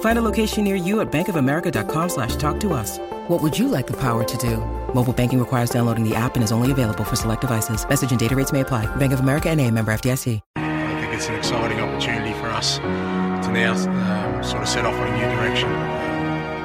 [0.00, 2.98] Find a location near you at bankofamerica.com slash talk to us.
[3.28, 4.56] What would you like the power to do?
[4.94, 7.88] Mobile banking requires downloading the app and is only available for select devices.
[7.88, 8.86] Message and data rates may apply.
[8.96, 10.40] Bank of America and a member FDIC.
[10.56, 14.94] I think it's an exciting opportunity for us to now um, sort of set off
[14.94, 15.68] on a new direction,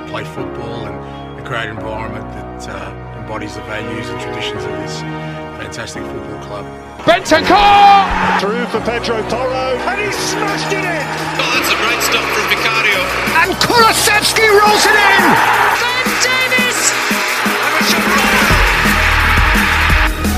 [0.09, 5.44] play football and create an environment that uh, embodies the values and traditions of this
[5.57, 6.65] fantastic football club.
[7.07, 8.39] Bentancur!
[8.41, 9.77] Through for Pedro Porro.
[9.87, 11.03] And he smashed it in!
[11.39, 12.99] Oh, that's a great stop from Vicario.
[13.39, 15.23] And Kulusevski rolls it in!
[15.79, 16.81] Ben Davies!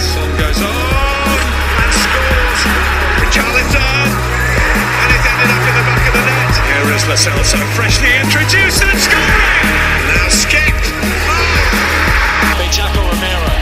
[0.03, 1.39] Son goes on
[1.81, 2.61] and scores.
[3.23, 4.09] Richarlison!
[4.11, 6.53] And it ended up in the back of the net.
[6.67, 9.65] Here is Lascelles so freshly introduced and scoring!
[10.13, 10.75] Now Skip!
[12.67, 13.56] Jaco Romero.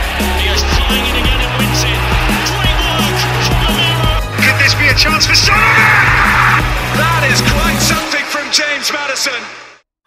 [4.95, 5.55] A chance for Son?
[6.95, 9.43] That is quite something from James Maddison.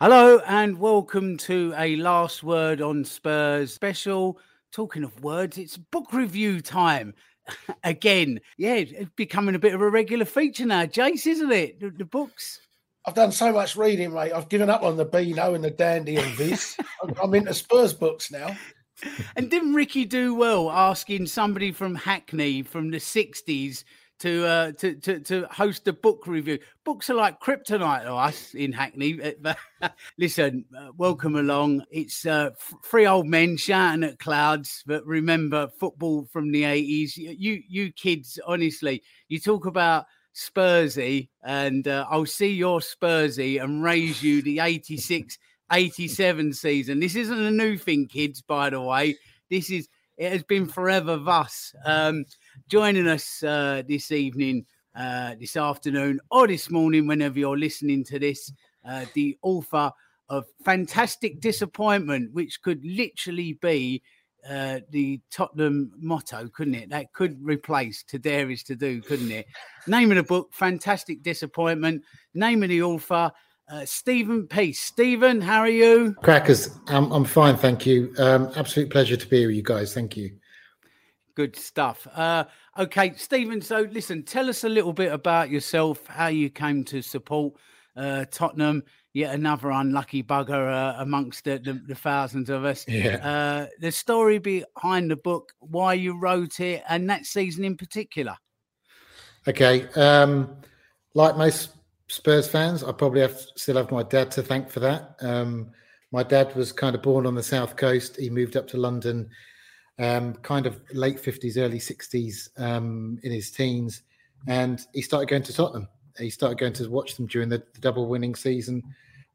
[0.00, 4.38] Hello and welcome to a last word on Spurs special.
[4.72, 7.12] Talking of words, it's book review time
[7.84, 8.41] again.
[8.56, 11.81] Yeah, it's becoming a bit of a regular feature now, Jace, isn't it?
[11.81, 12.60] The, the books.
[13.05, 14.32] I've done so much reading, mate.
[14.32, 16.78] I've given up on the Beano and the Dandy and this.
[17.22, 18.56] I'm into Spurs books now
[19.37, 23.84] and didn't Ricky do well asking somebody from Hackney from the 60s
[24.21, 26.59] to uh, to, to to host a book review?
[26.84, 29.21] Books are like kryptonite to us in Hackney.
[30.19, 31.84] Listen, uh, welcome along.
[31.91, 32.51] It's uh,
[32.84, 37.17] three old men shouting at clouds, but remember football from the 80s.
[37.17, 43.83] You you kids, honestly, you talk about Spursy, and uh, I'll see your Spursy and
[43.83, 45.39] raise you the 86
[45.73, 47.00] 87 season.
[47.00, 49.17] This isn't a new thing, kids, by the way.
[49.50, 51.75] This is, it has been forever thus.
[51.85, 52.25] Um,
[52.69, 54.65] joining us uh, this evening,
[54.95, 58.53] uh, this afternoon, or this morning, whenever you're listening to this,
[58.89, 59.91] uh, the author
[60.29, 64.03] of Fantastic Disappointment, which could literally be
[64.49, 66.91] uh, the Tottenham motto, couldn't it?
[66.91, 69.47] That could replace "To dare is to do," couldn't it?
[69.87, 72.05] Name of the book: Fantastic Disappointment.
[72.35, 73.33] Name of the author:
[73.71, 74.81] uh, Stephen Peace.
[74.81, 76.15] Stephen, how are you?
[76.23, 78.15] Crackers, I'm, I'm fine, thank you.
[78.19, 79.93] Um, absolute pleasure to be with you guys.
[79.93, 80.38] Thank you.
[81.38, 82.04] Good stuff.
[82.16, 83.62] Uh, okay, Stephen.
[83.62, 87.54] So, listen, tell us a little bit about yourself, how you came to support
[87.97, 88.82] uh, Tottenham.
[89.12, 92.84] Yet another unlucky bugger uh, amongst the, the, the, thousands of us.
[92.88, 93.19] Yeah.
[93.22, 98.37] Uh, the story behind the book, why you wrote it, and that season in particular.
[99.47, 99.87] Okay.
[99.94, 100.56] Um,
[101.15, 101.70] like most
[102.09, 105.15] Spurs fans, I probably have still have my dad to thank for that.
[105.20, 105.70] Um,
[106.10, 108.16] my dad was kind of born on the south coast.
[108.16, 109.31] He moved up to London,
[109.98, 114.03] um, kind of late fifties, early sixties, um, in his teens,
[114.46, 115.88] and he started going to Tottenham.
[116.19, 118.82] He started going to watch them during the, the double winning season,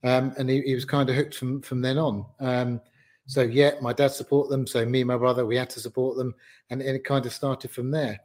[0.04, 2.26] um, and he, he, was kind of hooked from from then on.
[2.40, 2.82] Um,
[3.26, 4.68] so yeah, my dad supported them.
[4.68, 6.36] So me and my brother, we had to support them,
[6.70, 8.20] and, and it kind of started from there.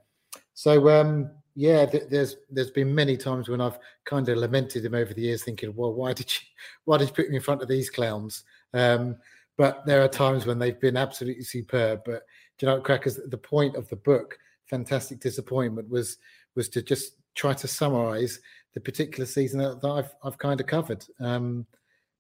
[0.55, 5.13] So um, yeah, there's there's been many times when I've kind of lamented him over
[5.13, 6.41] the years, thinking, well, why did you
[6.85, 8.45] why did you put me in front of these clowns?
[8.75, 9.17] Um,
[9.59, 12.03] but there are times when they've been absolutely superb.
[12.07, 12.23] But
[12.57, 13.21] do you know, crackers?
[13.27, 14.39] The point of the book,
[14.71, 16.17] "Fantastic Disappointment," was
[16.55, 18.41] was to just try to summarise
[18.73, 21.05] the particular season that, that I've I've kind of covered.
[21.21, 21.67] Um,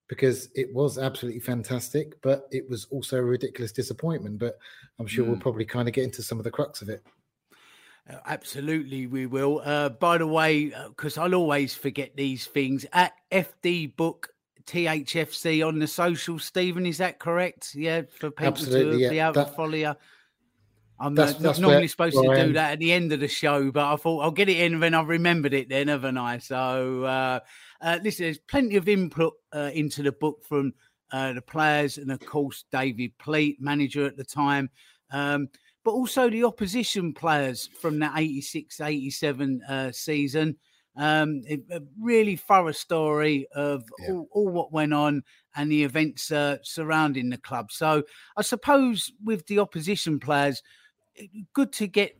[0.08, 4.38] because it was absolutely fantastic, but it was also a ridiculous disappointment.
[4.38, 4.58] But
[4.98, 5.28] I'm sure mm.
[5.28, 7.04] we'll probably kind of get into some of the crux of it.
[8.10, 9.60] Uh, absolutely, we will.
[9.62, 14.30] Uh, by the way, because uh, I'll always forget these things, at FD Book
[14.68, 17.74] THFC on the social, Stephen, is that correct?
[17.74, 19.10] Yeah, for people Absolutely, to yeah.
[19.10, 19.94] be able That- to follow you.
[21.00, 23.28] I'm That's- not that's normally supposed to I do that at the end of the
[23.28, 26.38] show, but I thought I'll get it in then I've remembered it then, haven't I?
[26.38, 27.38] So, uh,
[27.80, 30.74] uh, listen, there's plenty of input uh, into the book from
[31.12, 34.70] uh, the players and, of course, David Pleat, manager at the time,
[35.12, 35.48] um,
[35.84, 40.56] but also the opposition players from the 86 87 uh, season.
[40.98, 45.22] Um, a a really thorough story of all, all what went on
[45.54, 47.70] and the events uh, surrounding the club.
[47.70, 48.02] So,
[48.36, 50.60] I suppose with the opposition players,
[51.52, 52.16] good to get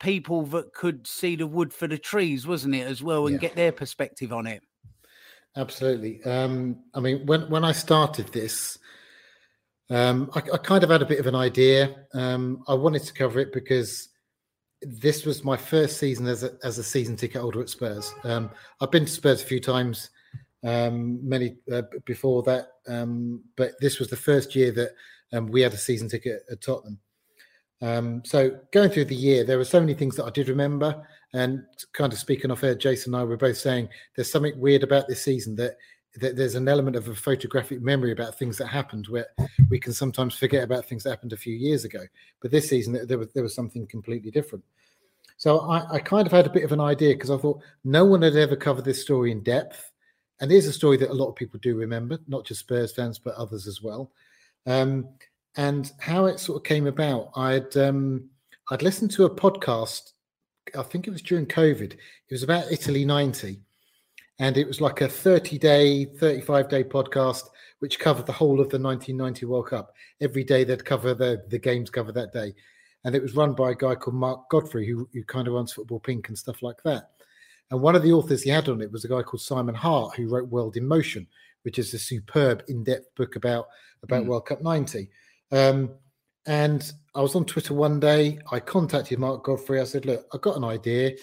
[0.00, 3.40] people that could see the wood for the trees, wasn't it, as well, and Yeah.
[3.48, 4.62] get their perspective on it.
[5.56, 6.22] Absolutely.
[6.24, 8.78] Um, I mean, when when I started this,
[9.90, 12.06] um, I, I kind of had a bit of an idea.
[12.14, 14.08] Um, I wanted to cover it because
[14.86, 18.12] this was my first season as a, as a season ticket holder at Spurs.
[18.24, 18.50] Um,
[18.80, 20.10] I've been to Spurs a few times,
[20.62, 24.90] um, many uh, before that, um, but this was the first year that
[25.32, 26.98] um, we had a season ticket at Tottenham.
[27.82, 31.06] Um, so going through the year, there were so many things that I did remember,
[31.32, 34.82] and kind of speaking off air, Jason and I were both saying there's something weird
[34.82, 35.76] about this season that that
[36.16, 39.26] there's an element of a photographic memory about things that happened where
[39.68, 42.00] we can sometimes forget about things that happened a few years ago.
[42.40, 44.64] But this season, there was there was something completely different.
[45.36, 48.04] So I, I kind of had a bit of an idea because I thought no
[48.04, 49.90] one had ever covered this story in depth,
[50.40, 53.18] and here's a story that a lot of people do remember, not just Spurs fans
[53.18, 54.12] but others as well.
[54.66, 55.08] Um,
[55.56, 58.28] and how it sort of came about, I'd um,
[58.70, 60.12] I'd listened to a podcast.
[60.78, 61.92] I think it was during COVID.
[61.92, 61.98] It
[62.30, 63.60] was about Italy '90,
[64.38, 67.44] and it was like a 30 day, 35 day podcast
[67.80, 69.92] which covered the whole of the 1990 World Cup.
[70.20, 72.54] Every day they'd cover the the games covered that day,
[73.04, 75.72] and it was run by a guy called Mark Godfrey who who kind of runs
[75.72, 77.10] Football Pink and stuff like that.
[77.70, 80.16] And one of the authors he had on it was a guy called Simon Hart
[80.16, 81.26] who wrote World in Motion,
[81.62, 83.66] which is a superb in-depth book about
[84.02, 84.28] about Mm.
[84.28, 85.10] World Cup 90.
[85.50, 85.90] Um,
[86.46, 88.38] and I was on Twitter one day.
[88.50, 89.80] I contacted Mark Godfrey.
[89.80, 91.16] I said, "Look, I've got an idea.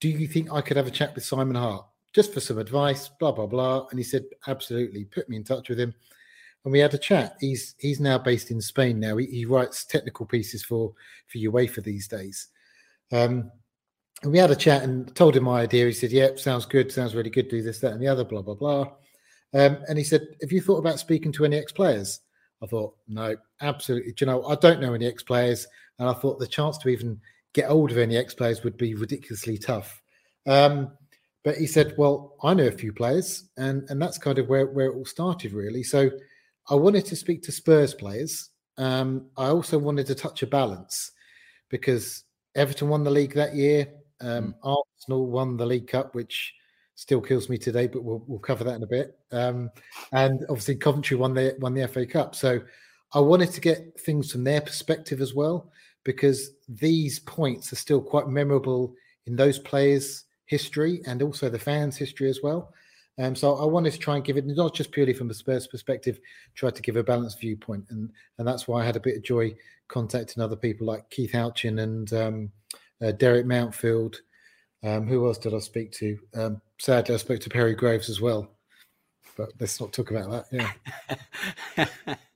[0.00, 3.08] Do you think I could have a chat with Simon Hart just for some advice?"
[3.08, 3.86] Blah blah blah.
[3.90, 5.04] And he said, "Absolutely.
[5.04, 5.94] Put me in touch with him."
[6.64, 7.36] And we had a chat.
[7.40, 9.16] He's he's now based in Spain now.
[9.16, 10.94] He, he writes technical pieces for
[11.26, 12.48] for UEFA these days.
[13.10, 13.50] Um,
[14.22, 15.86] and we had a chat and told him my idea.
[15.86, 16.92] He said, "Yep, sounds good.
[16.92, 17.48] Sounds really good.
[17.48, 18.92] Do this, that, and the other." Blah blah blah.
[19.54, 22.20] Um, and he said, "Have you thought about speaking to any ex-players?"
[22.62, 24.12] I thought, "No, absolutely.
[24.12, 25.66] Do you know, I don't know any ex-players,
[25.98, 27.20] and I thought the chance to even
[27.52, 30.00] get hold of any ex-players would be ridiculously tough."
[30.46, 30.96] Um,
[31.44, 34.66] but he said, "Well, I know a few players, and and that's kind of where
[34.66, 36.10] where it all started, really." So
[36.68, 38.50] I wanted to speak to Spurs players.
[38.78, 41.12] Um, I also wanted to touch a balance
[41.68, 42.24] because
[42.54, 43.88] Everton won the league that year.
[44.20, 46.54] Um, Arsenal won the League Cup, which
[46.94, 49.18] still kills me today, but we'll, we'll cover that in a bit.
[49.32, 49.70] Um,
[50.12, 52.34] and obviously, Coventry won the won the FA Cup.
[52.34, 52.60] So
[53.12, 55.70] I wanted to get things from their perspective as well,
[56.04, 58.94] because these points are still quite memorable
[59.26, 62.72] in those players' history and also the fans' history as well.
[63.18, 65.66] Um, so I wanted to try and give it not just purely from a Spurs
[65.66, 66.20] perspective,
[66.54, 69.22] try to give a balanced viewpoint, and and that's why I had a bit of
[69.22, 69.54] joy
[69.88, 72.52] contacting other people like Keith Houchen and um,
[73.02, 74.16] uh, Derek Mountfield.
[74.84, 76.18] Um, who else did I speak to?
[76.34, 78.50] Um, sadly, I spoke to Perry Groves as well,
[79.36, 80.74] but let's not talk about that.
[81.76, 82.16] Yeah,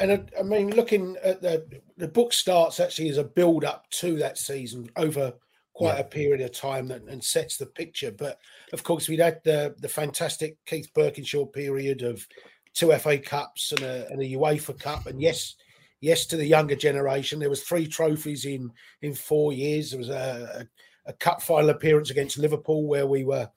[0.00, 1.66] And uh, I mean, looking at the
[1.96, 5.34] the book starts actually as a build up to that season over
[5.78, 6.00] quite Yeah.
[6.00, 8.10] a period of time that, and sets the picture.
[8.10, 8.38] But
[8.72, 12.26] of course, we'd had the the fantastic Keith Burkinshaw period of
[12.74, 15.54] two FA Cups and a, and a UEFA Cup, and yes,
[16.00, 17.38] yes to the younger generation.
[17.38, 19.90] There was three trophies in in four years.
[19.90, 20.66] There was a,
[21.06, 23.48] a, a cup final appearance against Liverpool where we were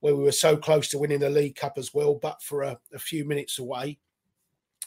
[0.00, 2.78] where we were so close to winning the League Cup as well, but for a,
[2.94, 3.98] a few minutes away.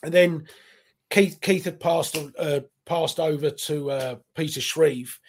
[0.03, 0.47] And then
[1.09, 5.19] Keith Keith had passed uh, passed over to uh, Peter Shreeves,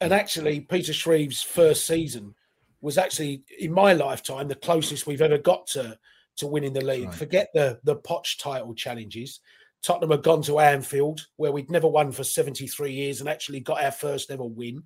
[0.00, 2.34] and actually Peter Shreeves' first season
[2.80, 5.98] was actually in my lifetime the closest we've ever got to
[6.36, 7.12] to winning the league.
[7.12, 9.40] Forget the the Poch title challenges.
[9.82, 13.82] Tottenham had gone to Anfield, where we'd never won for 73 years, and actually got
[13.82, 14.82] our first ever win.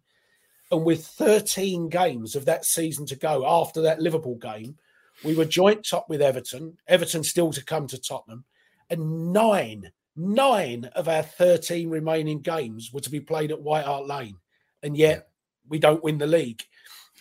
[0.70, 4.76] And with 13 games of that season to go after that Liverpool game,
[5.24, 6.76] we were joint top with Everton.
[6.86, 8.44] Everton still to come to Tottenham,
[8.88, 14.06] and nine nine of our 13 remaining games were to be played at White Hart
[14.06, 14.36] Lane,
[14.82, 15.28] and yet
[15.68, 16.62] we don't win the league.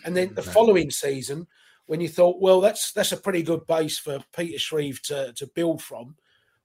[0.06, 1.48] And then the following season,
[1.86, 5.48] when you thought, well, that's that's a pretty good base for Peter Shreeves to, to
[5.48, 6.16] build from,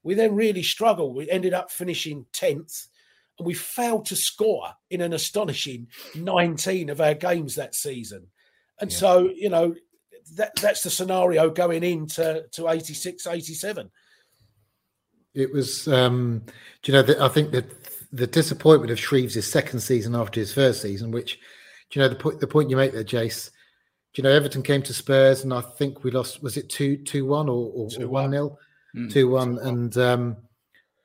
[0.03, 1.17] we then really struggled.
[1.17, 2.89] We ended up finishing 10th
[3.39, 8.29] and we failed to score in an astonishing 19 of our games that season.
[8.81, 8.99] And yeah.
[8.99, 9.75] so, you know,
[10.37, 13.91] that, that's the scenario going into to 86, 87.
[15.35, 16.43] It was, um,
[16.83, 17.65] do you know, the, I think that
[18.15, 21.41] the disappointment of Shreeves' second season after his first season, which,
[21.91, 23.51] do you know, the point the point you make there, Jace.
[24.13, 26.97] Do you know Everton came to Spurs and I think we lost was it two
[26.99, 28.57] two one or, or two one nil,
[28.97, 29.13] mm.
[29.13, 30.37] two one, and um,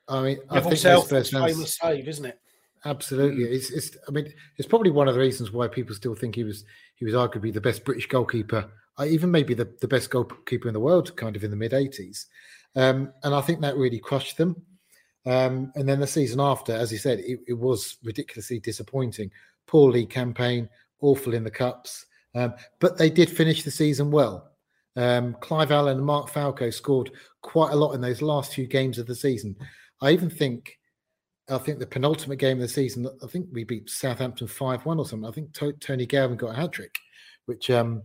[0.06, 2.38] I mean I think Spurs fans, famous save, isn't it?
[2.84, 3.52] Absolutely, mm.
[3.52, 6.44] it's, it's I mean it's probably one of the reasons why people still think he
[6.44, 6.64] was
[6.94, 10.74] he was arguably the best British goalkeeper, uh, even maybe the, the best goalkeeper in
[10.74, 12.26] the world, kind of in the mid '80s,
[12.76, 14.54] um, and I think that really crushed them.
[15.26, 19.30] Um, and then the season after, as he said, it, it, was ridiculously disappointing.
[19.66, 20.68] Poor league campaign,
[21.00, 24.50] awful in the cups, um, but they did finish the season well.
[24.96, 27.10] Um, Clive Allen and Mark Falco scored
[27.42, 29.56] quite a lot in those last few games of the season.
[30.00, 30.78] I even think,
[31.48, 34.98] I think the penultimate game of the season, I think we beat Southampton five one
[34.98, 35.28] or something.
[35.28, 36.98] I think to- Tony Galvin got a hat trick,
[37.46, 38.02] which um,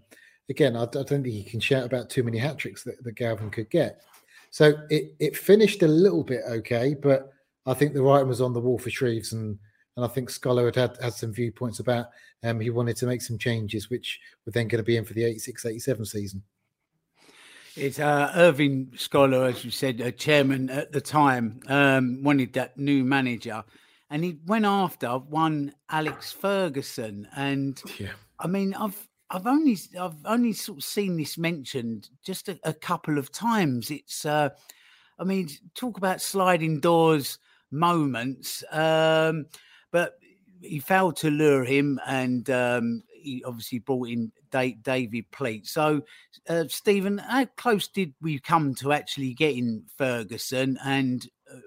[0.50, 3.15] again I, I, don't think he can shout about too many hat tricks that, that
[3.15, 4.01] Galvin could get.
[4.55, 7.29] So it, it finished a little bit okay, but
[7.65, 9.59] I think the writing was on the wall for Shreeves, and
[9.97, 12.05] and I think Scholar had had, had some viewpoints about
[12.41, 15.13] um, he wanted to make some changes, which were then going to be in for
[15.13, 16.43] the 86 87 season.
[17.75, 22.77] It's uh, Irving Scholar, as you said, a chairman at the time, um, wanted that
[22.77, 23.62] new manager,
[24.09, 27.27] and he went after one Alex Ferguson.
[27.35, 28.13] And yeah.
[28.39, 32.74] I mean, I've I've only I've only sort of seen this mentioned just a, a
[32.74, 33.91] couple of times.
[33.91, 34.50] It's uh,
[35.17, 37.39] I mean, talk about sliding doors
[37.72, 38.63] moments.
[38.72, 39.48] Um,
[39.91, 40.15] but
[40.62, 45.67] he failed to lure him, and um, he obviously brought in Dave, David Pleat.
[45.67, 46.01] So,
[46.50, 50.77] uh, Stephen, how close did we come to actually getting Ferguson?
[50.84, 51.60] And uh,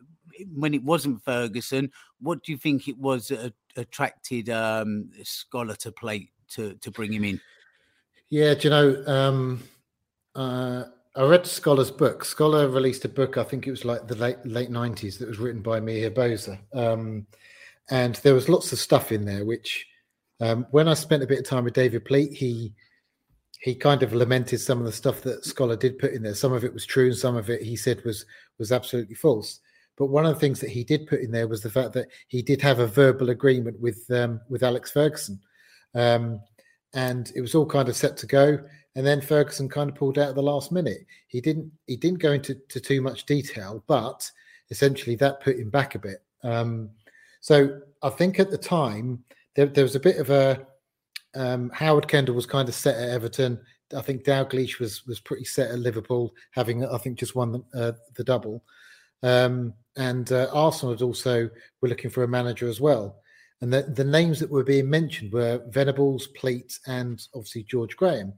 [0.55, 5.93] when it wasn't Ferguson, what do you think it was that attracted um, Scholar to
[5.93, 6.31] Pleat?
[6.51, 7.41] To to bring him in?
[8.31, 9.05] Yeah, do you know?
[9.07, 9.63] Um,
[10.35, 10.85] uh,
[11.17, 12.25] I read Scholar's book.
[12.25, 13.37] Scholar released a book.
[13.37, 16.51] I think it was like the late late nineties that was written by Mihir Bose,
[16.75, 17.27] um,
[17.91, 19.45] and there was lots of stuff in there.
[19.45, 19.87] Which,
[20.41, 22.73] um, when I spent a bit of time with David Pleat, he
[23.61, 26.35] he kind of lamented some of the stuff that Scholar did put in there.
[26.35, 28.25] Some of it was true, and some of it he said was
[28.59, 29.61] was absolutely false.
[29.97, 32.07] But one of the things that he did put in there was the fact that
[32.29, 35.41] he did have a verbal agreement with um, with Alex Ferguson,
[35.95, 36.41] um,
[36.95, 38.59] and it was all kind of set to go.
[38.97, 41.07] And then Ferguson kind of pulled out at the last minute.
[41.29, 44.31] He didn't he didn't go into to too much detail, but
[44.71, 46.23] essentially that put him back a bit.
[46.43, 46.91] Um,
[47.41, 49.23] so I think at the time
[49.55, 50.67] there, there was a bit of a
[51.35, 53.61] um, Howard Kendall was kind of set at Everton.
[53.97, 57.81] I think Dalglish was was pretty set at Liverpool, having I think just won the,
[57.81, 58.65] uh, the double.
[59.23, 63.21] Um, and uh, Arsenal had also were looking for a manager as well.
[63.61, 68.33] And the, the names that were being mentioned were Venables, Pleat, and obviously George Graham.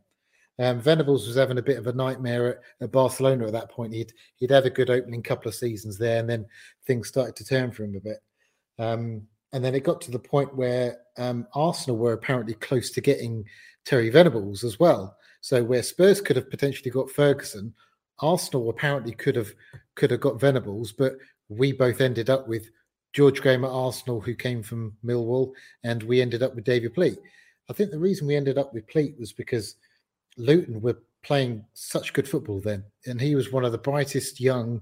[0.58, 3.94] Um, Venables was having a bit of a nightmare at, at, Barcelona at that point.
[3.94, 6.46] He'd he'd had a good opening couple of seasons there, and then
[6.86, 8.18] things started to turn for him a bit.
[8.78, 9.22] Um,
[9.52, 13.44] and then it got to the point where um, Arsenal were apparently close to getting
[13.84, 15.16] Terry Venables as well.
[15.40, 17.74] So where Spurs could have potentially got Ferguson,
[18.20, 19.52] Arsenal apparently could have
[19.94, 21.14] could have got Venables, but
[21.48, 22.70] we both ended up with
[23.12, 25.52] George Graham at Arsenal, who came from Millwall,
[25.84, 27.18] and we ended up with David Pleat.
[27.68, 29.76] I think the reason we ended up with Pleat was because
[30.36, 34.80] Luton were playing such good football then, and he was one of the brightest young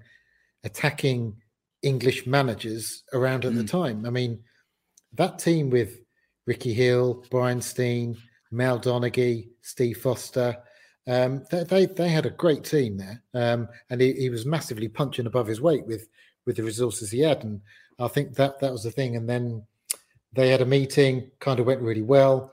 [0.65, 1.37] attacking
[1.83, 3.59] English managers around at mm.
[3.59, 4.05] the time.
[4.05, 4.39] I mean,
[5.15, 6.01] that team with
[6.47, 8.17] Ricky Hill, Brian Stein,
[8.51, 10.57] Mal Donaghy, Steve Foster,
[11.07, 14.89] um, they, they, they had a great team there, um, and he, he was massively
[14.89, 16.09] punching above his weight with
[16.45, 17.45] with the resources he had.
[17.45, 17.61] And
[17.99, 19.17] I think that that was the thing.
[19.17, 19.63] And then
[20.33, 22.53] they had a meeting, kind of went really well.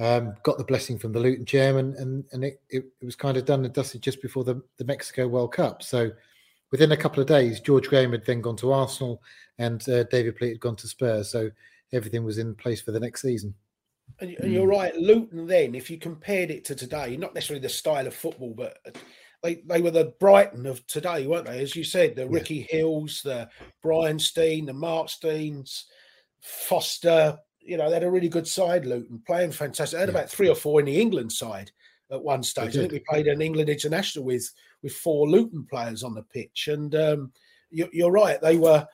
[0.00, 3.36] Um, got the blessing from the Luton chairman, and and it, it, it, was kind
[3.36, 5.82] of done and dusted just before the, the Mexico World Cup.
[5.82, 6.12] So
[6.70, 9.20] within a couple of days, George Graham had then gone to Arsenal,
[9.58, 11.28] and uh, David Pleat had gone to Spurs.
[11.28, 11.50] So
[11.92, 13.54] everything was in place for the next season.
[14.20, 15.46] And, you're right, Luton.
[15.46, 18.78] Then, if you compared it to today, not necessarily the style of football, but
[19.42, 21.60] they, they were the Brighton of today, weren't they?
[21.60, 23.48] As you said, the Ricky Hills, the
[23.82, 25.86] Brian Stein, the Mark Steins,
[26.40, 27.38] Foster.
[27.60, 29.96] You know, they had a really good side, Luton, playing fantastic.
[29.96, 30.18] They had yeah.
[30.18, 31.70] about three or four in the England side
[32.10, 32.76] at one stage.
[32.76, 34.50] I think we played an England international with
[34.82, 37.32] with four Luton players on the pitch, and um,
[37.70, 38.86] you, you're right, they were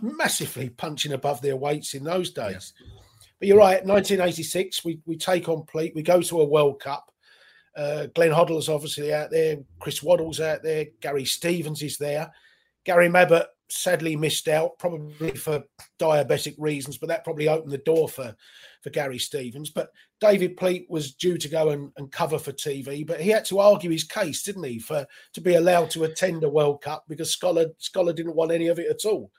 [0.00, 2.72] massively punching above their weights in those days.
[2.80, 3.00] Yeah.
[3.38, 3.84] But you're right.
[3.84, 5.94] 1986, we we take on Pleat.
[5.94, 7.10] We go to a World Cup.
[7.76, 9.58] Uh, Glenn Hoddle's obviously out there.
[9.78, 10.86] Chris Waddle's out there.
[11.00, 12.32] Gary Stevens is there.
[12.84, 15.62] Gary Mabbutt sadly missed out, probably for
[15.98, 18.34] diabetic reasons, but that probably opened the door for
[18.82, 19.70] for Gary Stevens.
[19.70, 19.90] But
[20.20, 23.58] David Pleat was due to go and, and cover for TV, but he had to
[23.58, 27.32] argue his case, didn't he, for to be allowed to attend a World Cup because
[27.32, 29.30] Scholar Scholar didn't want any of it at all.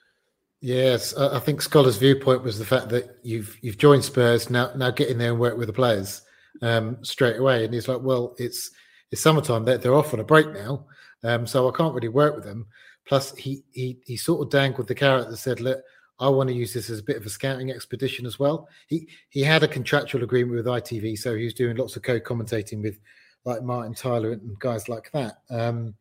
[0.59, 4.71] Yes, I think Scholar's viewpoint was the fact that you've you've joined Spurs now.
[4.75, 6.21] Now get in there and work with the players
[6.61, 7.65] um, straight away.
[7.65, 8.71] And he's like, well, it's
[9.11, 9.65] it's summertime.
[9.65, 10.85] They're, they're off on a break now,
[11.23, 12.67] um, so I can't really work with them.
[13.07, 15.81] Plus, he he he sort of dangled the carrot that said, look,
[16.19, 18.67] I want to use this as a bit of a scouting expedition as well.
[18.87, 22.81] He he had a contractual agreement with ITV, so he was doing lots of co-commentating
[22.81, 22.99] with
[23.45, 25.37] like Martin Tyler and guys like that.
[25.49, 25.95] Um,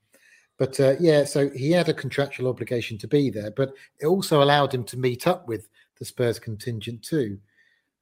[0.58, 4.42] but uh, yeah, so he had a contractual obligation to be there, but it also
[4.42, 7.38] allowed him to meet up with the Spurs contingent too.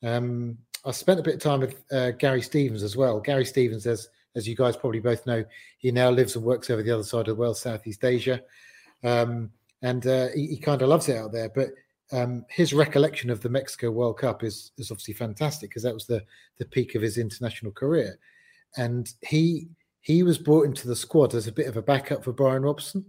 [0.02, 3.21] Um, I spent a bit of time with uh, Gary Stevens as well.
[3.21, 5.45] Gary Stevens, as as you guys probably both know,
[5.79, 8.43] he now lives and works over the other side of the world, Southeast Asia,
[9.05, 9.50] um,
[9.83, 11.49] and uh, he, he kind of loves it out there.
[11.49, 11.69] But
[12.12, 16.07] um, his recollection of the Mexico World Cup is is obviously fantastic because that was
[16.07, 16.23] the
[16.59, 18.19] the peak of his international career,
[18.76, 19.69] and he
[20.00, 23.05] he was brought into the squad as a bit of a backup for Brian Robson,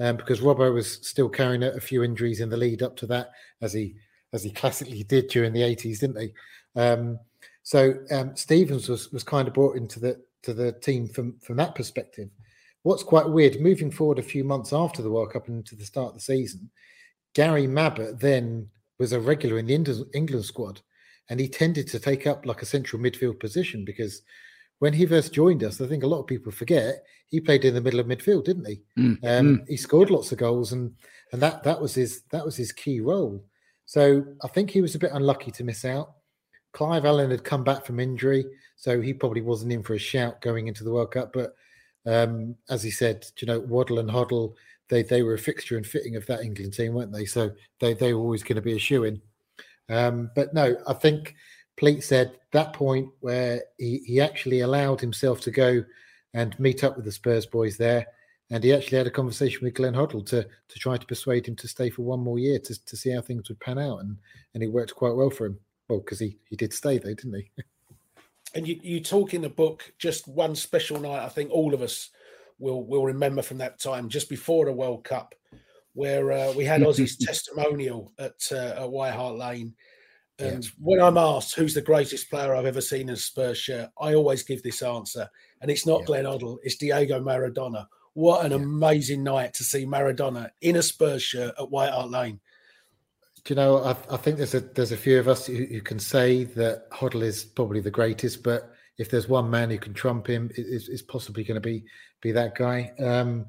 [0.00, 3.06] um, because Robbo was still carrying a, a, few injuries in the lead up to
[3.06, 3.30] that,
[3.60, 3.94] as he
[4.32, 6.32] as he classically did during the eighties, didn't he?
[6.76, 7.18] Um,
[7.62, 11.56] so um, Stevens was was kind of brought into the to the team from from
[11.56, 12.28] that perspective.
[12.82, 15.86] What's quite weird, moving forward a few months after the World Cup and into the
[15.86, 16.70] start of the season,
[17.34, 20.82] Gary Mabbutt then was a regular in the England squad,
[21.30, 24.22] and he tended to take up like a central midfield position because
[24.80, 27.74] when he first joined us, I think a lot of people forget he played in
[27.74, 28.82] the middle of midfield, didn't he?
[28.98, 29.18] Mm.
[29.24, 29.68] Um, mm.
[29.68, 30.92] He scored lots of goals, and
[31.32, 33.44] and that that was his that was his key role.
[33.86, 36.12] So I think he was a bit unlucky to miss out.
[36.74, 38.44] Clive Allen had come back from injury,
[38.76, 41.32] so he probably wasn't in for a shout going into the World Cup.
[41.32, 41.54] But
[42.04, 44.54] um, as he said, you know, Waddle and Hoddle,
[44.88, 47.24] they they were a fixture and fitting of that England team, weren't they?
[47.24, 49.22] So they they were always going to be a shoe in.
[49.88, 51.36] Um, but no, I think
[51.76, 55.84] Pleat said that point where he, he actually allowed himself to go
[56.34, 58.06] and meet up with the Spurs boys there.
[58.50, 61.56] And he actually had a conversation with Glenn Hoddle to to try to persuade him
[61.56, 64.00] to stay for one more year to, to see how things would pan out.
[64.00, 64.16] And
[64.54, 65.60] and it worked quite well for him.
[65.88, 67.50] Well, because he, he did stay though, didn't he?
[68.54, 71.82] and you, you talk in the book just one special night, I think all of
[71.82, 72.10] us
[72.58, 75.34] will will remember from that time, just before the World Cup,
[75.92, 79.74] where uh, we had Ozzy's testimonial at, uh, at White Hart Lane
[80.38, 80.70] and yeah.
[80.78, 84.14] when I'm asked who's the greatest player I've ever seen in a Spurs shirt, I
[84.14, 85.28] always give this answer.
[85.60, 86.06] And it's not yeah.
[86.06, 87.86] Glenn Hoddle, it's Diego Maradona.
[88.14, 88.58] What an yeah.
[88.58, 92.40] amazing night to see Maradona in a Spurs shirt at White Hart Lane.
[93.44, 95.80] Do you know, I, I, think there's a there's a few of us who, who,
[95.82, 99.92] can say that Hoddle is probably the greatest, but if there's one man who can
[99.92, 101.84] trump him, it's, it's possibly going to be
[102.22, 102.92] be that guy.
[102.98, 103.46] Um,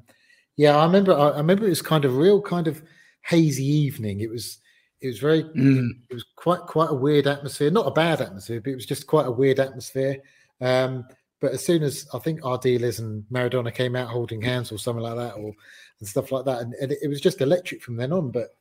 [0.56, 1.14] yeah, I remember.
[1.14, 2.82] I, I remember it was kind of real, kind of
[3.22, 4.20] hazy evening.
[4.20, 4.58] It was
[5.00, 5.90] it was very, mm.
[6.10, 7.70] it was quite quite a weird atmosphere.
[7.70, 10.18] Not a bad atmosphere, but it was just quite a weird atmosphere.
[10.60, 11.04] Um,
[11.40, 15.02] but as soon as I think Ardiles and Maradona came out holding hands or something
[15.02, 15.52] like that, or
[16.00, 18.30] and stuff like that, and, and it, was just electric from then on.
[18.30, 18.56] But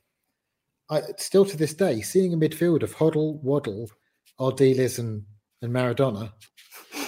[0.90, 3.90] I still to this day, seeing a midfield of Hoddle, Waddle,
[4.40, 5.24] Ardiles, and
[5.62, 6.32] and Maradona.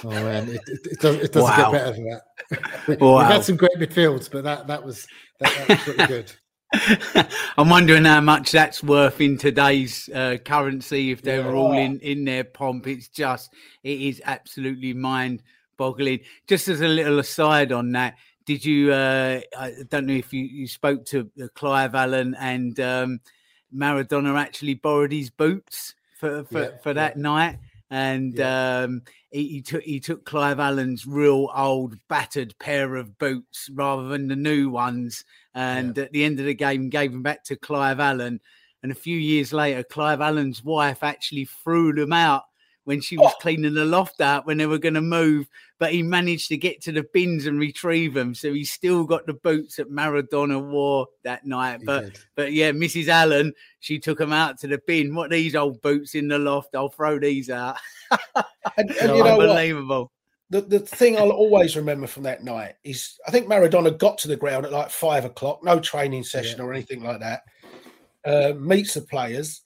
[0.04, 1.72] Oh man, it, it, it, does, it doesn't wow.
[1.72, 2.88] get better than that.
[2.88, 3.18] we, wow.
[3.20, 5.08] We've had some great midfields, but that that was
[5.40, 6.32] that, that was pretty good.
[7.58, 11.46] I'm wondering how much that's worth in today's uh, currency if they yeah.
[11.46, 12.88] were all in in their pomp.
[12.88, 15.44] It's just it is absolutely mind
[15.78, 16.20] boggling.
[16.48, 18.92] Just as a little aside on that, did you?
[18.92, 23.20] Uh, I don't know if you, you spoke to uh, Clive Allen and um,
[23.78, 27.22] Maradona actually borrowed his boots for for, yeah, for that yeah.
[27.22, 27.60] night
[27.90, 28.82] and yeah.
[28.84, 34.08] um, he, he, took he took Clive Allen's real old battered pair of boots rather
[34.08, 37.56] than the new ones, and at the end of the game gave them back to
[37.56, 38.42] Clive Allen.
[38.84, 42.44] And a few years later, Clive Allen's wife actually threw them out
[42.88, 43.42] when she was oh.
[43.42, 46.82] cleaning the loft out when they were going to move, but he managed to get
[46.82, 48.34] to the bins and retrieve them.
[48.34, 51.82] So he still got the boots that Maradona wore that night.
[51.82, 52.20] He but did.
[52.38, 53.10] but yeah, Mrs.
[53.10, 55.14] Allen, she took them out to the bin.
[55.14, 56.76] What these old boots in the loft?
[56.76, 57.76] I'll throw these out.
[58.78, 60.14] and, and you know unbelievable.
[60.50, 60.70] What?
[60.70, 64.30] The, the thing I'll always remember from that night is I think Maradona got to
[64.30, 66.64] the ground at like five o'clock, no training session yeah.
[66.64, 67.42] or anything like that.
[68.24, 69.64] Uh, meets the players,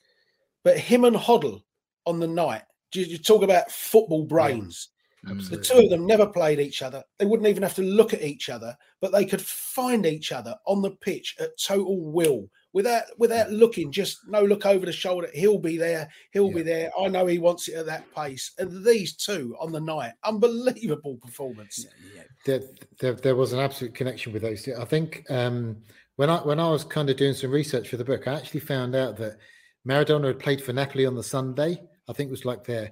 [0.63, 1.61] but him and Hoddle
[2.07, 4.89] on the night you talk about football brains.
[5.23, 7.03] the two of them never played each other.
[7.19, 10.55] They wouldn't even have to look at each other, but they could find each other
[10.65, 13.91] on the pitch at total will without without looking.
[13.91, 15.29] Just no look over the shoulder.
[15.33, 16.09] He'll be there.
[16.31, 16.55] He'll yeah.
[16.55, 16.91] be there.
[16.99, 18.51] I know he wants it at that pace.
[18.57, 21.85] And these two on the night, unbelievable performance.
[21.85, 22.23] Yeah, yeah.
[22.45, 22.61] There,
[22.99, 24.75] there, there, was an absolute connection with those two.
[24.79, 25.77] I think um,
[26.15, 28.61] when I when I was kind of doing some research for the book, I actually
[28.61, 29.37] found out that
[29.87, 31.81] Maradona had played for Napoli on the Sunday.
[32.11, 32.91] I think it was like their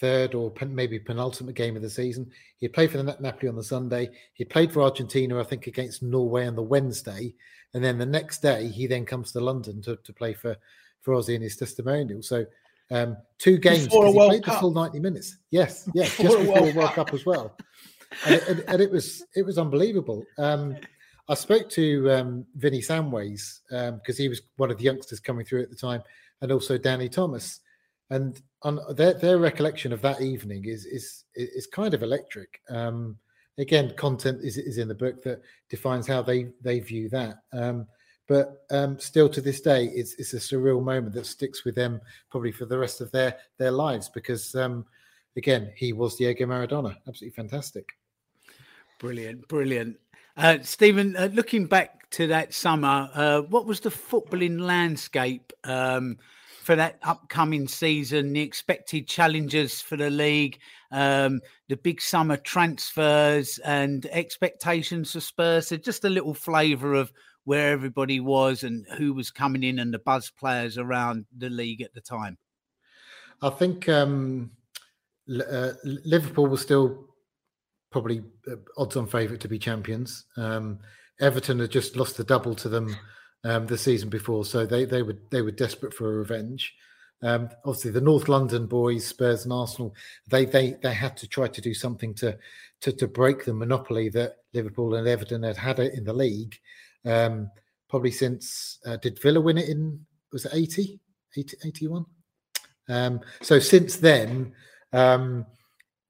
[0.00, 2.30] third or pen, maybe penultimate game of the season.
[2.58, 4.10] He played for the Napoli on the Sunday.
[4.34, 7.34] He played for Argentina, I think, against Norway on the Wednesday,
[7.72, 10.56] and then the next day he then comes to London to, to play for
[11.00, 12.22] for Ozzy in his testimonial.
[12.22, 12.44] So
[12.90, 14.60] um, two games Before he World played the Cup.
[14.60, 15.38] full ninety minutes.
[15.50, 17.06] Yes, yes, Before just before World the World Cup.
[17.06, 17.56] Cup as well.
[18.26, 20.24] And it, and, and it was it was unbelievable.
[20.36, 20.76] Um,
[21.28, 25.62] I spoke to um, Vinny Samways because he was one of the youngsters coming through
[25.62, 26.02] at the time,
[26.40, 27.60] and also Danny Thomas.
[28.12, 32.60] And on their, their recollection of that evening is is is kind of electric.
[32.68, 33.16] Um,
[33.56, 37.38] again, content is is in the book that defines how they they view that.
[37.54, 37.86] Um,
[38.28, 42.02] but um, still, to this day, it's it's a surreal moment that sticks with them
[42.30, 44.84] probably for the rest of their their lives because um,
[45.38, 47.92] again, he was Diego Maradona, absolutely fantastic.
[48.98, 49.98] Brilliant, brilliant.
[50.36, 56.18] Uh, Stephen, uh, looking back to that summer, uh, what was the footballing landscape um,
[56.62, 58.32] for that upcoming season?
[58.32, 60.58] The expected challenges for the league,
[60.90, 65.68] um, the big summer transfers, and expectations for Spurs.
[65.68, 67.12] So just a little flavour of
[67.44, 71.82] where everybody was and who was coming in and the buzz players around the league
[71.82, 72.38] at the time.
[73.42, 74.52] I think um,
[75.28, 77.08] uh, Liverpool was still
[77.90, 80.24] probably uh, odds-on favourite to be champions.
[80.36, 80.78] Um,
[81.20, 82.96] Everton had just lost the double to them
[83.44, 86.74] um, the season before, so they they were they were desperate for a revenge.
[87.22, 89.94] Um, obviously, the North London boys, Spurs and Arsenal,
[90.28, 92.36] they they they had to try to do something to
[92.80, 96.58] to, to break the monopoly that Liverpool and Everton had had in the league.
[97.04, 97.50] Um,
[97.88, 100.98] probably since uh, did Villa win it in was it 80,
[101.36, 102.06] 80 81?
[102.88, 104.52] Um, so since then,
[104.92, 105.46] um,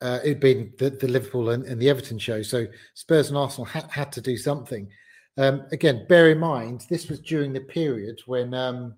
[0.00, 2.42] uh, it'd been the, the Liverpool and, and the Everton show.
[2.42, 4.88] So Spurs and Arsenal had, had to do something.
[5.38, 8.94] Um, again, bear in mind, this was during the period when um,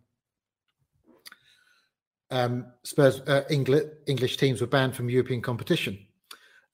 [2.30, 5.98] um, Spurs uh, English, English teams were banned from European competition.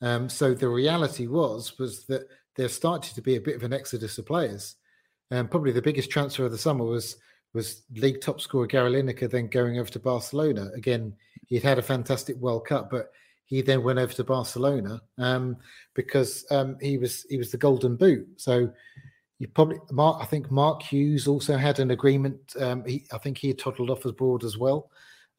[0.02, 3.72] Um, so the reality was was that there started to be a bit of an
[3.72, 4.76] exodus of players.
[5.30, 7.16] And probably the biggest transfer of the summer was
[7.52, 10.70] was league top scorer Gary Lineker then going over to Barcelona.
[10.74, 11.14] Again,
[11.46, 13.10] he'd had a fantastic World Cup, but
[13.44, 15.56] he then went over to Barcelona um,
[15.94, 18.26] because um, he was he was the golden boot.
[18.36, 18.72] So
[19.40, 20.18] you probably Mark.
[20.22, 22.54] I think Mark Hughes also had an agreement.
[22.60, 24.90] Um, he, I think he had toddled off abroad as well.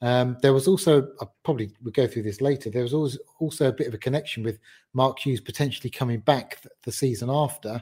[0.01, 2.71] Um, there was also I probably we'll go through this later.
[2.71, 4.57] There was always also a bit of a connection with
[4.93, 7.81] Mark Hughes potentially coming back th- the season after,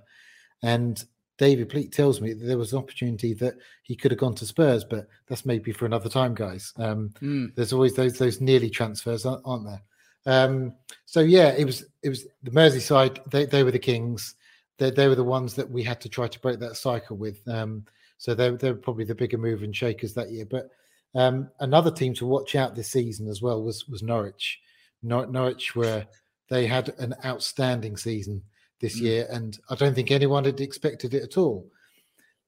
[0.62, 1.02] and
[1.38, 4.46] David Pleat tells me that there was an opportunity that he could have gone to
[4.46, 6.74] Spurs, but that's maybe for another time, guys.
[6.76, 7.56] Um, Mm.
[7.56, 9.82] There's always those those nearly transfers, aren't aren't there?
[10.26, 10.74] Um,
[11.06, 13.20] so yeah, it was it was the Merseyside.
[13.32, 14.36] They they were the kings.
[14.80, 17.48] They they were the ones that we had to try to break that cycle with.
[17.48, 17.86] Um,
[18.18, 20.46] so they they were probably the bigger move and shakers that year.
[20.46, 20.70] But
[21.16, 24.60] um, another team to watch out this season as well was was Norwich.
[25.04, 26.06] Nor- Norwich were
[26.50, 28.42] they had an outstanding season
[28.82, 29.02] this Mm.
[29.02, 31.70] year, and I don't think anyone had expected it at all.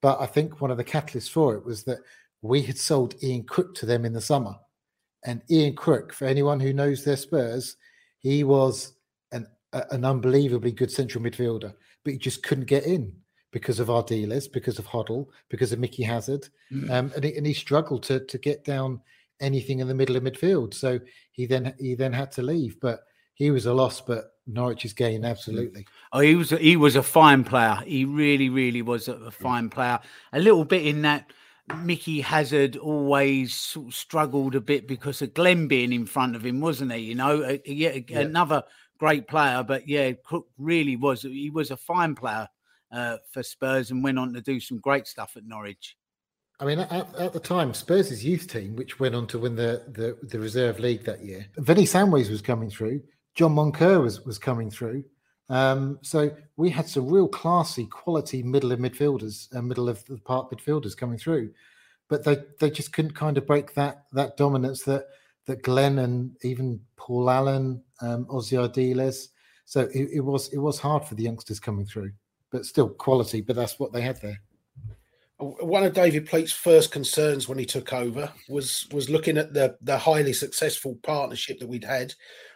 [0.02, 2.00] But I think one of the catalysts for it was that
[2.42, 4.56] we had sold Ian Crook to them in the summer.
[5.24, 7.76] And Ian Crook, for anyone who knows their Spurs,
[8.18, 8.94] he was
[9.32, 13.14] an a- an unbelievably good central midfielder, but he just couldn't get in
[13.52, 16.90] because of Ardiles, because of Hoddle, because of Mickey Hazard, Mm.
[16.90, 19.02] um, and, he, and he struggled to to get down
[19.42, 20.74] anything in the middle of midfield.
[20.74, 21.00] So
[21.32, 23.02] he then he then had to leave, but
[23.34, 24.00] he was a loss.
[24.02, 25.86] But Norwich's gain absolutely.
[26.14, 27.76] Oh, he was a, he was a fine player.
[27.86, 30.00] He really, really was a, fine player.
[30.34, 31.32] A little bit in that
[31.84, 36.46] Mickey Hazard always sort of struggled a bit because of Glenn being in front of
[36.46, 37.00] him, wasn't he?
[37.00, 38.20] You know, yeah, Yeah.
[38.20, 38.64] another
[39.02, 41.24] great player, but yeah, Cook really was.
[41.24, 42.48] He was a fine player
[42.92, 45.98] uh, for Spurs and went on to do some great stuff at Norwich.
[46.60, 49.82] I mean, at, at the time, Spurs' youth team, which went on to win the,
[49.88, 53.02] the, the reserve league that year, Vinny Samways was coming through,
[53.34, 55.04] John Moncur was, was coming through.
[55.50, 60.20] Um, so we had some real classy, quality middle of midfielders, uh, middle of the
[60.20, 61.54] park midfielders coming through,
[62.08, 65.08] but they, they just couldn't kind of break that that dominance that
[65.48, 69.30] that Glenn and even Paul Allen, um, Ozzy Ardiles.
[69.66, 72.12] So it, it was it was hard for the youngsters coming through,
[72.52, 73.42] but still quality.
[73.42, 74.40] But that's what they had there.
[75.38, 79.78] One of David Pleat's first concerns when he took over was was looking at the
[79.82, 82.14] the highly successful partnership that we'd had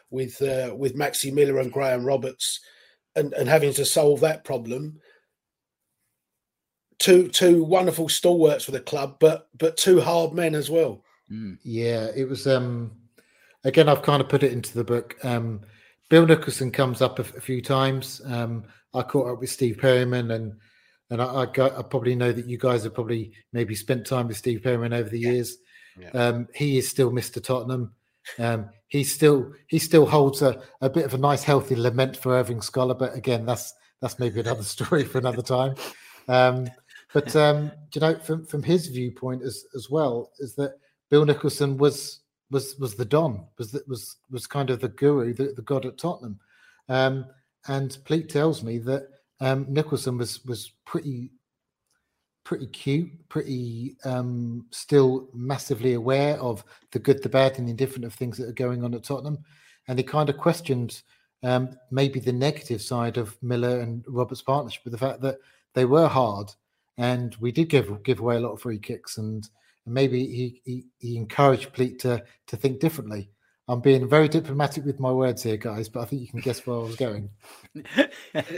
[0.10, 2.60] with uh, with Maxi Miller and Graham Roberts,
[3.16, 5.00] and and having to solve that problem.
[7.00, 11.04] Two two wonderful stalwarts for the club, but but two hard men as well.
[11.64, 12.46] Yeah, it was.
[12.46, 12.92] um
[13.65, 15.15] Again, I've kind of put it into the book.
[15.23, 15.62] Um
[16.10, 18.21] Bill Nicholson comes up a few times.
[18.25, 20.54] Um I caught up with Steve Perryman and
[21.12, 24.28] and I, I, got, I, probably know that you guys have probably maybe spent time
[24.28, 25.32] with Steve Perryman over the yeah.
[25.32, 25.58] years.
[25.99, 26.10] Yeah.
[26.10, 27.43] Um, he is still Mr.
[27.43, 27.93] Tottenham.
[28.39, 32.34] Um, he still he still holds a, a bit of a nice healthy lament for
[32.34, 35.75] Irving Scholar, but again, that's that's maybe another story for another time.
[36.28, 36.67] Um,
[37.13, 40.73] but um, you know, from from his viewpoint as as well, is that
[41.10, 42.21] Bill Nicholson was
[42.52, 45.98] was was the don, was was was kind of the guru, the, the god at
[45.98, 46.40] Tottenham.
[46.90, 47.26] Um,
[47.68, 49.08] and Pleat tells me that
[49.40, 51.32] um, Nicholson was was pretty
[52.44, 58.06] pretty cute, pretty um, still massively aware of the good, the bad, and the indifferent
[58.06, 59.40] of things that are going on at Tottenham.
[59.88, 61.02] And he kind of questioned
[61.42, 65.40] um, maybe the negative side of Miller and Roberts' partnership with the fact that
[65.74, 66.52] they were hard
[66.98, 69.50] and we did give give away a lot of free kicks and,
[69.86, 73.30] and maybe he, he, he encouraged Pleat to to think differently.
[73.67, 76.65] I'm being very diplomatic with my words here, guys, but I think you can guess
[76.65, 77.30] where I was going.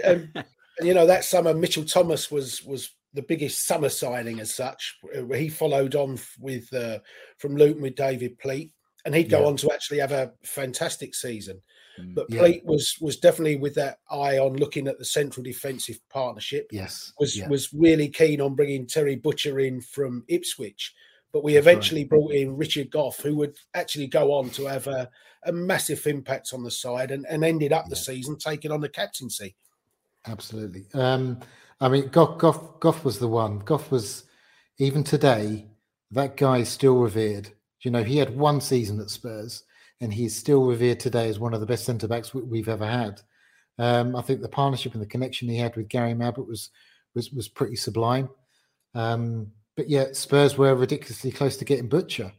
[0.05, 0.33] um,
[0.81, 4.97] you know that summer, Mitchell Thomas was was the biggest summer signing as such.
[5.33, 6.99] He followed on with uh,
[7.37, 8.71] from Luton with David Pleat,
[9.05, 9.47] and he'd go yeah.
[9.47, 11.61] on to actually have a fantastic season.
[11.99, 12.39] Mm, but yeah.
[12.39, 16.67] Pleat was was definitely with that eye on looking at the central defensive partnership.
[16.71, 17.47] Yes, was yeah.
[17.47, 20.93] was really keen on bringing Terry Butcher in from Ipswich.
[21.33, 22.09] But we eventually right.
[22.09, 25.09] brought in Richard Gough, who would actually go on to have a,
[25.43, 28.89] a massive impact on the side and, and ended up the season taking on the
[28.89, 29.55] captaincy.
[30.25, 30.85] Absolutely.
[30.93, 31.39] Um,
[31.79, 33.59] I mean, Gough, Gough, Gough was the one.
[33.59, 34.23] Gough was,
[34.77, 35.67] even today,
[36.11, 37.49] that guy is still revered.
[37.81, 39.63] You know, he had one season at Spurs
[40.01, 43.21] and he's still revered today as one of the best centre backs we've ever had.
[43.79, 46.71] Um, I think the partnership and the connection he had with Gary Mabbutt was
[47.13, 48.29] was was pretty sublime.
[48.95, 52.33] Um, but yet Spurs were ridiculously close to getting Butcher,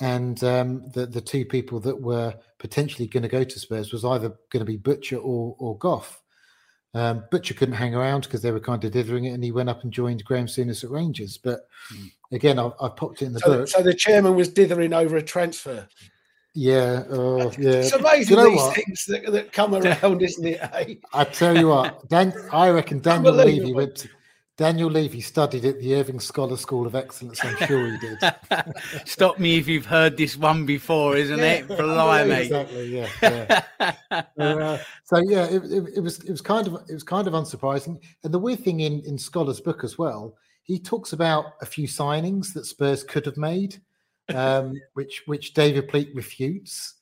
[0.00, 4.04] and um, the the two people that were potentially going to go to Spurs was
[4.04, 6.22] either going to be Butcher or or Gough.
[6.94, 9.68] Um, Butcher couldn't hang around because they were kind of dithering it, and he went
[9.68, 11.38] up and joined Graham Souness at Rangers.
[11.38, 12.06] But hmm.
[12.30, 13.68] again, I've, I've popped it in the so, book.
[13.68, 15.88] So the chairman was dithering over a transfer.
[16.54, 17.70] Yeah, oh, yeah.
[17.72, 18.74] It's amazing you know these what?
[18.74, 20.58] things that, that come around, isn't it?
[20.72, 20.94] Eh?
[21.12, 23.96] I tell you what, Dan, I reckon Daniel Levy went.
[23.96, 24.08] To,
[24.56, 27.44] Daniel Levy studied at the Irving Scholar School of Excellence.
[27.44, 28.18] I'm sure he did.
[29.04, 31.68] Stop me if you've heard this one before, isn't yeah, it?
[31.68, 32.42] Blimey.
[32.42, 32.86] Exactly.
[32.86, 33.08] Yeah.
[33.80, 34.22] yeah.
[34.38, 37.34] uh, so yeah, it, it, it, was it was kind of it was kind of
[37.34, 38.00] unsurprising.
[38.24, 41.86] And the weird thing in in Scholar's book as well, he talks about a few
[41.86, 43.76] signings that Spurs could have made
[44.34, 46.94] um, which which David Pleat refutes.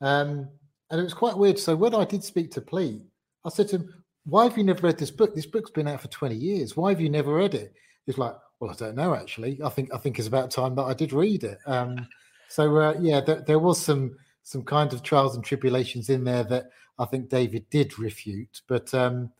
[0.00, 0.48] Um,
[0.90, 1.58] and it was quite weird.
[1.58, 3.02] So when I did speak to Pleat,
[3.44, 5.34] I said to him, "Why have you never read this book?
[5.34, 6.76] This book's been out for twenty years.
[6.76, 7.74] Why have you never read it?"
[8.06, 9.14] It's like, "Well, I don't know.
[9.14, 12.06] Actually, I think I think it's about time that I did read it." Um,
[12.48, 16.44] so uh, yeah, there, there was some some kind of trials and tribulations in there
[16.44, 19.30] that I think David did refute, but um,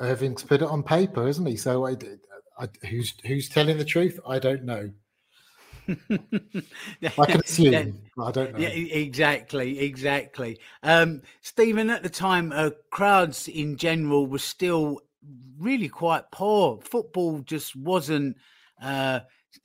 [0.00, 1.56] Irving's put it on paper, isn't he?
[1.56, 1.96] So I,
[2.58, 4.18] I, who's who's telling the truth?
[4.26, 4.90] I don't know.
[7.18, 7.98] I can assume.
[8.18, 8.58] I don't know.
[8.58, 10.58] Yeah, exactly, exactly.
[10.82, 15.00] Um, Stephen, at the time, uh, crowds in general were still
[15.58, 16.80] really quite poor.
[16.82, 18.36] Football just wasn't
[18.82, 19.20] uh,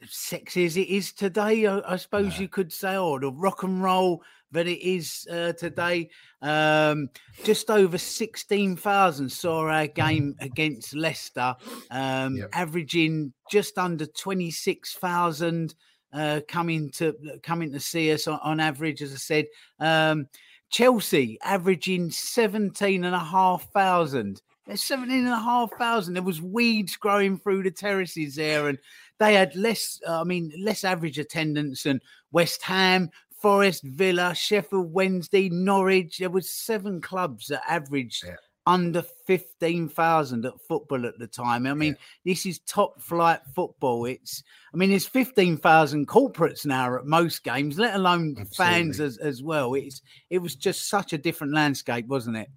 [0.05, 1.65] sexy as it is today.
[1.65, 2.41] I, I suppose no.
[2.41, 6.09] you could say, or the rock and roll that it is uh, today.
[6.41, 7.09] Um,
[7.43, 11.55] just over 16,000 saw our game against Leicester,
[11.91, 12.49] um, yep.
[12.53, 15.75] averaging just under 26,000
[16.13, 19.45] uh, coming to coming to see us on, on average, as I said.
[19.79, 20.27] Um,
[20.69, 24.41] Chelsea averaging 17 and a half thousand.
[24.65, 26.15] There's 17 and a half thousand.
[26.15, 28.77] There was weeds growing through the terraces there, and
[29.17, 33.09] they had less, I mean, less average attendance than West Ham,
[33.41, 36.17] Forest, Villa, Sheffield Wednesday, Norwich.
[36.17, 38.35] There was seven clubs that averaged yeah
[38.67, 41.65] under 15,000 at football at the time.
[41.65, 42.33] I mean, yeah.
[42.33, 44.05] this is top flight football.
[44.05, 48.55] It's, I mean, there's 15,000 corporates now at most games, let alone Absolutely.
[48.57, 49.73] fans as, as well.
[49.73, 52.49] It's, it was just such a different landscape, wasn't it?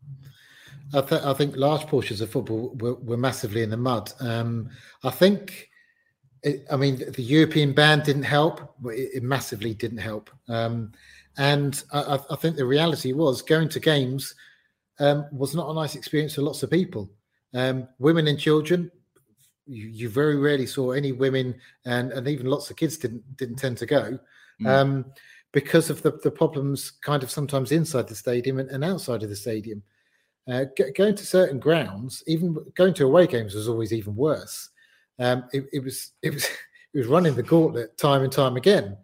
[0.92, 4.12] I, th- I think large portions of football were, were massively in the mud.
[4.18, 4.68] Um,
[5.04, 5.68] I think,
[6.42, 10.28] it, I mean, the European ban didn't help, it, it massively didn't help.
[10.48, 10.90] Um,
[11.38, 14.34] and I, I think the reality was going to games–
[15.00, 17.10] um, was not a nice experience for lots of people.
[17.54, 18.90] Um, women and children,
[19.66, 23.56] you, you, very rarely saw any women, and, and even lots of kids didn't didn't
[23.56, 24.18] tend to go
[24.60, 24.68] mm.
[24.68, 25.06] um,
[25.52, 29.28] because of the, the problems, kind of sometimes inside the stadium and, and outside of
[29.28, 29.82] the stadium.
[30.48, 34.70] Uh, g- going to certain grounds, even going to away games, was always even worse.
[35.18, 38.96] Um, it, it was it was it was running the gauntlet time and time again.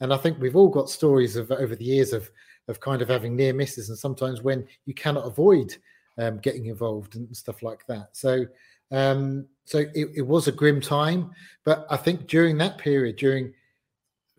[0.00, 2.28] And I think we've all got stories of over the years of
[2.68, 5.76] of kind of having near misses and sometimes when you cannot avoid
[6.18, 8.16] um, getting involved and stuff like that.
[8.16, 8.46] So
[8.90, 11.30] Um, so it, it was a grim time,
[11.64, 13.52] but I think during that period, during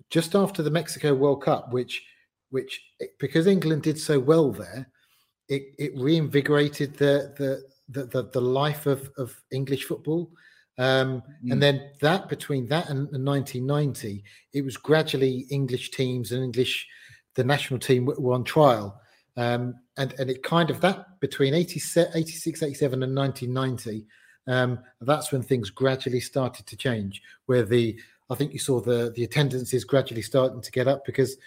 [0.09, 2.03] just after the Mexico World Cup, which
[2.51, 2.81] which
[3.19, 4.87] because England did so well there,
[5.49, 10.31] it, it reinvigorated the the the, the, the life of, of English football.
[10.77, 11.51] Um, mm.
[11.51, 16.87] And then that between that and, and 1990, it was gradually English teams and English,
[17.35, 18.99] the national team were, on trial.
[19.37, 24.05] Um, and, and it kind of that between 86, 87 and 1990,
[24.47, 27.21] um, that's when things gradually started to change.
[27.45, 31.05] Where the I think you saw the the attendance is gradually starting to get up
[31.05, 31.37] because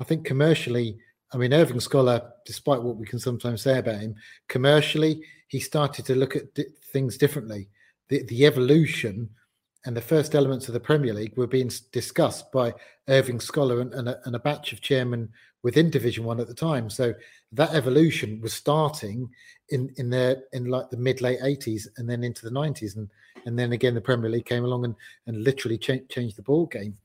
[0.00, 0.98] I think commercially,
[1.32, 4.16] I mean Irving Scholar, despite what we can sometimes say about him,
[4.48, 7.68] commercially he started to look at di- things differently.
[8.08, 9.30] The the evolution
[9.86, 12.74] and the first elements of the Premier League were being discussed by
[13.08, 15.28] Irving Scholar and, and, a, and a batch of chairmen
[15.62, 16.90] within Division One at the time.
[16.90, 17.14] So
[17.52, 19.28] that evolution was starting
[19.70, 23.08] in in the in like the mid late eighties and then into the nineties, and
[23.46, 24.94] and then again the Premier League came along and
[25.26, 26.96] and literally cha- changed the ball game.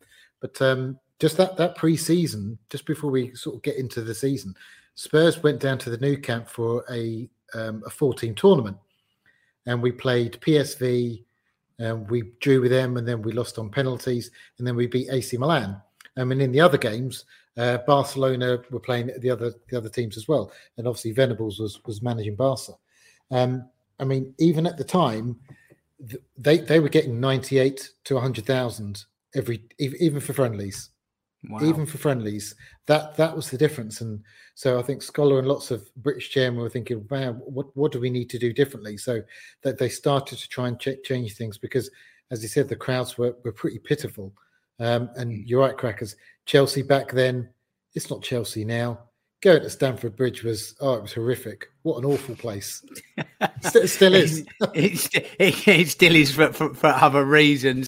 [0.41, 4.55] But um, just that that pre-season, just before we sort of get into the season,
[4.95, 8.77] Spurs went down to the Nou Camp for a um, a 14 tournament,
[9.65, 11.23] and we played PSV.
[11.79, 15.09] And we drew with them, and then we lost on penalties, and then we beat
[15.11, 15.81] AC Milan.
[16.17, 17.25] I mean, in the other games,
[17.57, 21.83] uh, Barcelona were playing the other the other teams as well, and obviously Venables was
[21.85, 22.73] was managing Barca.
[23.31, 25.39] Um, I mean, even at the time,
[26.37, 30.89] they they were getting ninety eight to hundred thousand every even for friendlies.
[31.49, 31.59] Wow.
[31.61, 32.55] Even for friendlies,
[32.87, 34.21] that that was the difference, and
[34.55, 37.99] so I think Scholar and lots of British chairmen were thinking, "Wow, what what do
[37.99, 39.21] we need to do differently?" So
[39.61, 41.89] that they started to try and ch- change things because,
[42.31, 44.33] as he said, the crowds were were pretty pitiful.
[44.79, 45.41] Um, and hmm.
[45.45, 46.15] you're right, crackers.
[46.45, 47.49] Chelsea back then,
[47.93, 48.99] it's not Chelsea now.
[49.41, 51.67] Going to Stamford Bridge was oh, it was horrific.
[51.83, 52.83] What an awful place.
[53.17, 54.39] it still is.
[54.73, 57.87] it, it, it, still is for, for, for other reasons.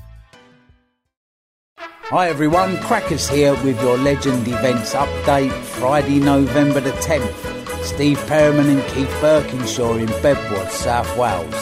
[2.11, 7.85] Hi everyone, Crackers here with your Legend Events update Friday, November the 10th.
[7.85, 11.55] Steve Perryman and Keith Burkinshaw in Bedworth, South Wales.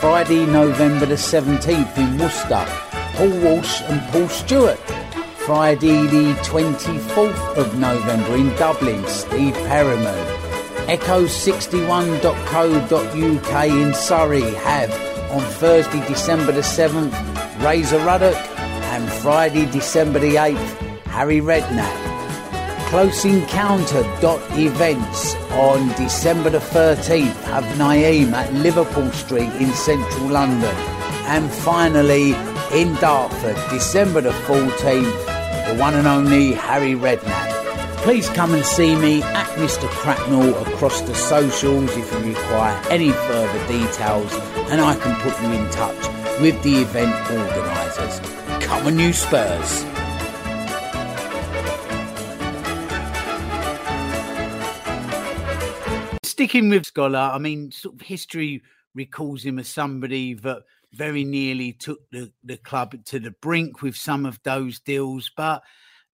[0.00, 2.66] Friday, November the 17th in Worcester,
[3.14, 4.80] Paul Walsh and Paul Stewart.
[5.46, 10.26] Friday, the 24th of November in Dublin, Steve Perryman.
[10.88, 14.90] Echo61.co.uk in Surrey have
[15.30, 17.14] on Thursday, December the 7th,
[17.62, 18.55] Razor Ruddock
[19.26, 22.88] Friday, December the 8th, Harry Redknapp.
[22.90, 30.28] Close Encounter dot events on December the 13th have Naeem at Liverpool Street in central
[30.28, 30.76] London.
[31.26, 32.34] And finally,
[32.72, 37.50] in Dartford, December the 14th, the one and only Harry Redknapp.
[38.04, 39.88] Please come and see me at Mr.
[39.88, 44.32] Cracknell across the socials if you require any further details,
[44.70, 48.35] and I can put you in touch with the event organisers.
[48.66, 49.84] Come on, you Spurs.
[56.24, 58.60] Sticking with Scholar, I mean, sort of history
[58.92, 63.94] recalls him as somebody that very nearly took the, the club to the brink with
[63.94, 65.30] some of those deals.
[65.36, 65.62] But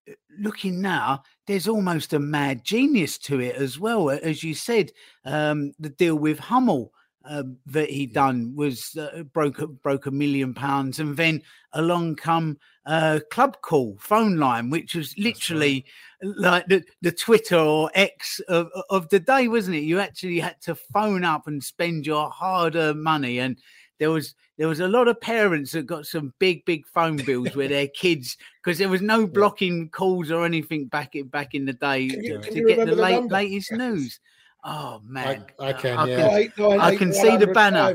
[0.06, 4.10] uh, looking now, there's almost a mad genius to it as well.
[4.10, 4.90] As you said,
[5.24, 6.92] um, the deal with Hummel
[7.24, 11.42] uh, that he'd done was uh, broke broke a million pounds, and then
[11.72, 15.84] along come uh, club call phone line, which was literally
[16.22, 16.36] right.
[16.36, 19.84] like the, the Twitter or X of, of the day, wasn't it?
[19.84, 23.56] You actually had to phone up and spend your hard earned money, and
[23.98, 27.54] there was there was a lot of parents that got some big big phone bills
[27.54, 31.64] with their kids because there was no blocking calls or anything back in back in
[31.64, 34.18] the day you, to get the, late, latest news.
[34.64, 35.98] Oh man, I, I can.
[35.98, 36.46] I yeah.
[36.48, 37.94] can, I can see the banner.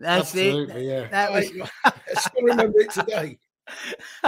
[0.00, 0.88] That's Absolutely, it.
[0.88, 1.08] yeah.
[1.08, 1.50] That was.
[1.84, 3.38] I still remember it today.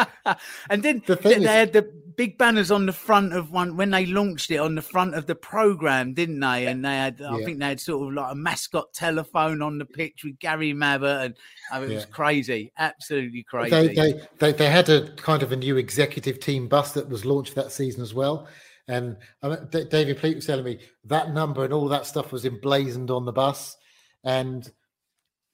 [0.70, 1.82] and then The they, thing they is- had the
[2.16, 5.26] big banners on the front of one when they launched it on the front of
[5.26, 6.66] the program, didn't they?
[6.66, 9.86] And they had, I think they had sort of like a mascot telephone on the
[9.86, 11.36] pitch with Gary Mabbutt, and
[11.72, 12.10] oh, it was Yeah.
[12.10, 13.70] crazy, absolutely crazy.
[13.70, 17.24] They, they they they had a kind of a new executive team bus that was
[17.24, 18.48] launched that season as well.
[18.90, 22.44] And mean, D- David Pleat was telling me that number and all that stuff was
[22.44, 23.76] emblazoned on the bus.
[24.24, 24.68] And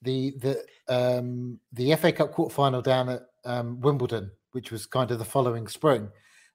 [0.01, 5.11] the the um, the FA Cup quarter final down at um, Wimbledon, which was kind
[5.11, 6.09] of the following spring,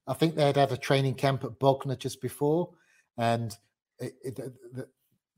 [0.09, 2.71] I think they had had a training camp at Bognor just before,
[3.17, 3.57] and
[4.01, 4.89] it, it, the,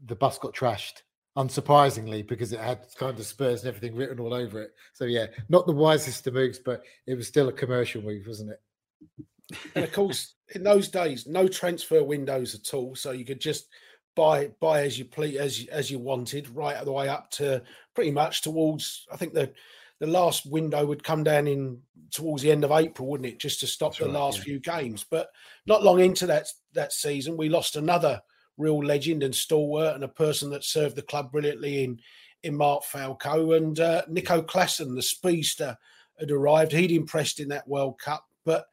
[0.07, 1.03] the bus got trashed.
[1.36, 4.70] Unsurprisingly, because it had kind of Spurs and everything written all over it.
[4.92, 8.53] So yeah, not the wisest of moves, but it was still a commercial move, wasn't
[8.53, 9.26] it?
[9.74, 13.68] And of course, in those days, no transfer windows at all, so you could just
[14.14, 17.62] buy buy as you please as you- as you wanted, right the way up to
[17.95, 19.07] pretty much towards.
[19.11, 19.53] I think the
[20.01, 21.80] the last window would come down in
[22.11, 23.38] towards the end of April, wouldn't it?
[23.38, 24.45] Just to stop the right, last yeah.
[24.45, 25.05] few games.
[25.09, 25.30] But
[25.66, 28.22] not long into that that season, we lost another
[28.57, 32.01] real legend and stalwart and a person that served the club brilliantly in
[32.42, 35.76] in Mark Falco and uh, Nico Claesen, the speedster,
[36.20, 36.72] had arrived.
[36.72, 38.66] He'd impressed in that World Cup, but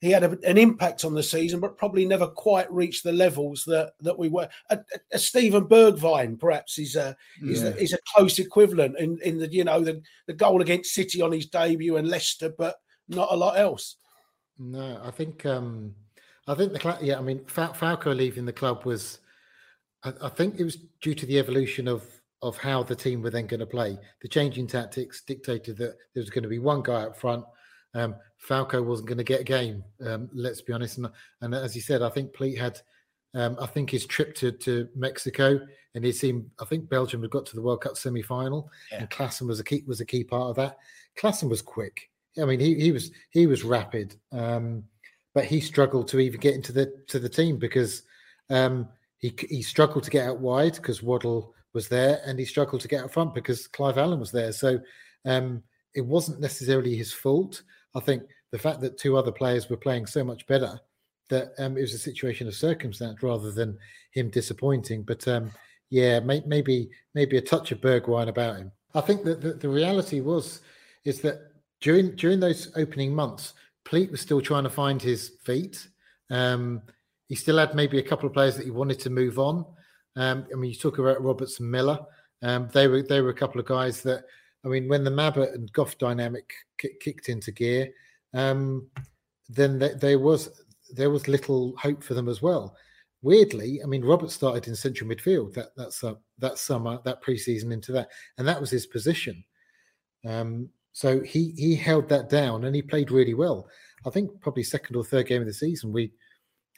[0.00, 3.64] he had a, an impact on the season, but probably never quite reached the levels
[3.64, 4.48] that that we were.
[4.70, 4.78] A,
[5.12, 7.68] a, Steven Bergwijn, perhaps, is a is, Yeah.
[7.70, 11.20] a is a close equivalent in, in the you know the, the goal against City
[11.20, 12.76] on his debut and Leicester, but
[13.08, 13.96] not a lot else.
[14.58, 15.94] No, I think um
[16.46, 16.98] I think the club.
[17.02, 19.18] Yeah, I mean Fal- Falco leaving the club was,
[20.04, 22.04] I, I think it was due to the evolution of
[22.40, 23.98] of how the team were then going to play.
[24.22, 27.44] The changing tactics dictated that there was going to be one guy up front.
[27.94, 29.82] Um, Falco wasn't going to get a game.
[30.04, 31.08] Um, let's be honest, and,
[31.40, 32.80] and as you said, I think Pleat had.
[33.34, 35.60] Um, I think his trip to, to Mexico
[35.94, 36.48] and he seemed.
[36.60, 38.70] I think Belgium had got to the World Cup semi final,
[39.00, 40.78] and Claesen was a key was a key part of that.
[41.18, 42.08] Claesen was quick.
[42.40, 44.84] I mean, he he was he was rapid, um,
[45.34, 48.02] but he struggled to even get into the to the team because
[48.48, 52.80] um, he he struggled to get out wide because Waddle was there, and he struggled
[52.82, 54.52] to get out front because Clive Allen was there.
[54.52, 54.78] So
[55.24, 55.62] um,
[55.94, 57.62] it wasn't necessarily his fault.
[57.98, 58.22] I think
[58.52, 60.80] the fact that two other players were playing so much better
[61.28, 63.76] that um, it was a situation of circumstance rather than
[64.12, 65.02] him disappointing.
[65.02, 65.50] But um,
[65.90, 68.72] yeah, may, maybe maybe a touch of Bergwijn about him.
[68.94, 70.60] I think that the, the reality was
[71.04, 71.40] is that
[71.80, 75.86] during during those opening months, Pleat was still trying to find his feet.
[76.30, 76.82] Um,
[77.28, 79.66] he still had maybe a couple of players that he wanted to move on.
[80.16, 81.98] Um, I mean, you talk about Roberts and Miller.
[82.42, 84.24] Um, they were they were a couple of guys that
[84.64, 87.90] I mean, when the Mabbutt and Goff dynamic ki- kicked into gear,
[88.34, 88.88] um,
[89.48, 92.74] then th- there was there was little hope for them as well.
[93.22, 97.72] Weirdly, I mean, Robert started in central midfield that that's uh, that summer, that preseason
[97.72, 99.44] into that, and that was his position.
[100.26, 103.68] Um, so he he held that down and he played really well.
[104.06, 106.12] I think probably second or third game of the season, we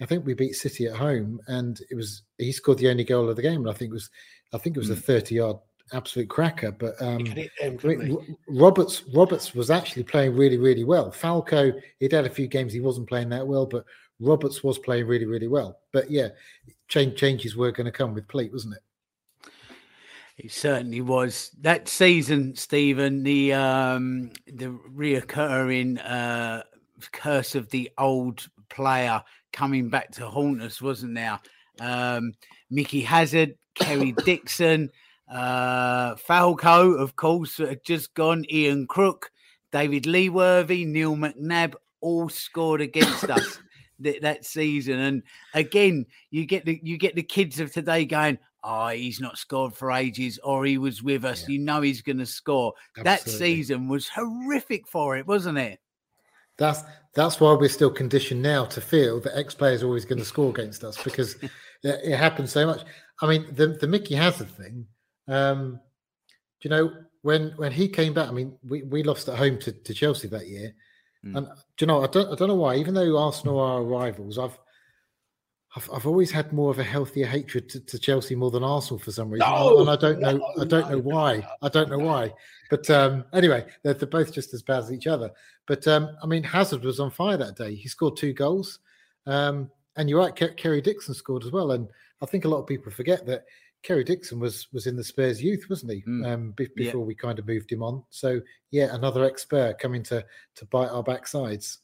[0.00, 3.28] I think we beat City at home, and it was he scored the only goal
[3.28, 4.10] of the game, and I think it was
[4.52, 5.56] I think it was a thirty yard
[5.92, 6.72] absolute cracker.
[6.72, 11.10] But um, could I mean, Roberts Roberts was actually playing really really well.
[11.10, 13.84] Falco he'd had a few games he wasn't playing that well, but
[14.20, 15.78] Roberts was playing really really well.
[15.92, 16.28] But yeah,
[16.88, 18.82] change changes were going to come with Pleat, wasn't it?
[20.36, 23.22] It certainly was that season, Stephen.
[23.22, 26.62] The um, the reoccurring uh,
[27.12, 29.22] curse of the old player
[29.52, 31.38] coming back to haunt us, wasn't there?
[31.80, 32.32] Um,
[32.70, 34.90] Micky Hazard, Kerry Dixon,
[35.30, 38.44] uh, Falco, of course, had just gone.
[38.50, 39.30] Ian Crook,
[39.72, 43.58] David Leworthy, Neil McNab, all scored against us
[44.00, 44.98] that, that season.
[44.98, 45.22] And
[45.54, 49.74] again, you get the you get the kids of today going, "Oh, he's not scored
[49.74, 52.74] for ages," or "He was with us." You know he's going to score.
[52.96, 55.78] That season was horrific for it, wasn't it?
[56.58, 56.82] That's
[57.14, 60.24] that's why we're still conditioned now to feel that ex players are always going to
[60.24, 61.50] score against us because it,
[61.82, 62.82] it happens so much.
[63.20, 64.86] I mean, the the Micky Hazard thing.
[65.30, 65.80] Um,
[66.60, 68.28] do you know when when he came back?
[68.28, 70.74] I mean, we, we lost at home to, to Chelsea that year,
[71.24, 71.36] Mm.
[71.36, 72.76] and do you know I don't I don't know why.
[72.76, 74.58] Even though Arsenal are our rivals, I've
[75.76, 78.98] I've, I've always had more of a healthier hatred to, to Chelsea more than Arsenal
[78.98, 81.46] for some reason, No, and I don't know no, I don't know why.
[81.62, 82.32] I don't know why.
[82.70, 85.30] But um, anyway, they're, they're both just as bad as each other.
[85.66, 87.74] But um, I mean, Hazard was on fire that day.
[87.74, 88.78] He scored two goals,
[89.26, 90.34] um, and you're right.
[90.34, 91.72] Ke- Kerry Dixon scored as well.
[91.72, 91.86] And
[92.22, 93.44] I think a lot of people forget that
[93.82, 96.02] Kerry Dixon was was in the Spurs youth, wasn't he?
[96.24, 96.86] Um, be- Yeah.
[96.86, 98.04] before we kind of moved him on.
[98.10, 100.24] So yeah, another ex Spur coming to
[100.56, 101.78] to bite our backsides.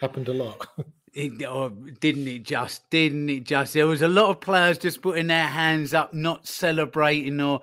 [0.00, 0.66] Happened a lot.
[1.14, 1.68] It, oh,
[2.00, 2.88] didn't it just?
[2.88, 3.74] Didn't it just?
[3.74, 7.38] There was a lot of players just putting their hands up, not celebrating.
[7.38, 7.60] Or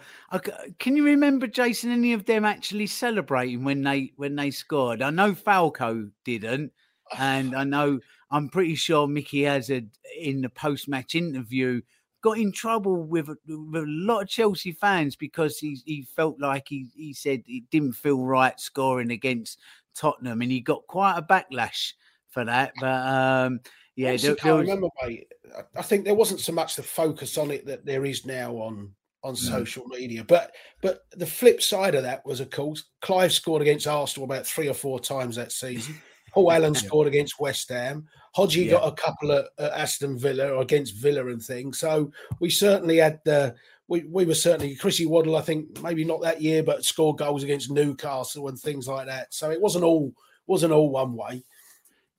[0.77, 5.01] can you remember, Jason, any of them actually celebrating when they when they scored?
[5.01, 6.71] I know Falco didn't,
[7.17, 11.81] and I know I'm pretty sure Micky Hazard in the post match interview
[12.21, 16.67] got in trouble with, with, a lot of Chelsea fans because he he felt like
[16.67, 19.59] he he said he didn't feel right scoring against
[19.95, 21.93] Tottenham, and he got quite a backlash
[22.29, 22.73] for that.
[22.79, 23.59] But um,
[23.95, 24.67] yeah, I there, there was...
[24.67, 25.27] remember, mate.
[25.75, 28.93] I think there wasn't so much the focus on it that there is now on
[29.23, 30.23] on social media.
[30.23, 34.47] But but the flip side of that was, of course, Clive scored against Arsenal about
[34.47, 35.95] three or four times that season.
[36.33, 36.79] Paul Allen yeah.
[36.79, 38.07] scored against West Ham.
[38.35, 38.71] Hodgie yeah.
[38.71, 41.79] got a couple at, uh, Aston Villa or against Villa and things.
[41.79, 43.55] So we certainly had the.
[43.87, 47.41] We, we were certainly Chrissy Waddle, I think maybe not that year, but scored goals
[47.41, 49.33] against Newcastle and things like that.
[49.33, 50.13] So it wasn't all
[50.45, 51.43] wasn't all one way.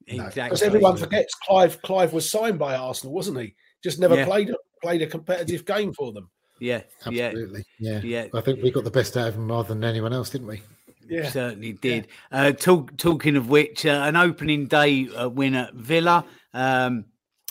[0.09, 0.43] Exactly.
[0.43, 3.55] Because everyone forgets Clive Clive was signed by Arsenal, wasn't he?
[3.85, 4.25] Just never yeah.
[4.25, 4.53] played
[4.83, 6.29] played a competitive game for them.
[6.59, 7.65] Yeah, absolutely.
[7.79, 8.27] Yeah, yeah.
[8.35, 10.63] I think we got the best out of him rather than anyone else, didn't we?
[11.11, 11.29] Yeah.
[11.29, 12.07] Certainly did.
[12.33, 12.43] Yeah.
[12.43, 17.07] Uh, talk, talking of which, uh, an opening day uh, win at Villa, um,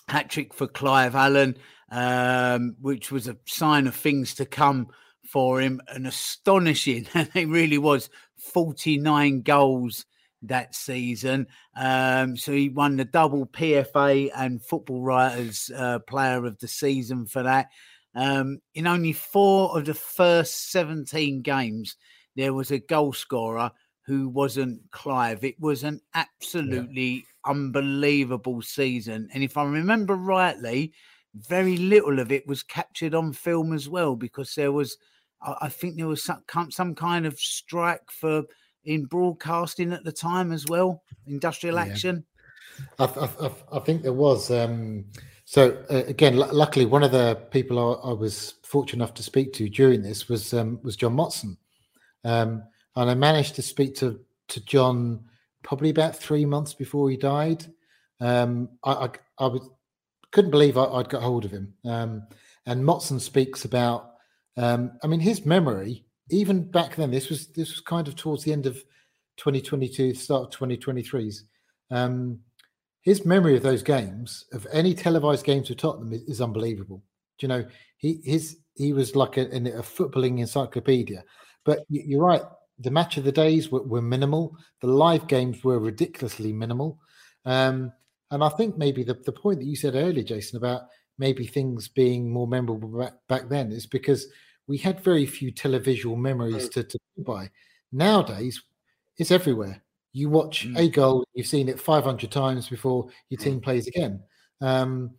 [0.07, 1.57] hat trick for Clive Allen,
[1.91, 4.87] um, which was a sign of things to come
[5.29, 5.81] for him.
[5.89, 8.09] An astonishing, it really was,
[8.53, 10.05] 49 goals
[10.43, 11.47] that season.
[11.75, 17.25] Um, so he won the double PFA and Football Writers uh, Player of the Season
[17.25, 17.67] for that.
[18.15, 21.95] Um, in only four of the first 17 games,
[22.39, 23.71] there was a goal scorer
[24.05, 25.43] who wasn't Clive.
[25.43, 27.21] It was an absolutely yeah.
[27.51, 29.29] unbelievable season.
[29.33, 30.93] And if I remember rightly,
[31.35, 34.97] very little of it was captured on film as well because there was,
[35.41, 38.43] I think there was some, some kind of strike for
[38.85, 41.83] in broadcasting at the time as well, industrial yeah.
[41.83, 42.25] action.
[42.97, 44.49] I, I, I, think there was.
[44.49, 45.05] Um,
[45.45, 49.23] so uh, again, l- luckily, one of the people I, I, was fortunate enough to
[49.23, 51.57] speak to during this was um, was John Motson,
[52.23, 52.63] um,
[52.95, 55.23] and I managed to speak to to John
[55.63, 57.65] probably about three months before he died.
[58.19, 59.69] Um, I, I, I was,
[60.31, 61.73] couldn't believe I, would got hold of him.
[61.85, 62.23] Um,
[62.65, 64.11] and Motson speaks about,
[64.57, 68.43] um, I mean, his memory, even back then, this was this was kind of towards
[68.43, 68.75] the end of
[69.37, 71.45] 2022, start of 2023's.
[71.89, 72.39] Um,
[73.01, 77.01] his memory of those games, of any televised games with Tottenham, is, is unbelievable.
[77.39, 77.65] Do you know,
[77.97, 81.23] he his he was like a, a footballing encyclopedia.
[81.65, 82.41] But you're right.
[82.79, 84.55] The match of the days were, were minimal.
[84.81, 86.99] The live games were ridiculously minimal.
[87.45, 87.91] Um,
[88.31, 90.83] and I think maybe the, the point that you said earlier, Jason, about
[91.17, 94.27] maybe things being more memorable back, back then is because
[94.67, 96.73] we had very few televisual memories mm.
[96.73, 97.49] to, to buy.
[97.91, 98.61] Nowadays,
[99.17, 99.81] it's everywhere.
[100.13, 100.77] You watch mm.
[100.77, 103.63] a goal, you've seen it 500 times before your team mm.
[103.63, 104.21] plays again.
[104.61, 105.11] Um,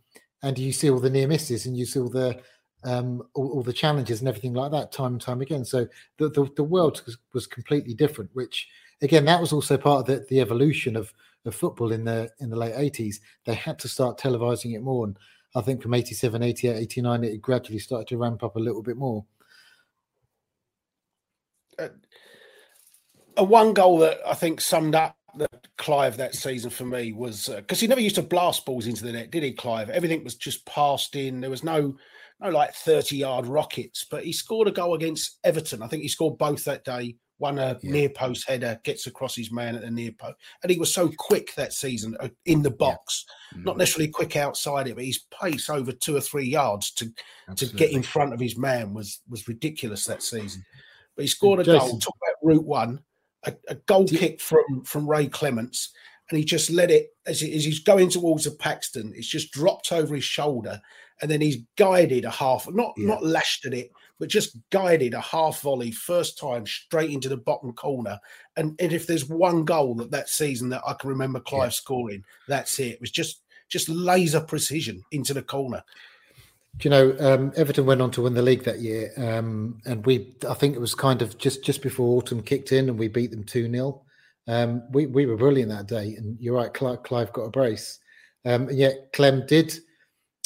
[0.43, 2.39] and you see all the near misses and you see all the
[2.83, 5.63] um, all, all, the challenges and everything like that time and time again.
[5.65, 7.01] So the, the, the world
[7.33, 8.67] was, completely different, which
[9.01, 11.13] again, that was also part of the, the evolution of,
[11.45, 13.15] of football in the in the late 80s.
[13.45, 15.05] They had to start televising it more.
[15.05, 15.17] And
[15.55, 18.97] I think from 87, 88, 89, it gradually started to ramp up a little bit
[18.97, 19.25] more.
[21.77, 21.89] Uh,
[23.37, 27.47] a one goal that I think summed up the Clive that season for me was
[27.47, 29.89] because uh, he never used to blast balls into the net, did he, Clive?
[29.89, 31.41] Everything was just passed in.
[31.41, 31.95] There was no
[32.41, 35.81] no like 30 yard rockets, but he scored a goal against Everton.
[35.81, 37.15] I think he scored both that day.
[37.37, 37.91] One a yeah.
[37.91, 40.35] near post header, gets across his man at the near post.
[40.61, 43.57] And he was so quick that season uh, in the box, yeah.
[43.57, 43.65] mm-hmm.
[43.65, 47.11] not necessarily quick outside it, but his pace over two or three yards to,
[47.55, 50.63] to get in front of his man was was ridiculous that season.
[51.15, 51.79] But he scored a Jason.
[51.79, 51.99] goal.
[51.99, 52.99] Talk about route one,
[53.43, 55.91] a, a goal kick from from Ray Clemence,
[56.29, 59.13] and he just let it as, as he's going towards the Paxton.
[59.15, 60.79] It's just dropped over his shoulder,
[61.21, 63.07] and then he's guided a half, not yeah.
[63.07, 67.37] not lashed at it, but just guided a half volley first time straight into the
[67.37, 68.19] bottom corner.
[68.55, 71.69] And, and if there's one goal that that season that I can remember Clive yeah.
[71.69, 72.93] scoring, that's it.
[72.93, 75.83] It was just just laser precision into the corner.
[76.77, 80.05] Do you know um, Everton went on to win the league that year, um, and
[80.05, 83.07] we I think it was kind of just just before autumn kicked in, and we
[83.07, 84.01] beat them two 0
[84.47, 87.99] um, we we were brilliant that day, and you're right, Clive, Clive got a brace,
[88.45, 89.73] um, and yet Clem did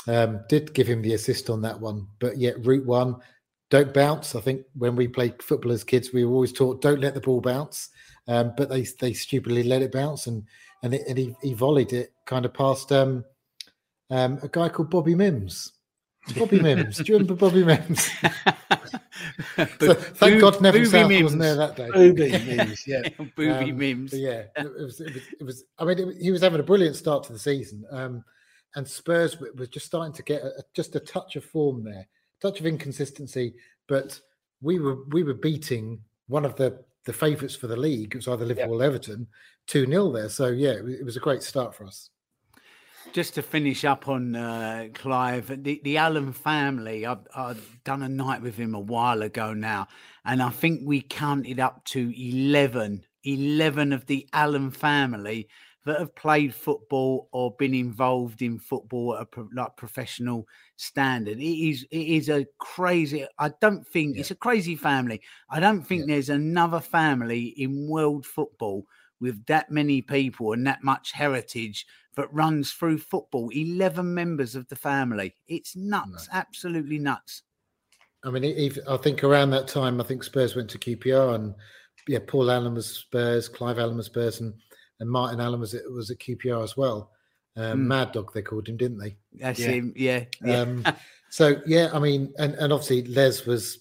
[0.08, 3.16] um, did give him the assist on that one, but yet route one,
[3.70, 4.36] don't bounce.
[4.36, 7.22] I think when we played football as kids, we were always taught don't let the
[7.22, 7.90] ball bounce,
[8.28, 10.44] um, but they they stupidly let it bounce, and
[10.84, 13.26] and, it, and he, he volleyed it kind of past um,
[14.10, 15.72] um, a guy called Bobby Mimms.
[16.38, 16.98] Bobby Mimms.
[16.98, 18.10] Do you remember Bobby Mimms?
[19.80, 21.24] so thank God Neville Southall Mims.
[21.24, 21.90] wasn't there that day.
[21.92, 23.02] Booby Mims, yeah.
[23.36, 24.14] Booby um, Mims.
[24.14, 25.64] Yeah, it was, it was, it was.
[25.80, 28.24] I mean, it, he was having a brilliant start to the season, um,
[28.76, 32.08] and Spurs was just starting to get a, just a touch of form there,
[32.42, 33.56] touch of inconsistency.
[33.88, 34.20] But
[34.62, 38.14] we were we were beating one of the the favourites for the league.
[38.14, 39.28] It was either Liverpool or Everton,
[39.68, 40.30] two 0 there.
[40.30, 42.10] So yeah, it, it was a great start for us
[43.14, 48.10] just to finish up on uh, Clive, the, the Allen family, I've, I've, done a
[48.10, 49.88] night with him a while ago now,
[50.26, 55.48] and I think we counted up to 11, 11 of the Allen family
[55.86, 61.38] that have played football or been involved in football at a pro, like professional standard.
[61.38, 63.26] It is it is a crazy.
[63.38, 64.22] I don't think yeah.
[64.22, 65.22] it's a crazy family.
[65.50, 66.16] I don't think yeah.
[66.16, 68.86] there's another family in world football
[69.22, 73.50] with that many people and that much heritage that runs through football.
[73.50, 75.36] 11 members of the family.
[75.48, 76.40] It's nuts, no.
[76.40, 77.44] absolutely nuts.
[78.24, 81.54] I mean, I think around that time, I think Spurs went to QPR and
[82.08, 84.54] yeah, Paul Allen was Spurs, Clive Allen was Spurs, and,
[85.00, 87.12] and Martin Allen was was at QPR as well.
[87.58, 87.86] Um, mm.
[87.86, 89.16] Mad Dog, they called him, didn't they?
[89.34, 89.68] That's yeah.
[89.68, 90.24] him, yeah.
[90.44, 90.60] yeah.
[90.60, 90.86] Um,
[91.30, 93.80] so yeah, I mean, and, and obviously Les was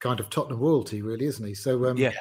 [0.00, 1.54] kind of Tottenham royalty, really, isn't he?
[1.54, 2.12] So um, yeah,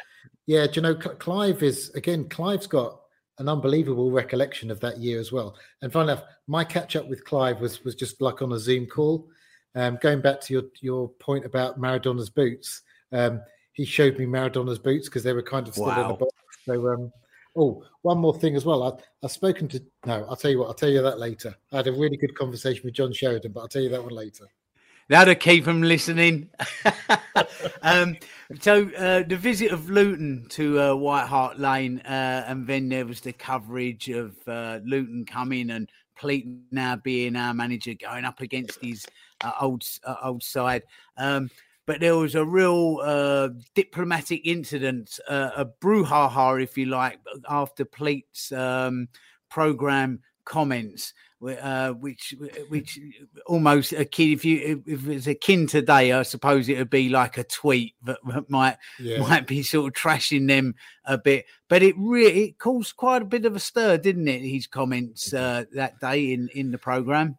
[0.45, 0.65] yeah.
[0.65, 2.29] Do you know Clive is again?
[2.29, 2.99] Clive's got
[3.39, 5.57] an unbelievable recollection of that year as well.
[5.81, 8.85] And funny enough, my catch up with Clive was was just like on a Zoom
[8.85, 9.27] call.
[9.75, 12.81] Um, going back to your your point about Maradona's boots,
[13.11, 13.41] um,
[13.73, 16.03] he showed me Maradona's boots because they were kind of still wow.
[16.03, 16.33] in the box.
[16.65, 17.11] So, um,
[17.55, 18.83] oh, one more thing as well.
[18.83, 18.91] I,
[19.23, 20.67] I've spoken to no, I'll tell you what.
[20.67, 21.55] I'll tell you that later.
[21.71, 24.13] I had a really good conversation with John Sheridan, but I'll tell you that one
[24.13, 24.45] later.
[25.07, 26.49] That'll keep them listening.
[27.83, 28.17] um,
[28.59, 33.05] so uh, the visit of Luton to uh, White Hart Lane, uh, and then there
[33.05, 38.39] was the coverage of uh, Luton coming and Pleat now being our manager going up
[38.39, 39.05] against his
[39.43, 40.83] uh, old uh, old side.
[41.17, 41.49] Um,
[41.85, 47.19] but there was a real diplomatic incident, a brouhaha, if you like,
[47.49, 49.07] after Pleat's um,
[49.49, 51.13] program comments
[51.43, 52.33] uh, which
[52.69, 52.99] which
[53.45, 57.37] almost a kid if you if it's akin today i suppose it would be like
[57.37, 58.19] a tweet that,
[58.49, 59.19] might yeah.
[59.19, 60.73] might be sort of trashing them
[61.05, 64.39] a bit but it really it caused quite a bit of a stir didn't it
[64.39, 67.37] his comments uh, that day in in the program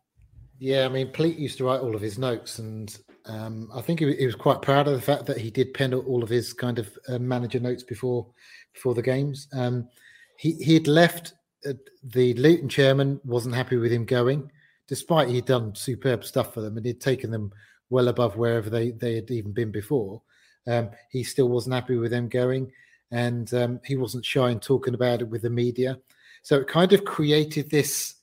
[0.59, 4.01] yeah i mean Pleat used to write all of his notes and um, i think
[4.01, 6.53] he, he, was quite proud of the fact that he did pen all of his
[6.53, 8.27] kind of uh, manager notes before
[8.73, 9.89] before the games um,
[10.37, 11.35] he he had left
[11.67, 11.73] uh,
[12.03, 14.51] the Luton chairman wasn't happy with him going,
[14.89, 17.53] despite he'd done superb stuff for them and he'd taken them
[17.91, 20.23] well above wherever they, they had even been before.
[20.67, 22.71] Um, he still wasn't happy with them going,
[23.11, 25.99] and um, he wasn't shy in talking about it with the media.
[26.43, 28.15] So it kind of created this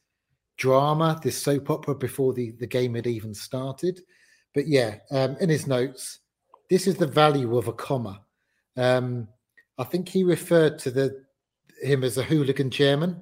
[0.58, 4.01] drama, this soap opera before the, the game had even started.
[4.54, 6.20] But yeah, um, in his notes,
[6.70, 8.22] this is the value of a comma.
[8.78, 9.28] Um,
[9.78, 11.24] I think he referred to the
[11.82, 13.22] him as a hooligan chairman.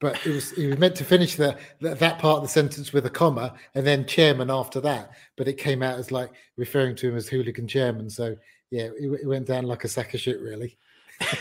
[0.00, 2.92] But it was he was meant to finish the, the, that part of the sentence
[2.92, 5.10] with a comma and then chairman after that.
[5.36, 8.08] But it came out as like referring to him as hooligan chairman.
[8.08, 8.36] So
[8.70, 10.78] yeah it, it went down like a sack of shit really.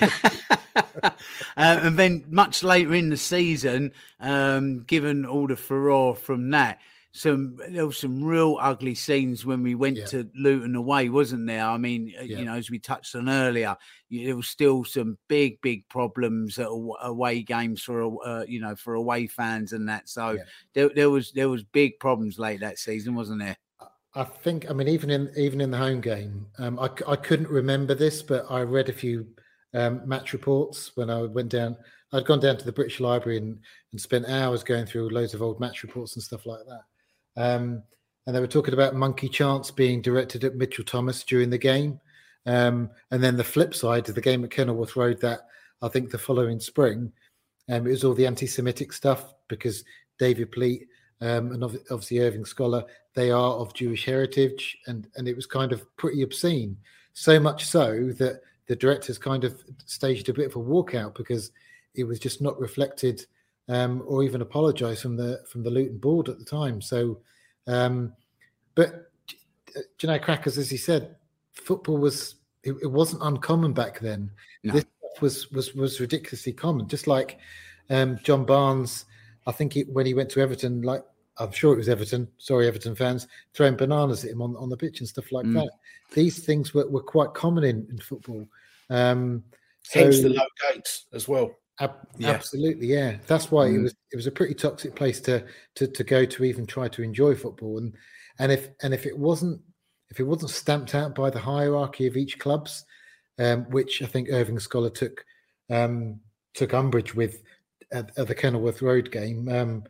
[1.02, 1.12] Uh,
[1.56, 6.80] and then much later in the season um, given all the furore from that
[7.12, 10.06] some there was some real ugly scenes when we went yeah.
[10.06, 11.66] to Luton away, wasn't there?
[11.66, 12.38] I mean, uh, yeah.
[12.38, 13.76] you know, as we touched on earlier,
[14.12, 18.94] there was still some big, big problems at away games for uh, you know for
[18.94, 20.08] away fans and that.
[20.08, 20.44] So yeah.
[20.74, 23.58] there, there was there was big problems late that season, wasn't there?
[24.16, 27.50] I think, I mean, even in even in the home game, um, I I couldn't
[27.50, 29.28] remember this, but I read a few
[29.74, 31.76] um, match reports when I went down.
[32.12, 33.60] I'd gone down to the British Library and,
[33.92, 36.82] and spent hours going through loads of old match reports and stuff like that.
[37.38, 37.84] Um,
[38.26, 42.00] and they were talking about Monkey Chance being directed at Mitchell Thomas during the game.
[42.46, 45.48] Um, and then the flip side of the game at Kenilworth Road that
[45.82, 47.12] I think the following spring,
[47.70, 49.84] um, it was all the anti-Semitic stuff because
[50.18, 50.88] David Pleat
[51.22, 55.72] um, and obviously Irving Scholar, they are of Jewish heritage, and and it was kind
[55.72, 56.78] of pretty obscene.
[57.14, 61.52] So much so that the directors kind of staged a bit of a walkout because
[61.96, 63.26] it was just not reflected
[63.70, 66.82] um, or even apologise from the from the Luton board at the time.
[66.82, 67.20] So,
[67.68, 68.12] um,
[68.76, 69.12] but
[69.76, 71.16] you know, crackers, as he said,
[71.54, 74.32] football was it, it wasn't uncommon back then.
[74.64, 74.74] No.
[74.74, 74.86] This
[75.22, 76.88] was was was ridiculously common.
[76.88, 77.40] Just like
[77.90, 79.06] um, John Barnes,
[79.46, 81.04] I think it, when he went to Everton, like
[81.38, 82.28] I'm sure it was Everton.
[82.38, 85.54] Sorry, Everton fans, throwing bananas at him on, on the pitch and stuff like mm.
[85.54, 85.70] that.
[86.14, 88.48] These things were, were quite common in, in football.
[88.90, 89.44] Um,
[89.84, 91.52] so, Hence the low gates as well.
[91.80, 92.32] Ab- yeah.
[92.32, 93.18] Absolutely, yeah.
[93.28, 93.76] That's why mm.
[93.76, 96.88] it was it was a pretty toxic place to to to go to even try
[96.90, 97.78] to enjoy football.
[97.78, 97.94] And
[98.40, 99.62] and if and if it wasn't
[100.10, 102.86] if it wasn't stamped out by the hierarchy of each clubs,
[103.38, 105.24] um, which I think Irving Scholar took
[105.70, 106.20] um,
[106.54, 107.44] took umbrage with
[107.92, 109.84] at, at, the Kenilworth Road game, um,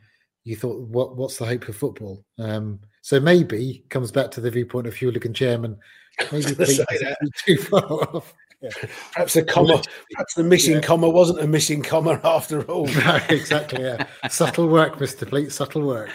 [0.43, 2.23] you thought, what what's the hope for football?
[2.37, 5.77] Um, so maybe comes back to the viewpoint of hooligan chairman.
[6.33, 6.53] Maybe
[7.45, 8.33] too far off.
[8.61, 8.69] Yeah.
[9.13, 9.81] Perhaps the comma,
[10.11, 10.81] perhaps the missing yeah.
[10.81, 12.87] comma wasn't a missing comma after all.
[13.05, 13.83] no, exactly.
[13.83, 15.51] Yeah, subtle work, Mister Pleat.
[15.51, 16.11] Subtle work.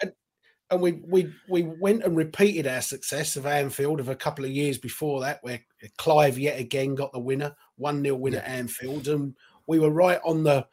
[0.00, 0.12] and,
[0.70, 4.50] and we we we went and repeated our success of Anfield of a couple of
[4.50, 5.60] years before that, where
[5.96, 8.40] Clive yet again got the winner, one 0 win yeah.
[8.40, 9.34] at Anfield, and
[9.66, 10.66] we were right on the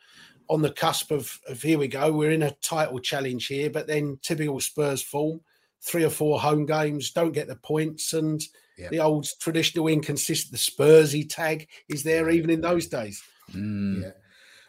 [0.49, 2.11] on the cusp of, of here we go.
[2.11, 5.39] We're in a title challenge here, but then typical Spurs form,
[5.81, 8.43] three or four home games, don't get the points, and
[8.89, 13.21] the old traditional inconsistent the Spursy tag is there even in those days.
[13.53, 14.03] Mm.
[14.03, 14.11] Yeah,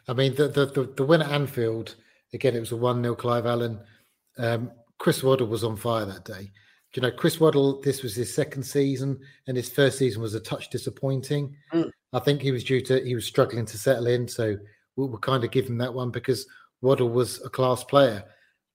[0.09, 1.97] I mean the, the the the win at Anfield
[2.33, 2.57] again.
[2.57, 3.81] It was a one 0 Clive Allen.
[4.39, 6.51] Um, Chris Waddle was on fire that day.
[6.93, 7.81] Do you know Chris Waddle?
[7.81, 11.57] This was his second season, and his first season was a touch disappointing.
[11.73, 11.91] Mm.
[12.13, 14.57] I think he was due to he was struggling to settle in, so
[14.97, 16.47] we'll, we'll kind of give him that one because
[16.83, 18.23] Waddle was a class player,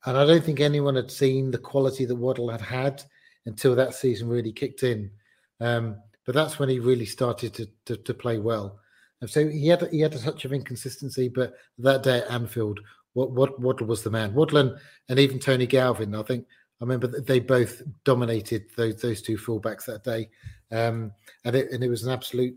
[0.05, 3.03] and I don't think anyone had seen the quality that Waddle had had
[3.45, 5.11] until that season really kicked in.
[5.60, 8.80] Um, but that's when he really started to, to, to play well.
[9.22, 12.80] And so he had he had a touch of inconsistency, but that day at Anfield,
[13.14, 14.34] what what Waddle was the man.
[14.34, 14.78] Waddle
[15.10, 16.45] and even Tony Galvin, I think
[16.80, 20.30] I remember they both dominated those those two fullbacks that day,
[20.72, 21.12] um,
[21.45, 22.55] and it and it was an absolute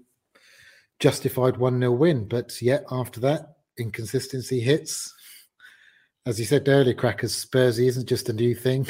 [0.99, 2.29] justified one 0 win.
[2.29, 5.15] But yet after that, inconsistency hits.
[6.27, 8.87] As you said earlier, crackers Spursy isn't just a new thing.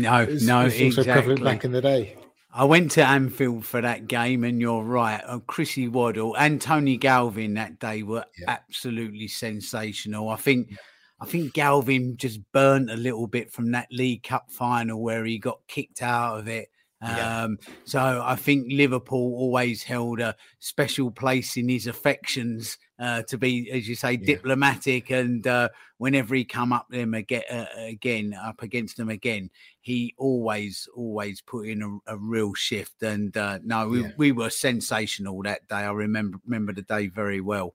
[0.00, 1.12] No, it's, no, it's also exactly.
[1.12, 2.16] prevalent back in the day.
[2.52, 5.22] I went to Anfield for that game, and you're right.
[5.24, 8.46] Uh, Chrissy Waddle and Tony Galvin that day were yeah.
[8.48, 10.28] absolutely sensational.
[10.28, 10.76] I think,
[11.20, 15.38] I think Galvin just burnt a little bit from that League Cup final where he
[15.38, 16.70] got kicked out of it.
[17.02, 17.44] Yeah.
[17.44, 23.38] Um, so I think Liverpool always held a special place in his affections uh, to
[23.38, 24.26] be, as you say, yeah.
[24.26, 25.10] diplomatic.
[25.10, 30.14] And uh, whenever he come up them again, uh, again, up against them again, he
[30.18, 33.02] always, always put in a, a real shift.
[33.02, 34.10] And uh, no, we, yeah.
[34.18, 35.76] we were sensational that day.
[35.76, 37.74] I remember remember the day very well.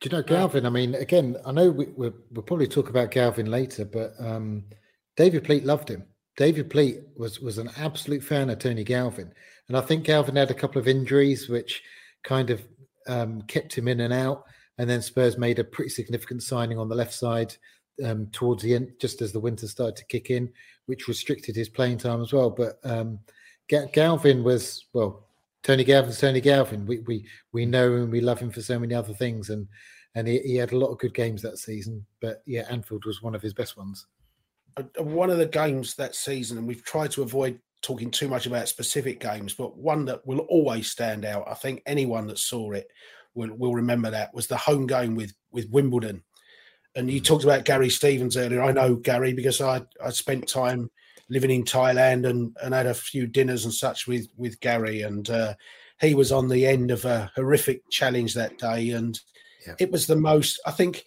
[0.00, 0.66] Do you know Galvin?
[0.66, 4.64] I mean, again, I know we, will we'll probably talk about Galvin later, but um,
[5.16, 6.04] David Pleat loved him.
[6.36, 9.32] David Pleat was was an absolute fan of Tony Galvin,
[9.68, 11.82] and I think Galvin had a couple of injuries which
[12.24, 12.62] kind of
[13.06, 14.44] um, kept him in and out.
[14.78, 17.54] And then Spurs made a pretty significant signing on the left side
[18.04, 20.52] um, towards the end, just as the winter started to kick in,
[20.86, 22.50] which restricted his playing time as well.
[22.50, 23.20] But um,
[23.68, 25.28] Galvin was well,
[25.62, 26.86] Tony Galvin's Tony Galvin.
[26.86, 29.68] We we we know and we love him for so many other things, and
[30.16, 32.04] and he, he had a lot of good games that season.
[32.20, 34.06] But yeah, Anfield was one of his best ones
[34.98, 38.68] one of the games that season, and we've tried to avoid talking too much about
[38.68, 41.44] specific games, but one that will always stand out.
[41.46, 42.88] I think anyone that saw it
[43.34, 46.22] will, will remember that was the home game with with Wimbledon.
[46.96, 47.24] And you mm.
[47.24, 48.62] talked about Gary Stevens earlier.
[48.62, 50.90] I know Gary because I I spent time
[51.28, 55.28] living in Thailand and and had a few dinners and such with with Gary, and
[55.28, 55.54] uh,
[56.00, 59.20] he was on the end of a horrific challenge that day, and
[59.66, 59.74] yeah.
[59.78, 60.58] it was the most.
[60.66, 61.04] I think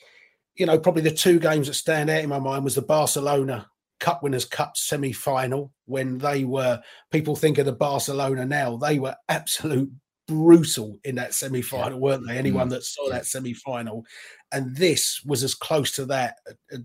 [0.56, 3.68] you know, probably the two games that stand out in my mind was the Barcelona
[4.00, 6.82] Cup Winners' Cup semi final when they were,
[7.12, 9.92] people think of the Barcelona now, they were absolute
[10.28, 12.38] brutal in that semi final, weren't they?
[12.38, 12.72] Anyone mm.
[12.72, 14.06] that saw that semi final.
[14.52, 16.36] And this was as close to that.
[16.48, 16.80] Uh, uh,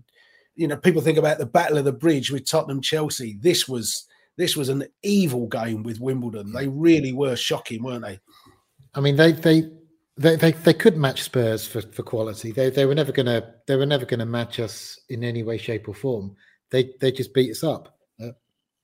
[0.55, 3.37] you know, people think about the Battle of the Bridge with Tottenham Chelsea.
[3.39, 4.07] This was.
[4.35, 6.53] This was an evil game with Wimbledon.
[6.53, 8.19] They really were shocking, weren't they?
[8.95, 9.69] I mean, they they
[10.17, 12.51] they, they they could match Spurs for, for quality.
[12.51, 15.87] They they were never gonna they were never gonna match us in any way, shape,
[15.87, 16.35] or form.
[16.73, 17.97] They they just beat us up.
[18.21, 18.31] Uh,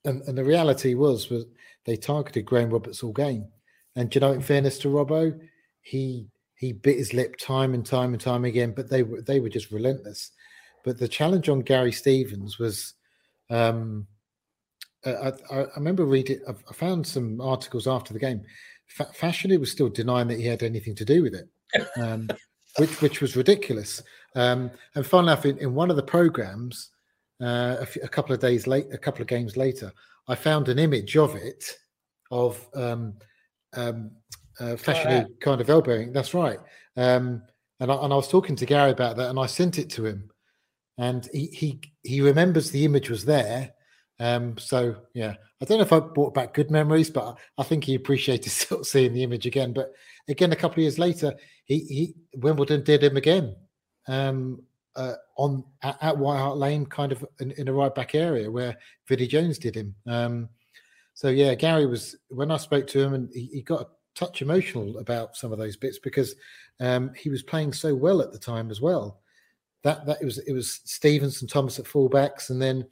[0.06, 1.46] and and the reality was was
[1.86, 3.48] they targeted Graham Roberts all game.
[3.96, 5.38] And you know, in fairness to Robbo,
[5.82, 9.42] he he bit his lip time and time and time again, but they were they
[9.42, 10.32] were just relentless.
[10.86, 12.94] But the challenge on Gary Stevens was
[13.50, 14.08] um
[15.04, 18.46] I, I, I remember reading I found some articles after the game
[18.98, 21.50] F- Fashanu was still denying that he had anything to do with it,
[21.98, 22.30] um,
[22.78, 24.02] which which was ridiculous.
[24.36, 26.92] Um, and finally, enough, in, in, one of the programs,
[27.42, 29.92] uh, a, couple of days late, a couple of games later,
[30.28, 31.78] I found an image of it
[32.32, 33.14] of um,
[33.74, 34.12] um,
[34.60, 36.12] uh, Fashanu oh, kind of elbowing.
[36.12, 36.60] That's right.
[36.98, 37.42] Um,
[37.80, 40.06] and I, and I was talking to Gary about that, and I sent it to
[40.06, 40.30] him,
[40.98, 43.72] and he he he remembers the image was there,
[44.20, 47.84] um, so yeah, I don't know if I brought back good memories, but I think
[47.84, 49.74] he appreciated still seeing the image again.
[49.74, 49.94] But
[50.28, 51.34] again, a couple of years later,
[51.66, 53.56] he, he Wimbledon did him again
[54.08, 54.62] um,
[54.96, 58.50] uh, on at, at, White Hart Lane, kind of in, in a right back area
[58.50, 58.76] where
[59.08, 59.96] Vinnie Jones did him.
[60.08, 60.50] Um,
[61.14, 64.42] so yeah, Gary was when I spoke to him, and he, he got a touch
[64.42, 66.36] emotional about some of those bits because
[66.80, 69.20] um, he was playing so well at the time as well.
[69.84, 72.86] That that it was it was Stevens and Thomas at fullbacks, and then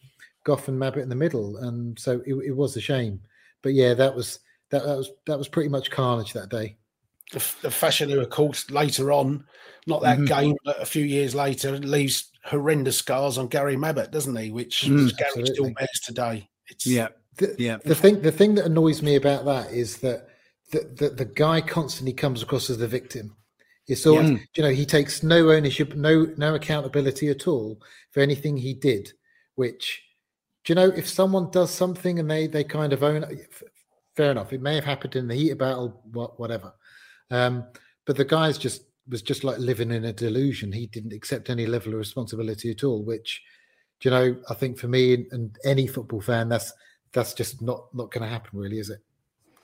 [0.43, 3.19] Goff and Mabbutt in the middle, and so it, it was a shame.
[3.61, 4.39] But yeah, that was
[4.69, 6.77] that, that was that was pretty much carnage that day.
[7.31, 9.45] The, the Fashanu, of course, later on,
[9.85, 10.25] not that Mm-hmm.
[10.33, 10.39] Mhm.
[10.41, 14.51] game, but a few years later, leaves horrendous scars on Gary Mabbutt, doesn't he?
[14.51, 15.73] Which, Mm, which Gary still absolutely.
[15.73, 16.49] bears today.
[16.67, 17.09] It's, Yeah.
[17.37, 17.77] The, Yeah.
[17.83, 20.29] The thing, the thing that annoys me about that is that
[20.71, 23.35] the, the, the guy constantly comes across as the victim.
[23.87, 24.37] It's all, Yeah.
[24.55, 29.13] you know, he takes no ownership, no no accountability at all for anything he did.
[29.55, 30.01] Which,
[30.65, 33.25] do you know, if someone does something and they they kind of own,
[34.15, 34.51] fair enough.
[34.51, 36.01] It may have happened in the heat of battle,
[36.37, 36.73] whatever.
[37.31, 37.65] Um,
[38.05, 40.71] but the guy's just was just like living in a delusion.
[40.71, 43.03] He didn't accept any level of responsibility at all.
[43.03, 43.41] Which,
[43.99, 46.73] do you know, I think for me and, and any football fan, that's
[47.13, 48.99] that's just not not going to happen, really, is it?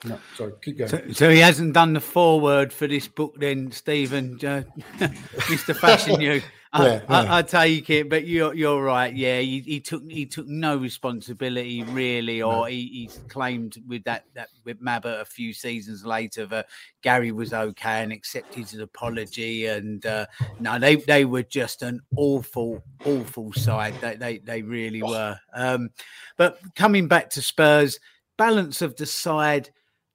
[0.04, 0.90] No, sorry, keep going.
[0.90, 4.62] So, so he hasn't done the foreword for this book, then, Stephen, uh,
[4.98, 5.74] Mr.
[5.74, 6.20] Fashion.
[6.20, 6.42] You,
[6.74, 7.20] I, Yeah, yeah.
[7.20, 9.14] I, I take it, but you're you're right.
[9.14, 14.24] Yeah, he, he took he took no responsibility really, or he, he claimed with that
[14.34, 16.66] that with Mabbutt a few seasons later that
[17.00, 20.26] Gary was okay and accepted his apology, and uh,
[20.58, 24.00] no, they they were just an awful awful side.
[24.00, 25.38] They they they really were.
[25.54, 25.90] Um,
[26.36, 28.00] but coming back to Spurs,
[28.36, 29.70] balance of the side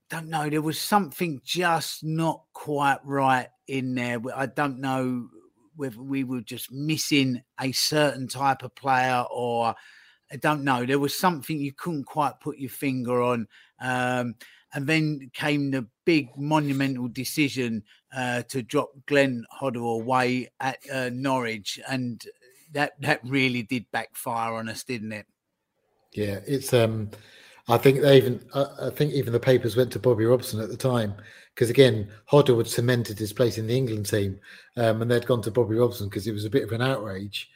[0.09, 0.49] don't know.
[0.49, 4.19] There was something just not quite right in there.
[4.35, 5.29] I don't know
[5.79, 9.73] whether we were just missing a certain type of player or
[10.31, 10.85] I don't know.
[10.85, 13.47] There was something you couldn't quite put your finger on.
[13.79, 14.35] Um,
[14.73, 17.83] and then came the big monumental decision
[18.15, 21.79] uh, to drop Glenn Hoddle away at uh, Norwich.
[21.89, 22.23] And
[22.73, 25.25] that, that really did backfire on us, didn't it?
[26.13, 27.11] Yeah, it's um
[27.67, 30.69] I think they even I, I think even the papers went to Bobby Robson at
[30.69, 31.13] the time
[31.59, 34.39] because again Hoddle had cemented his place in the England team,
[34.77, 37.49] um, and they'd gone to Bobby Robson because it was a bit of an outrage.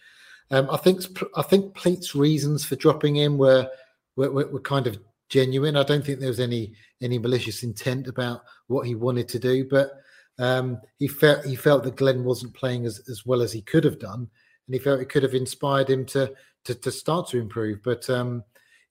[0.51, 0.99] Um, I think
[1.37, 3.69] I think Pleat's reasons for dropping him were,
[4.17, 4.99] were were were kind of
[5.29, 5.77] genuine.
[5.77, 9.69] I don't think there was any any malicious intent about what he wanted to do,
[9.69, 9.93] but
[10.37, 13.85] um, he felt he felt that Glenn wasn't playing as, as well as he could
[13.85, 14.27] have done,
[14.67, 16.33] and he felt it could have inspired him to
[16.65, 17.81] to, to start to improve.
[17.81, 18.43] But um,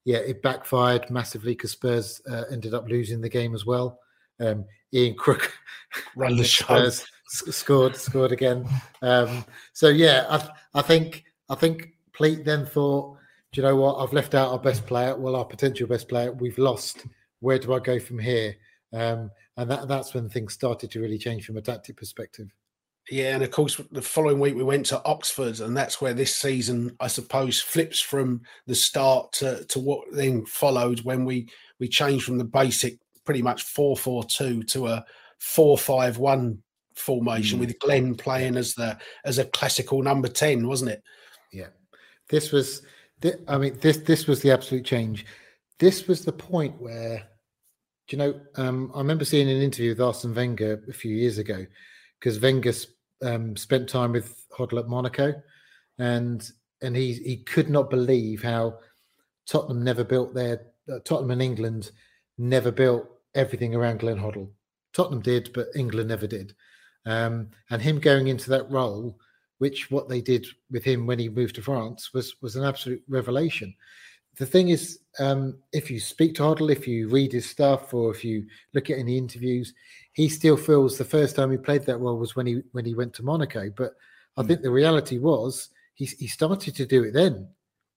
[0.07, 3.99] yeah, it backfired massively because Spurs uh, ended up losing the game as well.
[4.41, 5.53] Um, Ian Crook
[6.17, 6.91] Run the show.
[7.29, 8.69] Scored scored again.
[9.01, 13.17] Um, so yeah, I, I think I think Pleat then thought,
[13.53, 13.97] do you know what?
[13.97, 15.17] I've left out our best player.
[15.17, 16.33] Well, our potential best player.
[16.33, 17.07] We've lost.
[17.41, 18.55] Where do I go from here?
[18.93, 22.49] Um, and that, that's when things started to really change from a tactic perspective.
[23.11, 26.37] Yeah, and of course, the following week we went to Oxford, and that's where this
[26.37, 31.49] season, I suppose, flips from the start to, to what then followed when we
[31.81, 35.05] we changed from the basic, pretty much four four two to a
[35.39, 36.63] four five one
[36.95, 41.03] formation with Glenn playing as the as a classical number ten, wasn't it?
[41.53, 41.69] Yeah,
[42.29, 42.83] this was.
[43.21, 45.27] thi- I mean, this this was the absolute change.
[45.79, 47.19] This was the point where,
[48.09, 48.41] do you know?
[48.57, 51.67] Um, I remember seeing an interview with Arsene Wenger a few years ago
[52.19, 52.73] because Wenger
[53.23, 55.35] um, spent time with Hoddle at Monaco,
[55.99, 56.49] and
[56.83, 58.79] and he he could not believe how
[59.47, 61.91] Tottenham never built their uh, Tottenham and England
[62.43, 64.49] never built everything around Glenn Hoddle.
[64.93, 66.55] Tottenham did, but England never did.
[67.07, 69.19] Um, and him going into that role,
[69.59, 73.03] which what they did with him when he moved to France was was an absolute
[73.09, 73.75] revelation.
[74.39, 78.11] The thing is, um, if you speak to Hoddle, if you read his stuff, or
[78.11, 79.73] if you look at any interviews,
[80.13, 82.95] he still feels the first time he played that role was when he when he
[82.95, 83.71] went to Monaco.
[83.77, 83.95] But
[84.37, 87.49] I think the reality was he he started to do it then,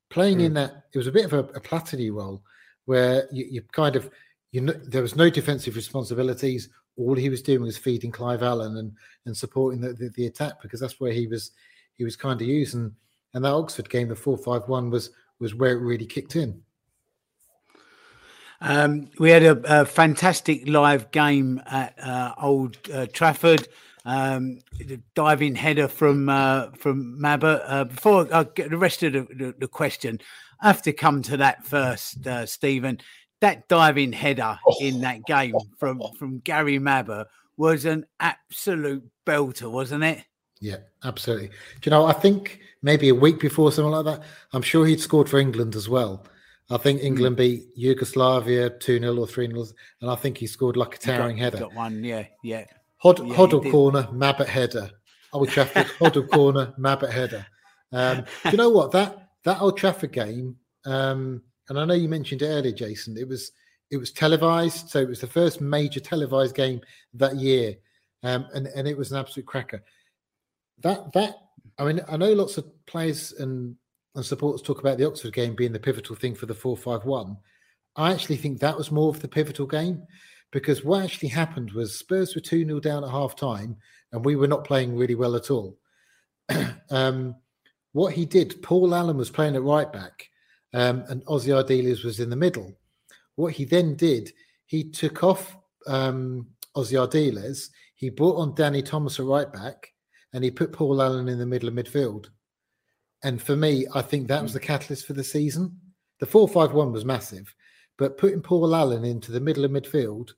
[0.10, 0.86] playing in that.
[0.94, 2.42] It was a bit of a, a Platini role
[2.86, 4.10] where you, you kind of
[4.56, 6.70] you know there was no defensive responsibilities.
[6.96, 8.94] All he was doing was feeding Clive Allen and
[9.26, 11.52] and supporting the, the, the attack because that's where he was
[11.96, 12.94] he was kind of used and
[13.34, 16.62] and that Oxford game the four five one was was where it really kicked in.
[18.62, 23.68] Um, we had a, a fantastic live game at uh, Old uh, Trafford.
[24.08, 24.60] Um,
[25.16, 27.64] diving header from uh, from Mabbutt.
[27.66, 30.20] Uh, before I get the rest of the, the, the question,
[30.62, 33.00] I have to come to that first, uh, Stephen.
[33.42, 37.26] That diving header in that game from from Gary Mabbutt
[37.58, 40.24] was an absolute belter, wasn't it?
[40.62, 41.48] Yeah, absolutely.
[41.48, 42.06] Do you know?
[42.06, 45.76] I think maybe a week before something like that, I'm sure he'd scored for England
[45.76, 46.26] as well.
[46.70, 49.66] I think England beat Yugoslavia two 0 or three 0
[50.02, 51.58] and I think he scored like a towering got, header.
[51.60, 52.66] Got one, yeah, yeah.
[52.98, 54.90] Hod, Yeah, Hoddle corner, Mabbutt header.
[55.32, 57.46] Old Trafford, Hoddle corner, Mabbutt header.
[57.92, 60.56] Um, do you know what that that Old Trafford game?
[60.86, 63.18] Um, and I know you mentioned it earlier, Jason.
[63.18, 63.52] It was
[63.92, 66.82] it was televised, so it was the first major televised game
[67.14, 67.76] that year,
[68.24, 69.84] um, and and it was an absolute cracker.
[70.80, 71.36] That that
[71.78, 73.76] I mean, I know lots of players and
[74.16, 77.06] and supporters talk about the Oxford game being the pivotal thing for the four five
[77.06, 77.38] one.
[77.96, 80.04] I actually think that was more of the pivotal game
[80.52, 83.78] because what actually happened was Spurs were 2 0 down at half time
[84.12, 85.78] and we were not playing really well at all.
[86.90, 87.36] um,
[87.94, 90.30] what he did, Paul Allen was playing at right back
[90.76, 92.76] um, and Ossie Ardiles was in the middle.
[93.36, 94.32] What he then did,
[94.66, 95.56] he took off
[95.88, 99.94] um, Ossie Ardiles, he brought on Danny Thomas a right back,
[100.34, 102.28] and he put Paul Allen in the middle of midfield.
[103.24, 105.80] And for me, I think that was the catalyst for the season.
[106.20, 107.56] The 4 5 1 was massive,
[107.98, 110.32] but putting Paul Allen into the middle of midfield,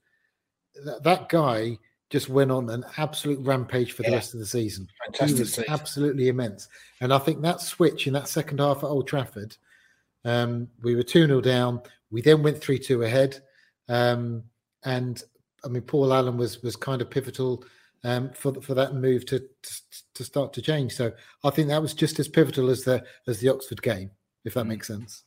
[0.84, 1.78] that, that guy
[2.10, 4.14] just went on an absolute rampage for the yeah.
[4.14, 4.88] rest of the season.
[5.04, 5.64] Fantastic he was season.
[5.68, 6.68] absolutely immense.
[7.00, 9.56] And I think that switch in that second half at Old Trafford,
[10.24, 11.82] um, we were 2 0 down.
[12.10, 13.40] We then went 3 2 ahead.
[13.88, 14.44] Um,
[14.84, 15.22] and
[15.64, 17.64] I mean, Paul Allen was was kind of pivotal
[18.04, 19.82] um, for for that move to, to,
[20.14, 20.94] to start to change.
[20.94, 21.12] So
[21.44, 24.10] I think that was just as pivotal as the as the Oxford game,
[24.44, 24.68] if that mm.
[24.68, 25.24] makes sense.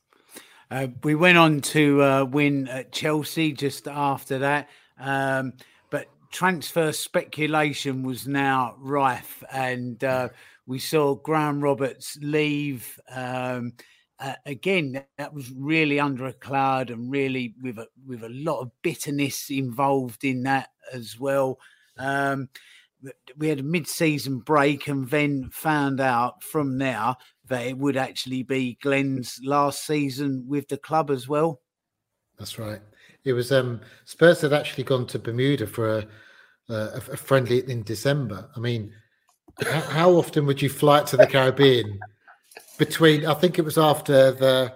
[0.69, 5.51] Uh, we went on to uh, win at Chelsea just after that, um,
[5.89, 10.29] but transfer speculation was now rife, and uh,
[10.65, 12.97] we saw Graham Roberts leave.
[13.13, 13.73] Um,
[14.22, 18.59] uh, again, that was really under a cloud and really with a with a lot
[18.59, 21.57] of bitterness involved in that as well.
[21.97, 22.49] Um,
[23.36, 27.17] we had a mid-season break and then found out from now
[27.47, 31.61] that it would actually be Glenn's last season with the club as well.
[32.38, 32.80] That's right.
[33.24, 36.07] It was um, Spurs had actually gone to Bermuda for a,
[36.69, 38.47] a, friendly in December.
[38.55, 38.93] I mean,
[39.65, 41.99] how often would you fly to the Caribbean
[42.82, 43.27] between?
[43.27, 44.73] I think it was after the,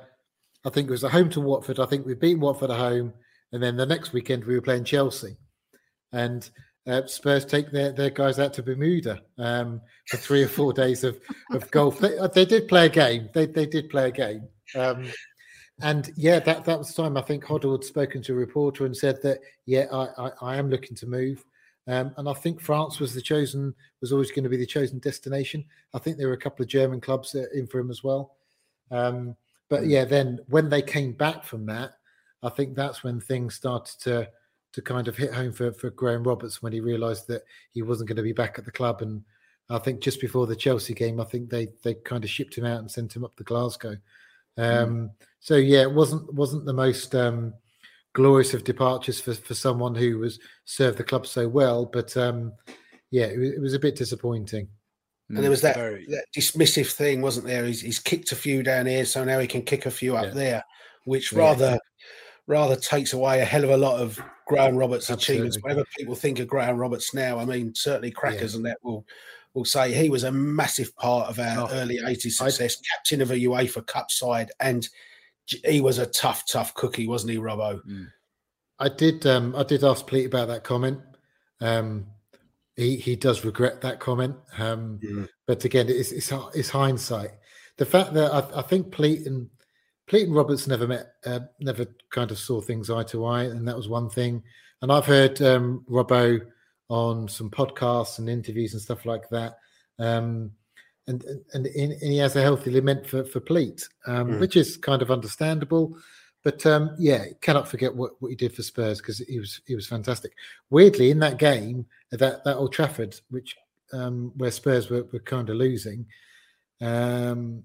[0.64, 1.80] I think it was a home to Watford.
[1.80, 3.12] I think we beat Watford at home,
[3.52, 5.38] and then the next weekend we were playing Chelsea,
[6.12, 6.48] and
[6.86, 11.04] uh, Spurs take their, their guys out to Bermuda um, for three or four days
[11.04, 11.98] of, of golf.
[11.98, 13.28] They, uh, they, did play a game.
[13.34, 14.48] They, they did play a game.
[14.76, 15.08] Um,
[15.82, 18.86] and yeah, that, that was the time I think Hoddle had spoken to a reporter
[18.86, 21.44] and said that, yeah, I, I, I am looking to move.
[21.88, 25.00] Um, and I think France was the chosen, was always going to be the chosen
[25.00, 25.64] destination.
[25.94, 28.36] I think there were a couple of German clubs in for him as well.
[28.92, 29.36] Um,
[29.70, 29.90] but hmm.
[29.90, 31.92] yeah, then when they came back from that,
[32.44, 34.30] I think that's when things started to
[34.74, 38.10] to kind of hit home for, for Graham Roberts when he realised that he wasn't
[38.10, 39.02] going to be back at the club.
[39.02, 39.24] And
[39.70, 42.66] I think just before the Chelsea game, I think they they kind of shipped him
[42.66, 43.96] out and sent him up to Glasgow.
[44.58, 45.10] Um, mm.
[45.40, 47.54] So yeah, it wasn't wasn't the most um,
[48.16, 52.54] glorious of departures for, for someone who was served the club so well, but um,
[53.12, 54.70] yeah, it, it was a bit disappointing.
[55.30, 57.66] And there was that, that dismissive thing, wasn't there?
[57.66, 60.26] He's, he's, kicked a few down here, so now he can kick a few up
[60.26, 60.32] yeah.
[60.32, 60.64] there,
[61.06, 61.78] which rather yeah.
[62.46, 65.34] rather takes away a hell of a lot of Graham Roberts' Absolutely.
[65.34, 65.58] achievements.
[65.64, 68.58] Whatever people think of Graham Roberts now, I mean, certainly crackers yeah.
[68.58, 69.04] and that will
[69.56, 73.22] will say he was a massive part of our oh, early 80s success, I, captain
[73.22, 74.88] of a UEFA Cup side, and
[75.48, 77.82] he was a tough, tough cookie, wasn't he, Robbo?
[77.86, 78.08] Mm.
[78.80, 81.00] I did um, I did ask Pleat about that comment.
[81.62, 82.08] Um,
[82.76, 84.36] he he does regret that comment.
[84.58, 85.30] Um, mm.
[85.48, 87.32] But again, it's, it's, it's hindsight.
[87.78, 89.50] The fact that I, I think Pleat and
[90.08, 93.68] Pleat and Roberts never met, uh, never kind of saw things eye to eye, and
[93.68, 94.44] that was one thing.
[94.82, 96.42] And I've heard um, Robbo
[96.90, 99.58] on some podcasts and interviews and stuff like that,
[99.98, 100.52] um,
[101.08, 104.40] and and, and he has a healthy lament for for Pleat, um, mm.
[104.40, 105.98] which is kind of understandable.
[106.44, 109.76] But um, yeah, cannot forget what, what he did for Spurs because he was he
[109.76, 110.34] was fantastic.
[110.70, 113.56] Weirdly, in that game, that that Old Trafford, which
[113.94, 116.06] um, where Spurs were, were kind of losing,
[116.82, 117.64] um,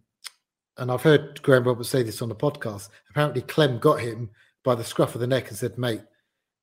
[0.78, 2.88] and I've heard Graham Roberts say this on the podcast.
[3.10, 4.30] Apparently, Clem got him
[4.64, 6.02] by the scruff of the neck and said, "Mate,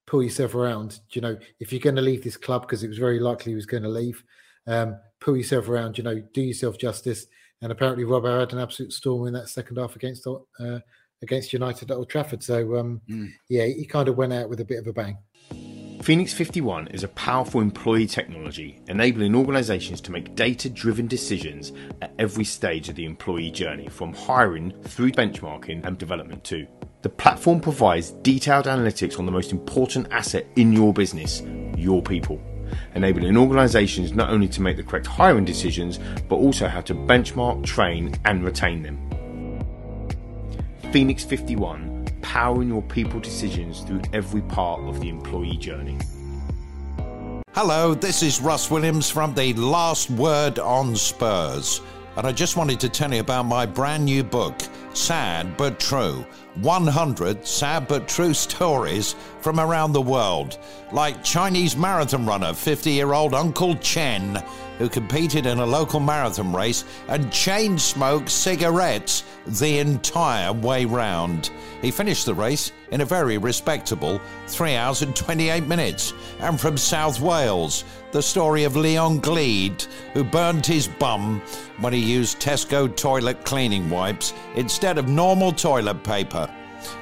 [0.08, 1.00] pull yourself around.
[1.12, 3.56] You know, if you're going to leave this club, because it was very likely he
[3.56, 4.24] was going to leave,
[4.68, 5.98] um, pull yourself around.
[5.98, 7.28] You know, do yourself justice."
[7.62, 10.80] And apparently, Robbo had an absolute storm in that second half against uh,
[11.22, 12.44] against United at Old Trafford.
[12.44, 13.30] So, um, mm.
[13.50, 15.18] yeah, he kind of went out with a bit of a bang.
[16.04, 22.14] Phoenix 51 is a powerful employee technology enabling organizations to make data driven decisions at
[22.20, 26.68] every stage of the employee journey, from hiring through benchmarking and development too.
[27.02, 31.42] The platform provides detailed analytics on the most important asset in your business,
[31.76, 32.40] your people,
[32.96, 36.00] enabling organizations not only to make the correct hiring decisions,
[36.30, 38.98] but also how to benchmark, train, and retain them.
[40.92, 45.98] Phoenix 51 Powering your people decisions through every part of the employee journey.
[47.54, 51.82] Hello, this is Russ Williams from the Last Word on Spurs.
[52.16, 54.62] And I just wanted to tell you about my brand new book,
[54.94, 56.26] Sad But True
[56.62, 60.58] 100 sad but true stories from around the world,
[60.92, 64.44] like Chinese marathon runner 50 year old Uncle Chen,
[64.78, 71.50] who competed in a local marathon race and chain smoked cigarettes the entire way round.
[71.82, 76.14] He finished the race in a very respectable 3 hours and 28 minutes.
[76.40, 81.42] And from South Wales, the story of Leon Gleed, who burned his bum
[81.80, 86.50] when he used Tesco toilet cleaning wipes instead of normal toilet paper.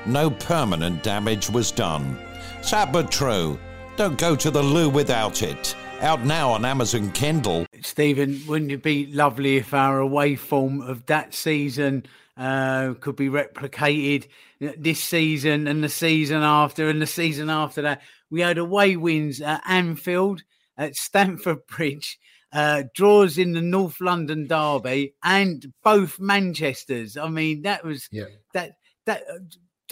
[0.05, 2.17] No permanent damage was done.
[2.61, 3.59] Sad but true.
[3.97, 5.75] Don't go to the loo without it.
[6.05, 7.65] Out now on Amazon Kindle.
[7.81, 12.05] Stephen, wouldn't it be lovely if our away form of that season
[12.37, 14.27] uh, could be replicated
[14.59, 18.03] this season and the season after and the season after that?
[18.29, 20.43] We had away wins at Anfield,
[20.77, 22.19] at Stamford Bridge,
[22.53, 27.17] uh, draws in the North London derby, and both Manchester's.
[27.17, 28.25] I mean, that was yeah.
[28.53, 28.73] that
[29.07, 29.23] that.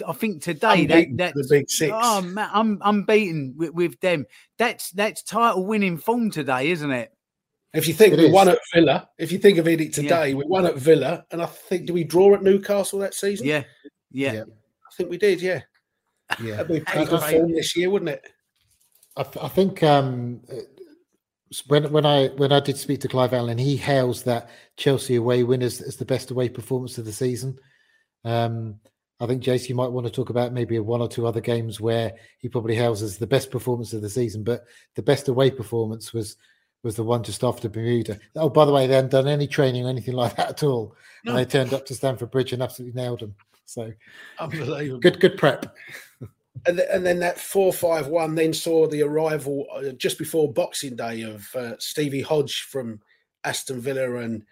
[0.06, 1.92] I think today that that's the big six.
[1.94, 4.26] Oh man, I'm I'm beaten with, with them.
[4.58, 7.10] That's that's title winning form today, isn't it?
[7.72, 8.32] If you think It we is.
[8.32, 11.46] won at Villa, if you think of it today, we won at Villa, and I
[11.46, 13.46] think do we draw at Newcastle that season?
[13.46, 13.64] Yeah,
[14.12, 14.32] yeah.
[14.32, 14.42] Yeah.
[14.42, 15.42] I think we did.
[15.42, 15.62] Yeah,
[16.40, 16.56] Yeah.
[16.56, 18.22] that'd be pretty I- good form this year, wouldn't it?
[19.16, 20.40] I, th- I think um,
[21.68, 25.42] when when I when I did speak to Clive Allen, he hails that Chelsea away
[25.44, 27.58] win as, as the best away performance of the season.
[28.24, 28.80] Um,
[29.20, 31.80] I think Jace, you might want to talk about maybe one or two other games
[31.80, 34.64] where he probably hails as the best performance of the season, but
[34.96, 36.36] the best away performance was
[36.82, 38.18] was the one just after Bermuda.
[38.36, 40.94] Oh, by the way, they hadn't done any training or anything like that at all,
[41.24, 41.30] No.
[41.30, 43.34] and they turned up to Stamford Bridge and absolutely nailed them.
[43.64, 43.90] So
[44.38, 45.00] Unbelievable.
[45.00, 45.74] good, good prep.
[46.66, 50.52] And, th- and then that four five one then saw the arrival uh, just before
[50.52, 53.00] Boxing Day of uh, Stevie Hodge from
[53.44, 54.44] Aston Villa, and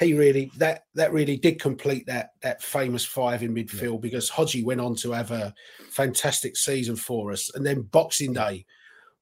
[0.00, 4.64] he really that that really did complete that that famous five in midfield because Hodgie
[4.64, 5.54] went on to have a
[5.90, 7.54] fantastic season for us.
[7.54, 8.64] And then Boxing Day,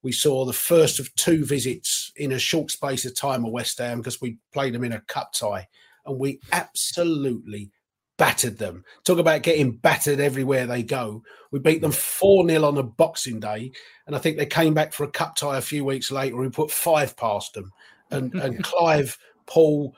[0.01, 3.77] we saw the first of two visits in a short space of time at West
[3.79, 5.67] Ham because we played them in a cup tie,
[6.05, 7.71] and we absolutely
[8.17, 8.85] battered them.
[9.03, 11.23] Talk about getting battered everywhere they go.
[11.51, 13.71] We beat them 4 0 on a Boxing Day.
[14.07, 16.37] And I think they came back for a cup tie a few weeks later.
[16.37, 17.71] We put five past them.
[18.11, 19.95] And, and Clive, Paul,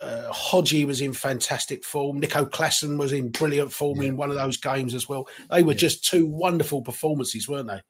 [0.00, 2.20] uh, Hodgie was in fantastic form.
[2.20, 5.28] Nico Claesen was in brilliant form in one of those games as well.
[5.50, 7.80] They were just two wonderful performances, weren't they?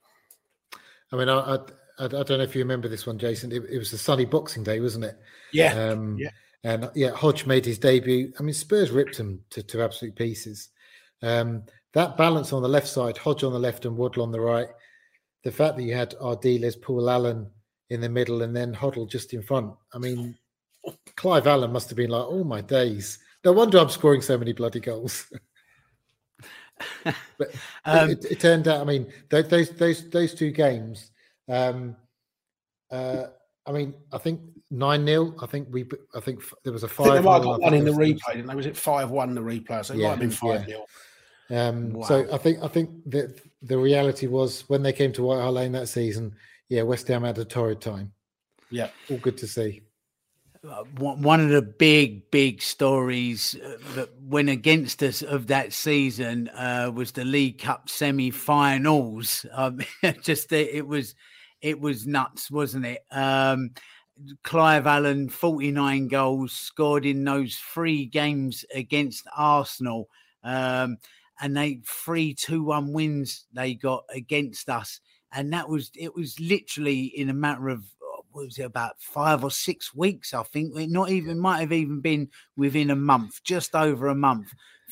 [1.13, 1.59] I mean, I, I,
[1.99, 3.53] I don't know if you remember this one, Jason.
[3.53, 5.19] It, it was the sunny Boxing Day, wasn't it?
[5.53, 6.31] Yeah, Um, yeah.
[6.65, 8.33] And yeah, Hodge made his debut.
[8.39, 10.71] I mean, Spurs ripped him to, to absolute pieces.
[11.23, 11.63] Um,
[11.95, 14.69] that balance on the left side, Hodge on the left and Waddle on the right.
[15.45, 17.49] The fact that you had Ardiles, Paul Allen
[17.91, 19.73] in the middle, and then Hoddle just in front.
[19.95, 20.37] I mean,
[21.17, 24.53] Clive Allen must have been like, "Oh my days!" No wonder I'm scoring so many
[24.53, 25.27] bloody goals.
[27.05, 27.49] but
[27.85, 28.81] Um, it, it turned out.
[28.81, 31.11] I mean, tho- those those those two games.
[31.49, 31.97] Um,
[32.91, 33.25] uh,
[33.67, 35.85] I mean, I think nine 0 I think we.
[36.15, 37.25] I think f- there was a I think they five.
[37.25, 38.55] might have nil, got I one in the replay, didn't they?
[38.55, 39.85] Was it 5 1 the replay?
[39.85, 40.87] So it might have been 5 0.
[41.51, 45.41] Um, So I think I think that the reality was when they came to White
[45.41, 46.35] Hart Lane that season,
[46.69, 48.13] yeah, West Ham had a torrid time.
[48.71, 49.83] Yeah, all good to see.
[50.69, 55.73] Uh, one one of the big, big stories uh, that went against us of that
[55.73, 59.47] season uh, was the League Cup semi-finals.
[59.53, 59.81] Um,
[60.23, 61.15] just it, was,
[61.63, 63.05] it was nuts, wasn't it?
[63.11, 63.71] Um,
[64.43, 70.09] Clive Allen, forty-nine goals scored in those three games against Arsenal,
[70.43, 70.99] um,
[71.41, 75.01] and they three two-one wins they got against us,
[75.33, 77.85] and that was it was literally in a matter of
[78.47, 80.35] was it about five or six weeks?
[80.35, 84.15] I think it not even might have even been within a month, just over a
[84.15, 84.49] month.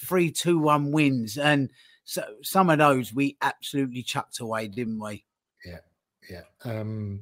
[0.07, 1.71] Three, two, one wins, and
[2.05, 5.25] so some of those we absolutely chucked away, didn't we?
[5.65, 5.79] Yeah,
[6.31, 6.43] yeah.
[6.65, 7.21] Um,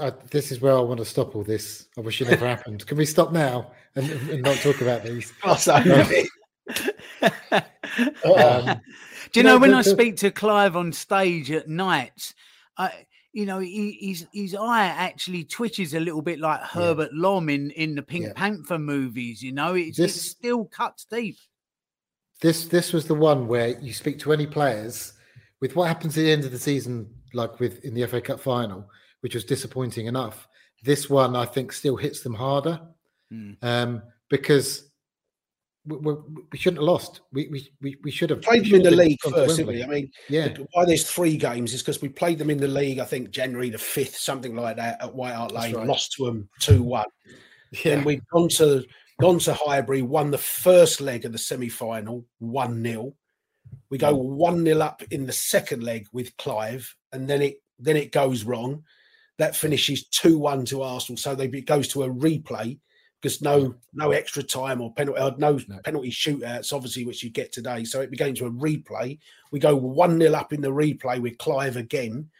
[0.00, 1.86] I- this is where I want to stop all this.
[1.98, 2.86] I wish it never happened.
[2.86, 5.32] Can we stop now and, and not talk about these?
[5.42, 6.28] Gloss over it.
[8.24, 8.80] Um,
[9.32, 12.34] Do you know when the- I speak to Clive on stage at nights,
[12.78, 17.48] I, you know, he, his his eye actually twitches a little bit like Herbert Lom
[17.48, 18.32] in in the Pink Yeah.
[18.34, 19.42] Panther movies.
[19.42, 21.36] You know, it's, This- it still cuts deep.
[22.40, 25.12] this this was the one where you speak to any players
[25.60, 28.40] with what happens at the end of the season, like with in the FA Cup
[28.40, 28.88] final,
[29.20, 30.48] which was disappointing enough.
[30.82, 32.80] This one, I think, still hits them harder
[33.30, 33.52] Hmm.
[33.62, 34.89] um, because
[35.98, 36.14] we,
[36.52, 37.20] we, shouldn't have lost.
[37.32, 37.48] We
[37.80, 39.82] we we, should have played them in the league first, didn't we?
[39.82, 40.48] I mean, Yeah.
[40.48, 42.98] the- why there's three games is because we played them in the league.
[42.98, 45.74] I think January the fifth, something like that, at White Hart Lane.
[45.74, 45.86] right.
[45.86, 47.06] Lost to them two one.
[47.84, 48.84] Then we've gone to
[49.20, 53.14] gone to Highbury, won the first leg of the semi final, one 0
[53.90, 54.22] We go mm.
[54.22, 58.44] one 0 up in the second leg with Clive, and then it then it goes
[58.44, 58.84] wrong.
[59.38, 62.78] That finishes two one to Arsenal, so they it goes to a replay
[63.20, 67.30] because no no extra time or penalty uh, no, no, penalty shootouts obviously which you
[67.30, 67.84] get today.
[67.84, 69.18] So it became to a replay.
[69.50, 72.30] We go one 0 up in the replay with Clive again,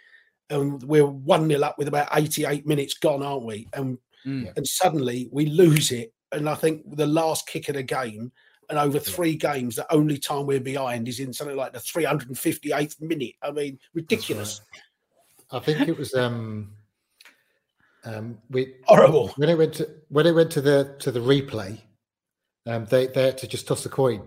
[0.49, 3.69] and we're one 0 up with about eighty eight minutes gone, aren't we?
[3.73, 4.55] And Mm.
[4.57, 6.13] and suddenly we lose it.
[6.33, 8.31] And I think the last kick of the game,
[8.69, 13.01] and over three games, the only time we're behind is in something like the 358th
[13.01, 13.35] minute.
[13.43, 14.61] I mean, ridiculous.
[15.51, 16.73] I think it was um
[18.05, 21.81] um we horrible when it went to when it went to the to the replay.
[22.67, 24.27] Um, they they had to just toss a coin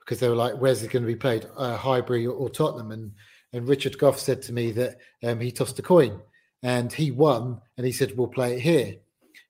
[0.00, 1.46] because they were like, "Where's it going to be played?
[1.56, 3.12] Uh, Highbury or, or Tottenham?" And
[3.52, 6.20] and Richard Gough said to me that um, he tossed a coin
[6.62, 8.96] and he won, and he said, "We'll play it here."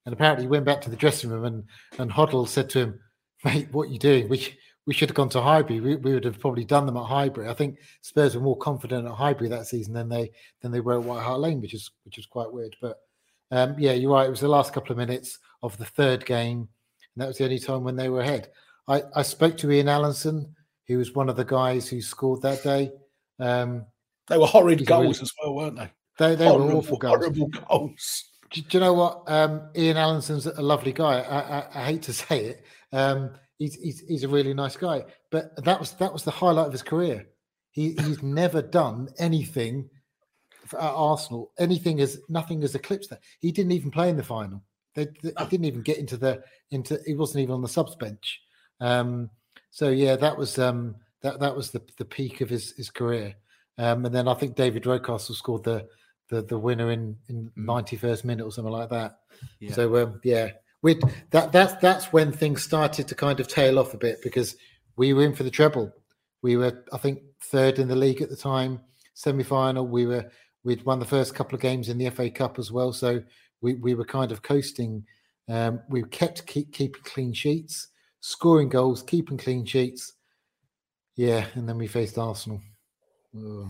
[0.07, 1.65] And apparently, he went back to the dressing room, and
[1.99, 3.01] and Hoddle said to him,
[3.45, 4.28] "Mate, what are you doing?
[4.28, 5.81] We we should have gone to Highbury.
[5.81, 7.49] We, we would have probably done them at Highbury.
[7.49, 10.31] I think Spurs were more confident at Highbury that season than they
[10.61, 12.77] than they were at White Hart Lane, which is which is quite weird.
[12.81, 12.99] But
[13.55, 14.26] um, yeah, you're right.
[14.26, 16.68] It was the last couple of minutes of the third game,
[17.14, 18.51] and that was the only time when they were ahead.
[18.89, 20.52] I, I spoke to Ian Allinson,
[20.89, 22.90] who was one of the guys who scored that day.
[23.39, 23.86] Um,
[24.26, 25.90] they were horrid goals really, as well, weren't they?
[26.18, 27.16] They, they horrible, were awful goals.
[27.16, 28.24] Horrible goals.
[28.51, 29.22] Do, do, you know what?
[29.28, 31.20] Um, Ian Allinson's a lovely guy.
[31.20, 32.64] I, I, I hate to say it.
[32.93, 36.66] Um, he's, he's he's a really nice guy, but that was that was the highlight
[36.66, 37.28] of his career.
[37.70, 39.90] He he's never done anything
[40.76, 41.52] at Arsenal.
[41.59, 43.20] Anything has nothing has eclipsed that.
[43.40, 44.62] He didn't even play in the final.
[44.94, 46.98] They, they he didn't even get into the into.
[47.06, 48.40] He wasn't even on the subs bench.
[48.80, 49.30] Um,
[49.70, 53.34] so yeah, that was um, that that was the the peak of his his career.
[53.76, 55.88] Um, and then I think David Rocastle scored the
[56.28, 59.18] the the winner in in ninety first minute or something like that.
[59.59, 59.72] Yeah.
[59.72, 60.51] So um, yeah,
[60.82, 60.98] we
[61.30, 64.55] that that's that's when things started to kind of tail off a bit because
[64.96, 65.92] we were in for the treble.
[66.42, 68.80] We were I think third in the league at the time,
[69.14, 69.86] semi final.
[69.86, 70.30] We were
[70.65, 73.23] we'd won the first couple of games in the FA Cup as well, so
[73.61, 75.05] we we were kind of coasting.
[75.49, 77.89] Um, we kept keep keeping clean sheets,
[78.20, 80.15] scoring goals, keeping clean sheets.
[81.16, 82.61] Yeah, and then we faced Arsenal.
[83.36, 83.69] Ugh.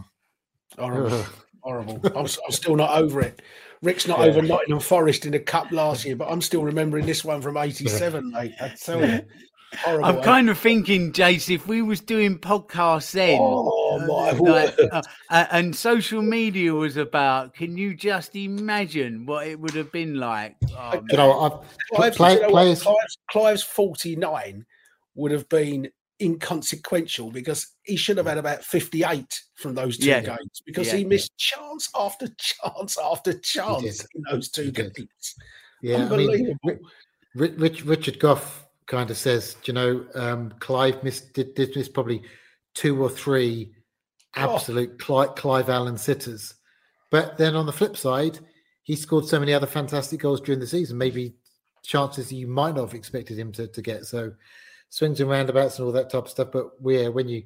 [0.78, 1.24] Horrible.
[1.62, 2.00] Horrible.
[2.04, 3.40] I'm, I'm, still not over it.
[3.82, 4.26] Rick's not yeah.
[4.26, 7.56] over Nottingham Forest in the cup last year, but I'm still remembering this one from
[7.56, 8.52] '87, mate.
[8.60, 9.20] I tell you.
[9.76, 14.42] Horrible, I'm kind of thinking, Jace, if we was doing podcasts then, oh my uh,
[14.42, 19.74] word, uh, uh, and social media was about, can you just imagine what it would
[19.74, 20.56] have been like?
[20.76, 21.52] Oh, you know, I've,
[21.94, 22.82] Clive's, play, you know players...
[22.82, 24.64] Clive's, Clive's 49
[25.14, 25.90] would have been
[26.20, 30.20] inconsequential because he should have had about 58 from those two Yeah.
[30.20, 30.96] games because Yeah.
[30.96, 35.34] he missed chance after chance after chance in those two games.
[35.82, 36.58] Yeah, I mean, Unbelievable.
[36.64, 36.78] Ri-
[37.34, 41.74] Ri- Rich, Richard Gough kind of says, do you know, um, Clive missed did, did
[41.76, 42.22] miss probably
[42.74, 43.72] two or three
[44.36, 46.54] absolute Clive, Clive Allen sitters,
[47.10, 48.38] but then on the flip side,
[48.82, 50.98] he scored so many other fantastic goals during the season.
[50.98, 51.34] Maybe
[51.82, 54.04] chances you might not have expected him to, to get.
[54.04, 54.32] So
[54.90, 56.48] swings and roundabouts and all that type of stuff.
[56.52, 57.44] But yeah, when you,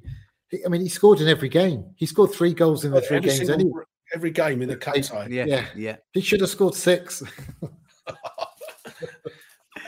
[0.65, 1.85] I mean, he scored in every game.
[1.95, 3.83] He scored three goals in the three every, games single- anyway.
[4.13, 5.31] every game in the cup side.
[5.31, 5.65] Yeah, Yeah.
[5.75, 5.95] yeah.
[6.13, 7.23] He should have scored six.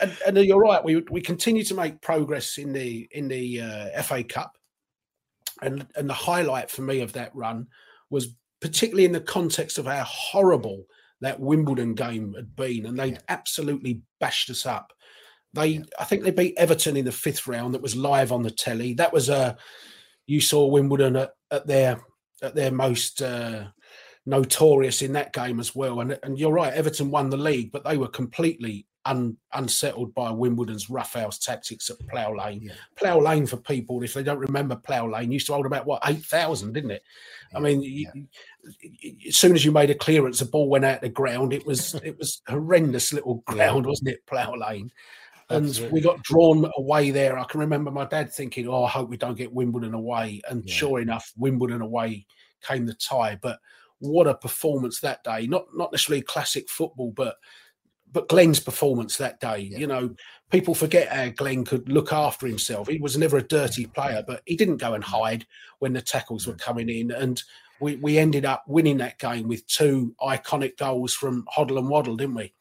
[0.02, 0.84] and, and you're right.
[0.84, 4.58] We we continue to make progress in the in the uh, FA Cup,
[5.62, 7.68] and and the highlight for me of that run
[8.10, 10.84] was particularly in the context of how horrible
[11.20, 14.92] that Wimbledon game had been, and they'd absolutely bashed us up.
[15.54, 17.74] They, I think they beat Everton in the fifth round.
[17.74, 18.94] That was live on the telly.
[18.94, 19.56] That was a,
[20.26, 22.00] you saw Wimbledon at, at their
[22.42, 23.66] at their most uh,
[24.26, 26.00] notorious in that game as well.
[26.00, 30.30] And and you're right, Everton won the league, but they were completely un, unsettled by
[30.30, 32.72] Wimbledon's roughhouse tactics at Plough Lane.
[32.96, 36.02] Plough Lane, for people if they don't remember Plough Lane, used to hold about what
[36.06, 37.02] eight thousand, didn't it?
[37.54, 38.08] I mean, you,
[39.28, 41.52] as soon as you made a clearance, the ball went out the ground.
[41.52, 44.90] It was it was horrendous little ground, wasn't it, Plough Lane?
[45.50, 46.00] And Absolutely.
[46.00, 47.38] we got drawn away there.
[47.38, 50.68] I can remember my dad thinking, "Oh, I hope we don't get Wimbledon away." And
[50.68, 52.26] sure enough, Wimbledon away
[52.62, 53.38] came the tie.
[53.40, 53.58] But
[53.98, 55.46] what a performance that day!
[55.46, 57.36] Not not necessarily classic football, but
[58.12, 59.60] but Glenn's performance that day.
[59.60, 60.14] You know,
[60.50, 62.88] people forget how Glenn could look after himself.
[62.88, 65.46] He was never a dirty player, but he didn't go and hide
[65.78, 67.10] when the tackles were coming in.
[67.10, 67.42] And
[67.80, 72.16] we, we ended up winning that game with two iconic goals from Hoddle and Waddle,
[72.16, 72.52] didn't we?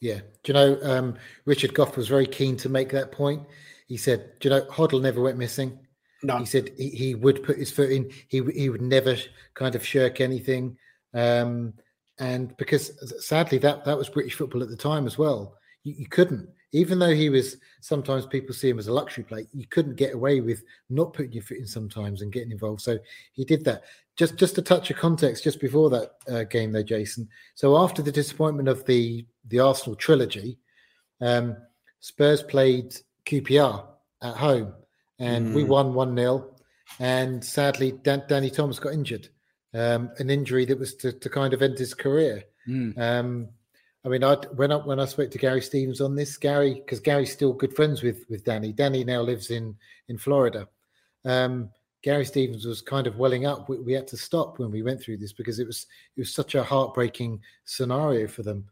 [0.00, 0.20] Yeah.
[0.44, 3.42] Do you know, um, Richard Gough was very keen to make that point.
[3.88, 5.78] He said, do you know, Hoddle never went missing.
[6.22, 6.38] No.
[6.38, 8.10] He said he, he would put his foot in.
[8.28, 9.16] He, he would never
[9.54, 10.76] kind of shirk anything.
[11.14, 11.74] Um,
[12.18, 12.92] and because
[13.24, 15.54] sadly, that, that was British football at the time as well.
[15.84, 16.48] You, you couldn't.
[16.72, 20.14] even though he was sometimes people see him as a luxury play, you couldn't get
[20.14, 22.80] away with not putting your foot in sometimes and getting involved.
[22.80, 22.98] So
[23.32, 23.82] he did that.
[24.16, 27.28] Just just to touch of context, just before that uh, game though, Jason.
[27.54, 30.58] So after the disappointment of the the Arsenal trilogy,
[31.20, 31.56] um,
[32.00, 32.96] Spurs played
[33.26, 33.84] QPR
[34.22, 34.72] at home,
[35.18, 35.54] and mm.
[35.54, 36.54] we won one 0
[36.98, 39.28] And sadly, Dan- Danny Thomas got injured,
[39.74, 42.44] um, an injury that was to, to kind of end his career.
[42.68, 42.98] Mm.
[42.98, 43.48] Um,
[44.04, 47.00] I mean, I when I when I spoke to Gary Stevens on this, Gary, because
[47.00, 48.72] Gary's still good friends with with Danny.
[48.72, 49.76] Danny now lives in
[50.08, 50.68] in Florida.
[51.24, 51.70] Um,
[52.02, 53.68] Gary Stevens was kind of welling up.
[53.68, 55.86] We, we, had to stop when we went through this because it was
[56.16, 58.66] it was such a heartbreaking scenario for them.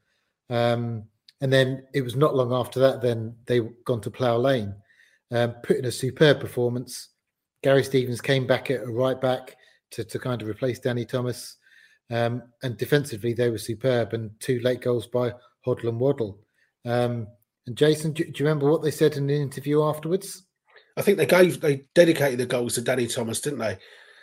[0.49, 1.05] Um,
[1.41, 3.03] and then it was not long after that.
[3.03, 4.75] Then they gone to Plough Lane,
[5.33, 7.09] um, put in a superb performance.
[7.63, 9.57] Gary Stevens came back at a right back
[9.97, 11.57] to to kind of replace Danny Thomas.
[12.11, 15.33] Um, and defensively, they were superb, and two late goals by
[15.67, 16.39] Hoddle and Waddle.
[16.85, 17.27] Um,
[17.67, 20.45] and Jason, do, do, you remember what they said in the interview afterwards?
[20.97, 23.79] I think they gave they dedicated the goals to Danny Thomas, didn't they?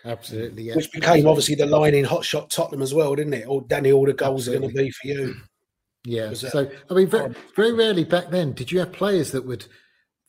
[0.06, 0.76] Absolutely, yeah.
[0.76, 3.48] Which became obviously the line in Hot Shot Tottenham as well, didn't it?
[3.48, 4.68] Or Danny, all the goals Absolutely.
[4.68, 5.36] are going to be for you.
[6.06, 6.34] Yeah.
[6.34, 9.66] So I mean, very, very rarely back then did you have players that would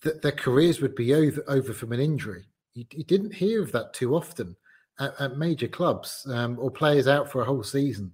[0.03, 2.47] that their careers would be over over from an injury.
[2.75, 4.57] You, you didn't hear of that too often
[4.99, 8.12] at, at major clubs um, or players out for a whole season.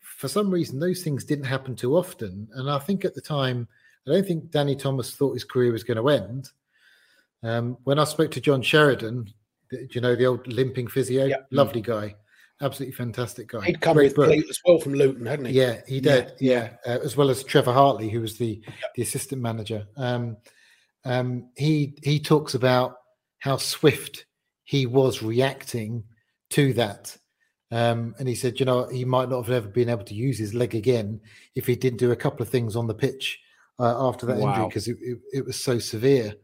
[0.00, 2.48] For some reason, those things didn't happen too often.
[2.54, 3.68] And I think at the time,
[4.06, 6.50] I don't think Danny Thomas thought his career was going to end.
[7.42, 9.32] Um, when I spoke to John Sheridan,
[9.90, 11.46] you know, the old limping physio, yep.
[11.50, 12.14] lovely guy,
[12.60, 13.64] absolutely fantastic guy.
[13.64, 15.52] He'd come Great with Pleat as well from Luton, hadn't he?
[15.52, 16.32] Yeah, he did.
[16.38, 16.94] Yeah, yeah.
[16.94, 18.94] Uh, as well as Trevor Hartley, who was the yep.
[18.94, 19.86] the assistant manager.
[19.96, 20.36] Um,
[21.04, 22.96] um, he he talks about
[23.38, 24.24] how swift
[24.64, 26.04] he was reacting
[26.50, 27.16] to that.
[27.70, 30.38] Um, and he said, you know, he might not have ever been able to use
[30.38, 31.20] his leg again
[31.54, 33.40] if he didn't do a couple of things on the pitch
[33.78, 34.50] uh, after that wow.
[34.50, 36.34] injury because it, it, it, was so severe.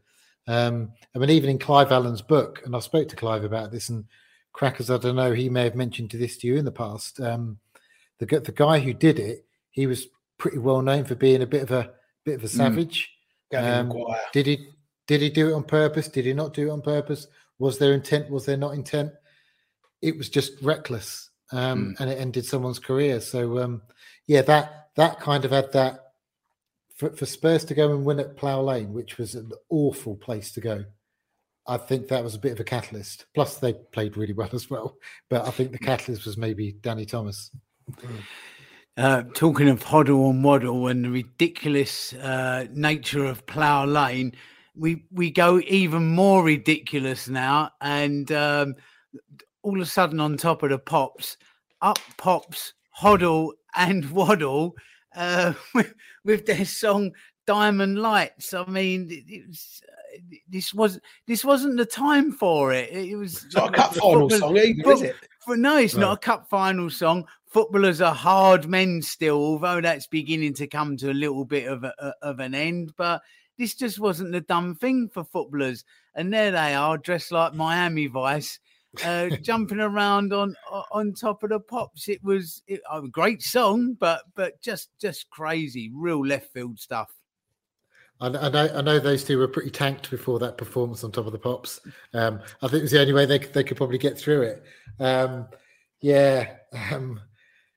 [0.47, 3.89] Um, I mean, even in Clive Allen's book, and I spoke to Clive about this,
[3.89, 4.05] and
[4.53, 7.19] Crackers, I don't know, he may have mentioned to this to you in the past.
[7.19, 7.59] Um,
[8.19, 10.07] the the guy who did it, he was
[10.37, 11.91] pretty well known for being a bit of a
[12.25, 12.57] bit of a hmm.
[12.57, 13.09] savage.
[13.53, 14.17] Mm.
[14.31, 14.69] did he
[15.07, 16.07] did he do it on purpose?
[16.07, 17.27] Did he not do it on purpose?
[17.61, 18.29] Was there intent?
[18.29, 19.11] Was there not intent?
[20.01, 21.99] It was just reckless, um, mm.
[21.99, 23.21] and it ended someone's career.
[23.21, 23.83] So, um,
[24.25, 25.99] yeah, that that kind of had that
[26.95, 30.51] for, for Spurs to go and win at Plough Lane, which was an awful place
[30.53, 30.85] to go.
[31.67, 33.27] I think that was a bit of a catalyst.
[33.35, 34.97] Plus, they played really well as well.
[35.29, 37.51] But I think the catalyst was maybe Danny Thomas.
[38.97, 44.33] Uh, talking of Hoddle and Waddle and the ridiculous uh, nature of Plough Lane,
[44.75, 48.75] we we go even more ridiculous now, and um,
[49.63, 51.37] all of a sudden, on top of the pops,
[51.81, 54.75] up pops Hoddle and Waddle
[55.15, 55.93] uh, with,
[56.23, 57.11] with, their song
[57.45, 62.91] "Diamond Lights." I mean, it, was, uh, this was this wasn't the time for it.
[62.91, 65.15] It was it's not a cup final song either, is it?
[65.45, 66.01] For, no, it's no.
[66.01, 67.25] not a cup final song.
[67.47, 71.83] Footballers are hard men still, although that's beginning to come to a little bit of
[71.83, 72.93] a, of an end.
[72.95, 73.21] But
[73.61, 75.85] this just wasn't the dumb thing for footballers.
[76.15, 78.57] And there they are, dressed like Miami Vice,
[79.05, 80.55] uh, jumping around on
[80.91, 82.09] on top of the pops.
[82.09, 87.13] It was it, a great song, but but just just crazy, real left field stuff.
[88.19, 91.27] I, I, know, I know those two were pretty tanked before that performance on top
[91.27, 91.79] of the pops.
[92.13, 94.63] Um, I think it was the only way they they could probably get through it.
[94.99, 95.47] Um,
[96.01, 96.55] yeah,
[96.91, 97.21] um,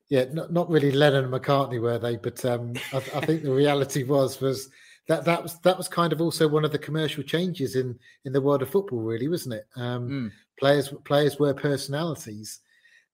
[0.08, 3.52] yeah, not, not really Lennon and McCartney were they, but um, I, I, think the
[3.52, 4.70] reality was was
[5.08, 8.32] that that was that was kind of also one of the commercial changes in in
[8.32, 9.66] the world of football, really, wasn't it?
[9.76, 10.32] Um, mm.
[10.58, 12.60] Players players were personalities,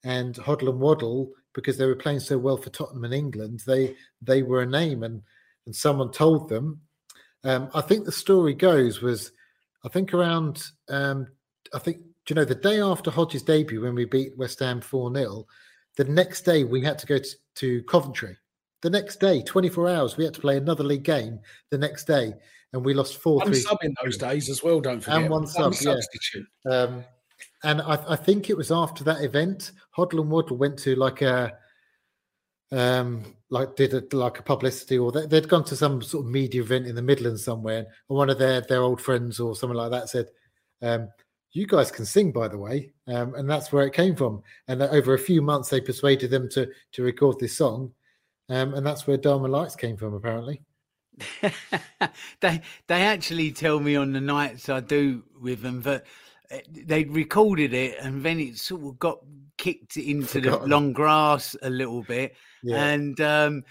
[0.05, 3.97] and Hoddle and Waddle because they were playing so well for Tottenham and England, they
[4.23, 5.23] they were a name, and
[5.67, 6.81] and someone told them.
[7.43, 9.33] Um, I think the story goes was,
[9.83, 11.27] I think around, um,
[11.73, 11.99] I think
[12.29, 15.47] you know the day after Hodges' debut when we beat West Ham four 0
[15.97, 18.37] the next day we had to go to, to Coventry
[18.83, 21.41] the next day, 24 hours, we had to play another league game
[21.71, 22.33] the next day,
[22.73, 23.39] and we lost four.
[23.39, 23.57] One three.
[23.61, 24.81] sub in those days as well.
[24.81, 25.21] Don't forget.
[25.21, 26.47] And one, one sub, substitute.
[26.65, 26.73] Yeah.
[26.73, 27.05] Um,
[27.63, 31.21] and I, I, think it was after that event, Hoddle and Waddle went to like
[31.21, 31.53] a,
[32.73, 36.31] um, like did a, like a publicity, or they, they'd gone to some sort of
[36.31, 39.77] media event in the Midlands somewhere, and one of their their old friends or someone
[39.77, 40.29] like that said,
[40.81, 41.09] um,
[41.53, 44.43] "You guys can sing, by the way," um, and that's where it came from.
[44.69, 47.93] And over a few months, they persuaded them to to record this song
[48.51, 50.63] um, and that's where Diamond Lights came from, apparently.
[52.41, 56.07] they they actually tell me on the nights I do with them that
[56.51, 59.19] eh, they recorded it and then it sort of got
[59.59, 60.63] kicked into Forgotten.
[60.63, 62.85] the long grass a little bit, yeah.
[62.87, 63.65] and um,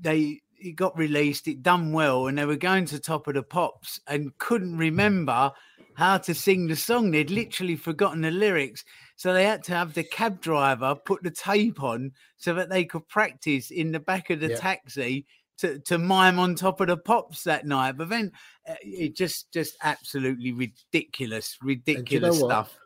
[0.00, 3.42] they it got released, it done well, and they were going to Top of the
[3.42, 5.52] Pops and couldn't remember
[6.00, 7.10] how to sing the song.
[7.10, 8.84] They'd literally forgotten the lyrics.
[9.16, 12.86] So they had to have the cab driver put the tape on so that they
[12.86, 14.56] could practice in the back of the Yeah.
[14.56, 15.26] taxi
[15.58, 17.98] to, to mime on top of the pops that night.
[17.98, 18.32] But then
[18.66, 22.50] uh, it just just absolutely ridiculous, do you ridiculous know what?
[22.50, 22.78] stuff.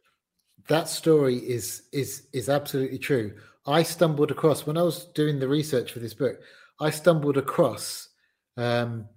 [0.67, 3.37] That story is is is absolutely true.
[3.65, 6.41] I stumbled across when I was doing the research for this book.
[6.81, 8.09] I stumbled across
[8.57, 9.09] um,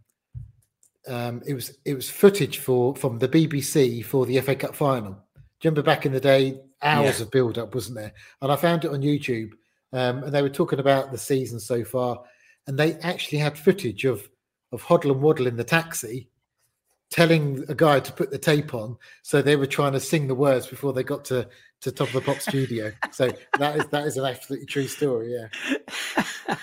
[1.08, 5.12] um, it was it was footage for from the BBC for the FA Cup final.
[5.14, 5.18] Do
[5.64, 7.26] you remember back in the day, hours Yeah.
[7.26, 8.14] of build up, wasn't there?
[8.42, 9.52] And I found it on YouTube,
[9.94, 12.22] um, and they were talking about the season so far,
[12.68, 14.28] and they actually had footage of
[14.72, 16.30] of Hoddle and Waddle in the taxi,
[17.10, 18.98] telling a guy to put the tape on.
[19.24, 21.48] So they were trying to sing the words before they got to
[21.82, 22.92] to Top of the Pop studio.
[23.12, 25.34] So that is that is an absolutely true story.
[25.34, 26.56] Yeah.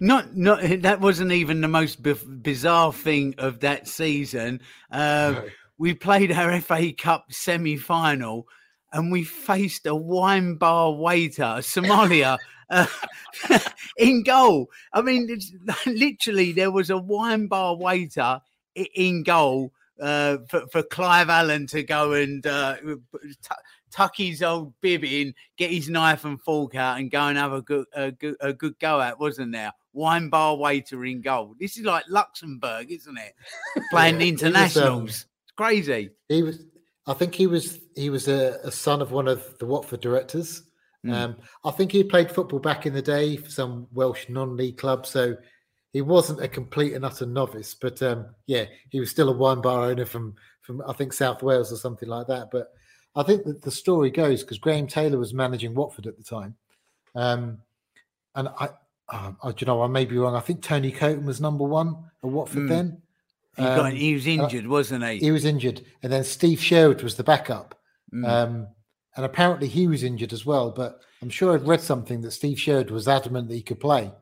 [0.00, 4.60] not not that wasn't even the most b- bizarre thing of that season.
[4.90, 5.42] Uh,
[5.78, 8.46] We played our FA Cup semi final,
[8.92, 12.36] and we faced a wine bar waiter, Somalia.
[12.72, 12.86] Uh,
[13.98, 14.68] in goal.
[14.92, 15.52] I mean, it's,
[15.86, 18.40] literally, there was a wine bar waiter
[18.94, 23.56] in goal uh, for, for Clive Allen to go and uh, t-
[23.90, 27.52] tuck his old bib in, get his knife and fork out, and go and have
[27.52, 29.72] a good, a good, a good go at, wasn't there?
[29.92, 31.54] Wine bar waiter in goal.
[31.58, 33.34] This is like Luxembourg, isn't it?
[33.90, 35.10] Playing Yeah, he was, um, internationals.
[35.10, 36.10] it's crazy.
[36.28, 36.64] He was.
[37.06, 37.80] I think he was.
[37.96, 40.62] He was a, a son of one of the Watford directors.
[41.04, 41.12] Mm.
[41.12, 45.06] Um, I think he played football back in the day for some Welsh non-league club,
[45.06, 45.36] so
[45.92, 47.74] he wasn't a complete and utter novice.
[47.74, 51.42] But um, yeah, he was still a wine bar owner from from I think South
[51.42, 52.50] Wales or something like that.
[52.52, 52.68] But
[53.16, 56.54] I think that the story goes because Graham Taylor was managing Watford at the time,
[57.14, 57.58] um,
[58.34, 58.68] and I,
[59.08, 60.34] uh, I, you know, I may be wrong.
[60.36, 62.68] I think Tony Coton was number one at Watford Mm.
[62.68, 63.02] then.
[63.56, 65.18] He, got, Um, he was injured, wasn't he?
[65.18, 67.74] he was injured, and then Steve Sherwood was the backup,
[68.14, 68.28] Mm.
[68.28, 68.68] um,
[69.16, 70.70] and apparently he was injured as well.
[70.70, 74.12] But I'm sure I'd read something that Steve Sherwood was adamant that he could play.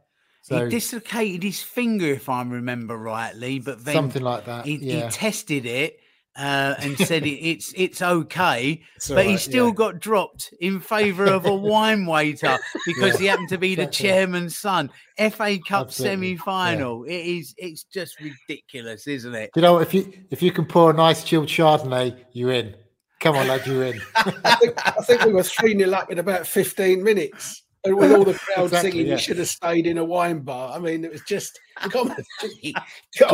[0.40, 4.77] So he dislocated his finger, if I remember rightly, but then Something like that, He,
[4.77, 5.05] yeah.
[5.05, 6.01] he tested it
[6.39, 9.74] uh, and said it, it's it's okay, It's but he still yeah.
[9.74, 13.86] got dropped in favour of a wine waiter because Yeah, he happened to be the
[13.86, 14.90] chairman's son.
[15.32, 17.02] FA Cup semi final.
[17.05, 19.51] It is it's just ridiculous, isn't it?
[19.56, 22.74] you know if you if you can pour a nice chilled Chardonnay, you're in.
[23.20, 24.01] Come on, lad, you're in.
[24.15, 27.65] I think, I think we were 3 0 up in about 15 minutes.
[27.85, 29.12] And with all the crowd Exactly, singing, yeah.
[29.15, 30.73] you should have stayed in a wine bar.
[30.74, 31.59] I mean, it was just.
[31.77, 32.16] Come on.
[32.43, 32.73] do you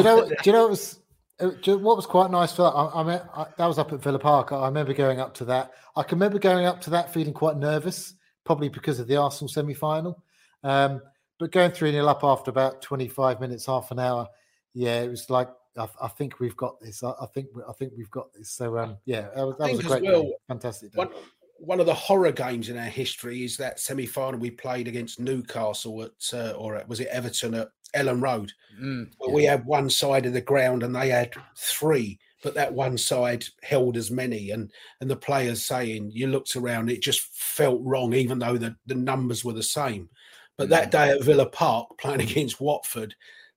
[0.03, 0.27] know?
[0.27, 0.67] Do you know?
[0.67, 1.01] It was,
[1.41, 2.71] uh, do you know what was quite nice for that?
[2.71, 4.53] I, I, mean, I that was up at Villa Park.
[4.53, 5.73] I remember going up to that.
[5.97, 9.49] I can remember going up to that feeling quite nervous, probably because of the Arsenal
[9.49, 10.23] semi-final.
[10.63, 11.01] Um,
[11.39, 14.29] but going three 0 up after about twenty-five minutes, half an hour,
[14.75, 17.03] yeah, it was like I, I think we've got this.
[17.03, 18.51] I, I think we- I think we've got this.
[18.51, 20.93] So um, yeah, that was, that was a great, well, fantastic.
[20.93, 20.99] Day.
[20.99, 21.11] One,
[21.59, 25.21] one of the horror games in our history is that semi final we played against
[25.21, 28.53] Newcastle at, uh, or at, was it Everton at Elland Road?
[28.81, 29.11] Mm.
[29.19, 32.99] Where we had one side of the ground and they had three, but that one
[32.99, 34.51] side held as many.
[34.51, 34.71] And
[35.01, 38.95] and the players saying, you looked around, it just felt wrong, even though the, the
[38.95, 40.09] numbers were the same.
[40.57, 43.15] But that day at Villa Park, playing against Watford,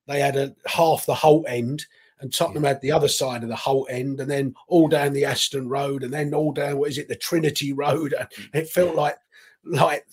[0.08, 1.86] they had a half the whole end,
[2.20, 5.26] and Tottenham had the other side of the whole end, and then all down the
[5.26, 8.14] Aston Road, and then all down what is it, the Trinity Road.
[8.18, 9.18] And mm, it felt like
[9.64, 10.06] like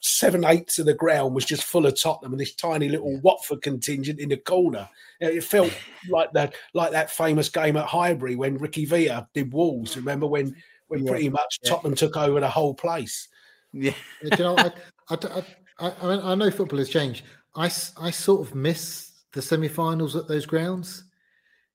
[0.00, 3.62] seven eighths of the ground was just full of Tottenham and this tiny little Watford
[3.62, 4.88] contingent in the corner.
[5.20, 5.72] It felt
[6.10, 9.96] like that, like that famous game at Highbury when Ricky Villa did Wolves.
[9.96, 10.54] Oh, remember when
[10.88, 11.70] when Yeah, pretty much yeah.
[11.70, 13.28] Tottenham took over the whole place.
[13.72, 13.94] Yeah.
[14.22, 14.72] Yeah, you know, I,
[15.10, 15.44] I, I,
[15.78, 17.24] I, I mean, I know football has changed.
[17.56, 17.64] I,
[17.96, 21.04] I sort of miss the semi-finals at those grounds.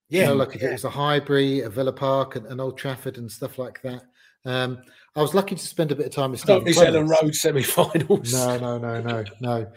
[0.10, 0.70] You Yeah, know, like if yeah.
[0.70, 4.04] it was a Highbury, a Villa Park, and, and Old Trafford and stuff like that.
[4.46, 4.80] Um,
[5.16, 7.22] I was lucky to spend a bit of time with Not Stephen these Elland Clements.
[7.22, 8.34] Road semi-finals.
[8.34, 9.68] No, no, no, no, no.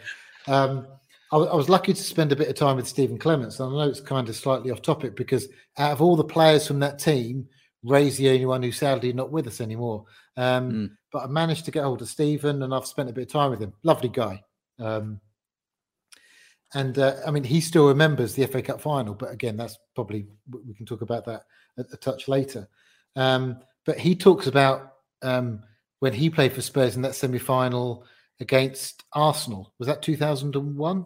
[0.47, 0.87] Um,
[1.31, 3.59] I, I was lucky to spend a bit of time with Stephen Clemence.
[3.59, 5.47] And I know it's kind of slightly off topic because
[5.77, 7.47] out of all the players from that team,
[7.83, 10.05] Ray's the only one who's sadly not with us anymore.
[10.37, 13.31] Um, But I managed to get hold of Stephen and I've spent a bit of
[13.33, 13.73] time with him.
[13.83, 14.41] Lovely guy.
[14.79, 15.19] Um,
[16.73, 20.27] and uh, I mean, he still remembers the FA Cup final, but again, that's probably
[20.49, 21.43] we we can talk about that
[21.77, 22.67] a, a touch later.
[23.15, 25.61] Um, but he talks about um,
[25.99, 28.05] when he played for Spurs in that semi final
[28.39, 29.73] against Arsenal.
[29.79, 31.05] Was that 2001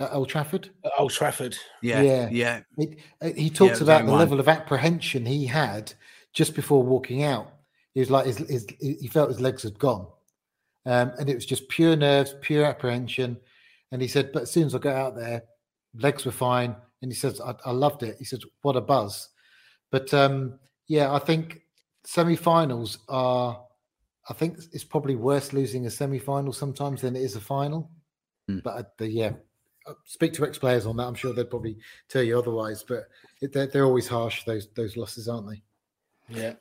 [0.00, 0.70] at Old Trafford?
[0.84, 1.56] At Old Trafford.
[1.82, 2.60] Yeah, yeah.
[2.78, 4.18] It- uh, he talks was about the 01.
[4.18, 5.92] level of apprehension he had
[6.32, 7.52] just before walking out.
[7.94, 10.06] He was like, his, his, he felt his legs had gone.
[10.86, 13.36] Um, and it was just pure nerves, pure apprehension.
[13.92, 15.42] And he said, but as soon as I got out there,
[15.94, 16.76] legs were fine.
[17.02, 18.16] And he says, I, I loved it.
[18.18, 19.28] He says, what a buzz.
[19.90, 21.62] But um, yeah, I think
[22.04, 23.64] semi-finals are.
[24.28, 27.90] I think it's probably worse losing a semi-final sometimes than it is a final.
[28.48, 28.62] Mm.
[28.62, 29.32] But uh, the, yeah,
[29.86, 31.06] uh, speak to ex-players on that.
[31.06, 32.84] I'm sure they'd probably tell you otherwise.
[32.86, 33.08] But
[33.40, 35.62] it, they're, they're always harsh those those losses, aren't they?
[36.28, 36.52] Yeah.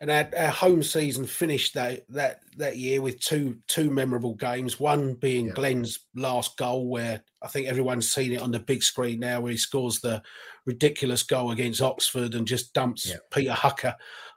[0.00, 4.78] And our, our home season finished that that that year with two two memorable games.
[4.78, 5.52] One being yeah.
[5.54, 9.52] Glenn's last goal, where I think everyone's seen it on the big screen now, where
[9.52, 10.22] he scores the
[10.66, 13.16] ridiculous goal against Oxford and just dumps yeah.
[13.32, 13.94] Peter Hucker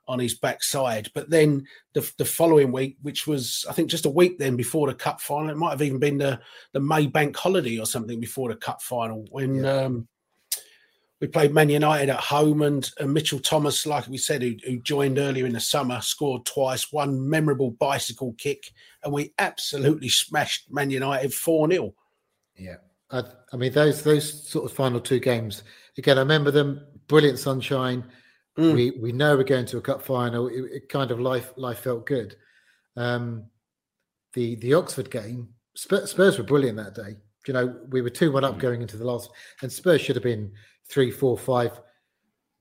[0.08, 1.10] on his backside.
[1.14, 4.88] But then the, the following week, which was I think just a week then before
[4.88, 6.40] the cup final, it might have even been the
[6.74, 9.84] the May bank holiday or something before the cup final when yeah.
[9.84, 10.08] um,
[11.22, 14.80] we played Man United at home, and, and Mitchell Thomas, like we said, who, who,
[14.80, 18.72] joined earlier in the summer, scored twice, one memorable bicycle kick,
[19.04, 21.94] and we absolutely smashed Man United four 0
[22.58, 22.78] Yeah,
[23.12, 23.24] I,
[23.54, 25.62] I, mean those those sort of final two games.
[25.98, 26.84] Again, I remember them.
[27.08, 28.04] Brilliant sunshine.
[28.58, 28.74] Mm.
[28.74, 30.48] We we know we're going to a cup final.
[30.48, 32.36] It, it kind of life life felt good.
[32.98, 33.46] Um,
[34.34, 37.18] the the Oxford game, Spurs, Spurs were brilliant that day.
[37.48, 38.60] You know, we were two one up mm.
[38.60, 39.30] going into the last,
[39.62, 40.52] and Spurs should have been
[40.92, 41.80] three, four, five.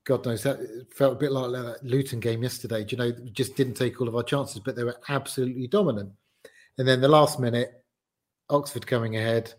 [0.05, 2.83] God knows that felt a bit like that Luton game yesterday.
[2.83, 6.11] Do you know, just didn't take all of our chances, but they were absolutely dominant.
[6.77, 7.83] And then the last minute,
[8.49, 9.53] Oxford coming ahead.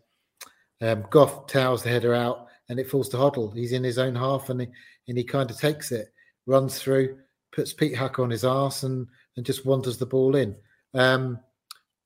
[0.81, 3.55] Um, Gough towers the header out, and it falls to Hoddle.
[3.55, 4.67] He's in his own half, and he,
[5.07, 6.13] and he kind of takes it,
[6.47, 7.19] runs through,
[7.53, 10.57] puts Pete Huck on his ass, and and just wanders the ball in.
[10.95, 11.39] Um,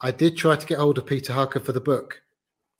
[0.00, 2.22] I did try to get hold of Peter Hucker for the book.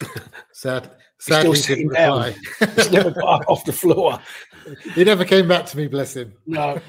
[0.52, 2.34] Sad, sadly, still sitting down.
[2.74, 4.18] He's never got off the floor.
[4.94, 6.32] He never came back to me, bless him.
[6.47, 6.80] No.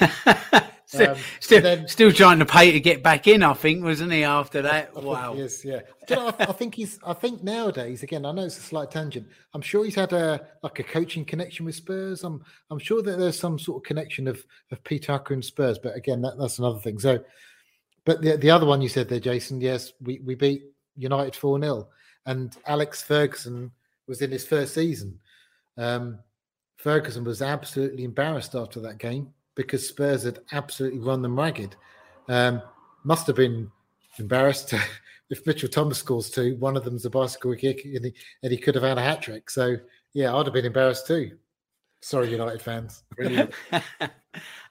[0.86, 3.42] still, um, still, then, still, trying to pay to get back in.
[3.42, 4.24] I think, wasn't he?
[4.24, 5.34] After that, wow.
[5.34, 5.80] Yes, yeah.
[6.08, 6.98] You know, I, I, think he's.
[7.04, 9.26] I think nowadays, again, I know it's a slight tangent.
[9.54, 12.24] I'm sure he's had a like a coaching connection with Spurs.
[12.24, 12.42] I'm.
[12.70, 15.78] I'm sure that there's some sort of connection of of Peter Hucker and Spurs.
[15.78, 16.98] But again, that, that's another thing.
[16.98, 17.22] So,
[18.04, 19.60] but the the other one you said there, Jason.
[19.60, 20.62] Yes, we we beat
[20.96, 21.88] United four 0
[22.26, 23.70] and Alex Ferguson
[24.06, 25.18] was in his first season.
[25.76, 26.18] Um,
[26.76, 31.76] Ferguson was absolutely embarrassed after that game because Spurs had absolutely run them ragged.
[32.28, 32.62] Um,
[33.04, 33.70] must have been
[34.18, 34.74] embarrassed
[35.30, 36.56] if Mitchell Thomas scores two.
[36.56, 39.22] One of them's a bicycle kick, and he, and he could have had a hat
[39.22, 39.50] trick.
[39.50, 39.76] So
[40.12, 41.36] yeah, I'd have been embarrassed too.
[42.02, 43.04] Sorry, United fans.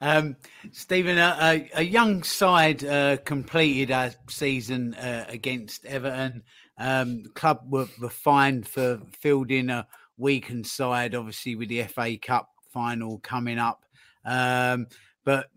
[0.02, 0.36] um,
[0.72, 6.42] Stephen, a, a, young side uh, completed a season uh, against Everton.
[6.80, 9.86] Um, club were, were fined for fielding a
[10.18, 13.86] weakened side, obviously with the FA Cup final coming up.
[14.26, 14.88] Um,
[15.26, 15.50] but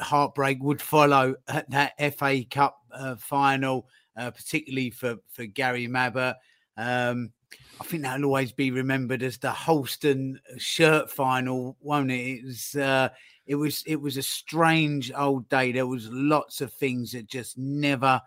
[0.00, 1.34] heartbreak would follow
[1.68, 6.34] that FA Cup uh, final, uh, particularly for for Gary Mabbutt.
[6.76, 7.32] Um,
[7.80, 12.14] I think that'll always be remembered as the Holsten shirt final, won't it?
[12.14, 13.08] It was uh,
[13.46, 15.72] it was it was a strange old day.
[15.72, 18.20] There was lots of things that just never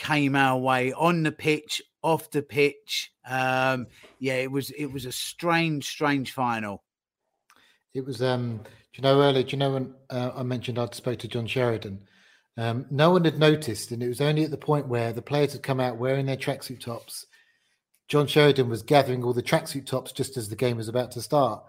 [0.00, 3.12] came our way on the pitch, off the pitch.
[3.28, 3.86] Um,
[4.18, 6.82] yeah, it was it was a strange, strange final.
[7.94, 8.22] It was.
[8.22, 8.58] Um,
[8.92, 9.44] do you know earlier?
[9.44, 12.00] Do you know when uh, I mentioned I'd spoke to John Sheridan?
[12.56, 15.52] Um, no one had noticed, and it was only at the point where the players
[15.52, 17.26] had come out wearing their tracksuit tops.
[18.08, 21.22] John Sheridan was gathering all the tracksuit tops just as the game was about to
[21.22, 21.62] start,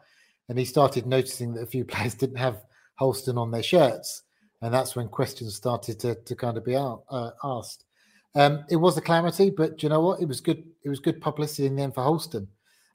[0.50, 2.64] and he started noticing that a few players didn't have
[3.00, 4.24] Holsten on their shirts,
[4.62, 6.96] and that's when questions started to, to kind of be uh,
[7.44, 7.86] asked.
[8.36, 10.22] Um, it was a calamity, but you know what?
[10.22, 10.64] It was good.
[10.84, 12.48] It was good publicity in the end for Holsten,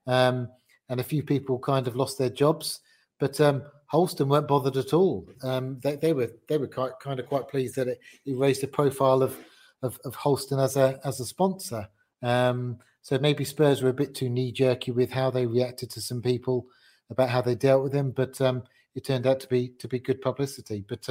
[0.07, 0.49] um,
[0.89, 2.81] and a few people kind of lost their jobs.
[3.19, 5.29] But um, Holsten weren't bothered at all.
[5.43, 8.63] Um, they, they, were they were quite, kind of quite pleased that it, it raised
[8.63, 9.37] the profile of,
[9.83, 11.89] of, of Holsten as a as a sponsor.
[12.23, 16.01] Um, so maybe Spurs were a bit too knee jerky with how they reacted to
[16.01, 16.67] some people
[17.11, 18.65] about how they dealt with them, but um,
[18.97, 20.85] it turned out to be to be good publicity.
[20.89, 21.09] But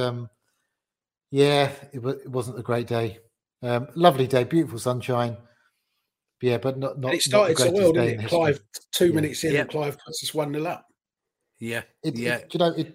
[1.30, 3.18] yeah, it, w- it wasn't a great day.
[3.62, 5.36] Um, lovely day, beautiful sunshine.
[6.42, 7.08] Yeah, but not not.
[7.08, 8.28] And it started not so well, didn't it?
[8.28, 8.60] Clive,
[8.92, 9.14] two yeah.
[9.14, 9.60] minutes in, yeah.
[9.60, 10.86] and Clive puts us one nil up.
[11.58, 12.36] Yeah, it, yeah.
[12.36, 12.94] It, you know, it.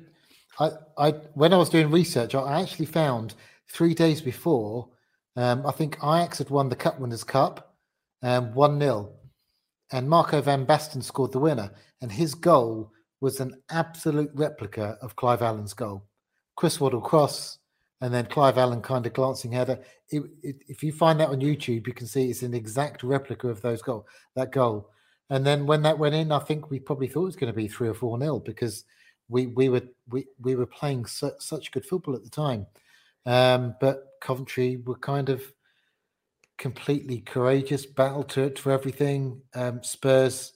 [0.59, 3.33] I, I, when I was doing research, I actually found
[3.71, 4.89] three days before.
[5.35, 7.73] Um, I think Ajax had won the Cup Winners' Cup,
[8.21, 9.13] um, one 0
[9.91, 11.71] and Marco van Basten scored the winner,
[12.01, 16.07] and his goal was an absolute replica of Clive Allen's goal.
[16.55, 17.59] Chris Waddle cross,
[18.02, 19.80] and then Clive Allen kind of glancing header.
[20.10, 23.48] It, it, if you find that on YouTube, you can see it's an exact replica
[23.48, 24.90] of those goal that goal.
[25.30, 27.57] And then when that went in, I think we probably thought it was going to
[27.57, 28.84] be three or four nil because
[29.30, 32.65] we we were we we were playing su- such good football at the time.
[33.26, 35.44] Um, but Coventry were kind of
[36.57, 39.41] completely courageous, battle to it for everything.
[39.53, 40.53] Um, Spurs,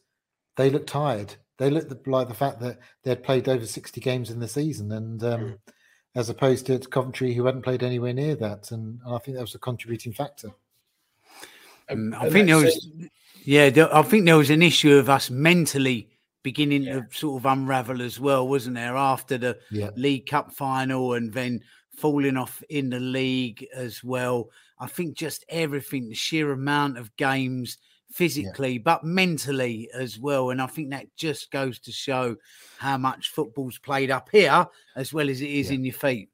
[0.57, 1.35] they looked tired.
[1.57, 4.91] They looked like the fact that they had played over 60 games in the season,
[4.91, 5.57] and um, mm.
[6.15, 8.71] As opposed to Coventry, who hadn't played anywhere near that.
[8.71, 10.51] And I think that was a contributing factor.
[11.89, 12.87] Um, I think there was,
[13.43, 16.09] yeah, there, I think there was an issue of us mentally
[16.41, 17.01] beginning yeah.
[17.01, 18.95] to sort of unravel as well, wasn't there?
[18.95, 19.89] After the yeah.
[19.95, 21.61] League Cup final and then
[21.97, 24.49] falling off in the league as well.
[24.79, 27.77] I think just everything, the sheer amount of games
[28.15, 28.81] physically, yeah.
[28.83, 30.51] but mentally as well.
[30.51, 32.37] And I think that just goes to show
[32.77, 34.65] how much football's played up here
[34.95, 35.75] as well as it is yeah.
[35.75, 36.29] in your feet.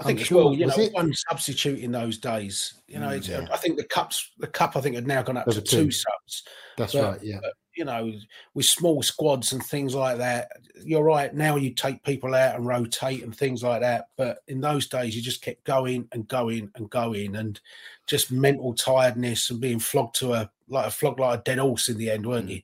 [0.00, 0.94] I think as well, you know, it?
[0.94, 2.74] one substitute in those days.
[2.86, 3.46] You know, mm, yeah.
[3.52, 5.84] I think the cups, the cup, I think had now gone up to two.
[5.84, 6.44] two subs.
[6.76, 7.22] That's but, right.
[7.22, 7.38] Yeah.
[7.42, 8.12] But, you know,
[8.54, 10.48] with small squads and things like that,
[10.82, 11.34] you're right.
[11.34, 14.08] Now you take people out and rotate and things like that.
[14.16, 17.60] But in those days, you just kept going and going and going, and
[18.06, 21.88] just mental tiredness and being flogged to a like a flog like a dead horse
[21.88, 22.60] in the end, weren't you?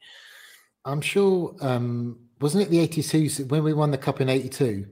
[0.85, 1.55] I'm sure.
[1.61, 4.87] Um, wasn't it the 82 when we won the cup in 82?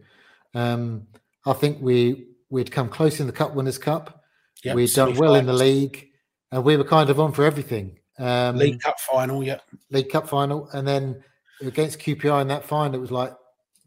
[0.55, 1.07] Um,
[1.47, 4.23] I think we we'd come close in the Cup Winners' Cup.
[4.65, 6.09] Yep, we'd done well in the league,
[6.53, 7.99] and we were kind of on for everything.
[8.19, 9.59] Um, league Cup final, yeah.
[9.91, 11.23] League Cup final, and then
[11.63, 13.35] against QPR in that final, it was like,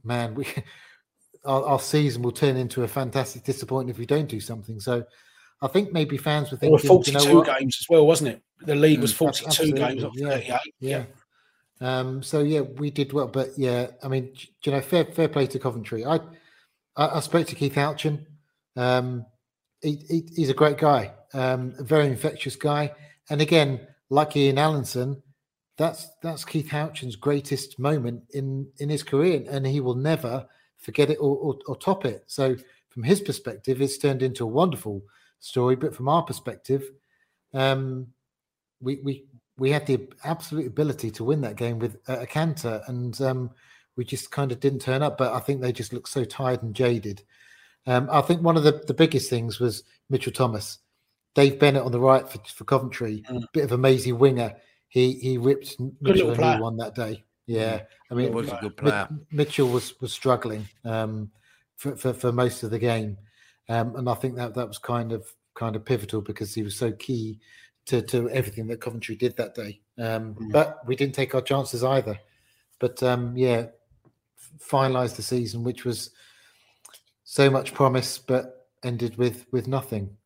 [0.03, 0.47] man, we
[1.45, 4.79] our, our, season will turn into a fantastic disappointment if we don't do something.
[4.79, 5.03] So,
[5.61, 8.41] I think maybe fans were thinking, well, forty-two you know games as well, wasn't it?
[8.65, 10.59] The league was mm, forty-two games, yeah, yeah.
[10.79, 11.03] yeah.
[11.81, 14.33] Um, so yeah, we did well, but yeah, I mean,
[14.63, 16.05] you know, fair fair play to Coventry.
[16.05, 16.19] I
[16.95, 18.25] I, I spoke to Keith Houchen
[18.75, 19.25] um,
[19.81, 22.91] he, he, he's a great guy, um, a very infectious guy.
[23.29, 25.21] And again, like Ian Allinson,
[25.77, 30.45] that's that's Keith Houchen's greatest moment in in his career, and he will never
[30.77, 32.23] forget it or, or, or top it.
[32.27, 32.55] So,
[32.89, 35.01] from his perspective, it's turned into a wonderful
[35.39, 35.75] story.
[35.75, 36.83] But from our perspective,
[37.53, 38.07] um,
[38.83, 39.25] we we
[39.57, 43.51] we had the absolute ability to win that game with a canter, and um,
[43.95, 45.17] we just kind of didn't turn up.
[45.17, 47.23] But I think they just looked so tired and jaded.
[47.85, 50.79] Um, I think one of the, the biggest things was Mitchell Thomas.
[51.35, 53.43] Dave Bennett on the right for, for Coventry, mm.
[53.53, 54.55] bit of a mazy winger.
[54.87, 57.23] He he ripped Mitchell a new one that day.
[57.47, 57.85] Yeah, mm.
[58.11, 59.07] I mean, was a good player.
[59.31, 61.31] Mitchell was was struggling um,
[61.75, 63.17] for, for, for most of the game,
[63.69, 66.75] um, and I think that that was kind of kind of pivotal because he was
[66.75, 67.39] so key
[67.87, 69.81] to to everything that Coventry did that day.
[69.97, 70.51] Um, mm.
[70.51, 72.19] But we didn't take our chances either.
[72.79, 73.67] But um, yeah,
[74.59, 76.11] finalised the season, which was
[77.23, 80.17] so much promise, but ended with with nothing.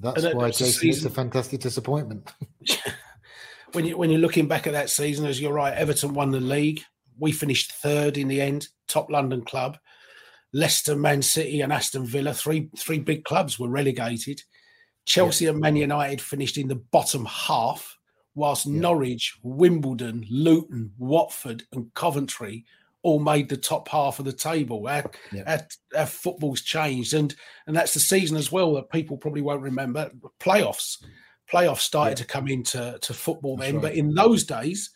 [0.00, 2.32] That's why Jason is a fantastic disappointment.
[3.72, 6.40] when you when you're looking back at that season, as you're right, Everton won the
[6.40, 6.82] league.
[7.18, 9.78] We finished third in the end, top London club.
[10.52, 14.42] Leicester, Man City, and Aston Villa, three three big clubs were relegated.
[15.10, 15.50] Chelsea yeah.
[15.50, 17.98] and Man United finished in the bottom half,
[18.36, 18.80] whilst yeah.
[18.80, 22.64] Norwich, Wimbledon, Luton, Watford, and Coventry
[23.02, 24.86] all made the top half of the table.
[24.86, 25.48] Our, yep.
[25.48, 27.34] our, our, football's changed, and
[27.66, 30.12] and that's the season as well that people probably won't remember.
[30.38, 31.08] Playoffs, mm.
[31.52, 33.82] playoffs started to come into to football that's then, right.
[33.82, 34.90] but in those days,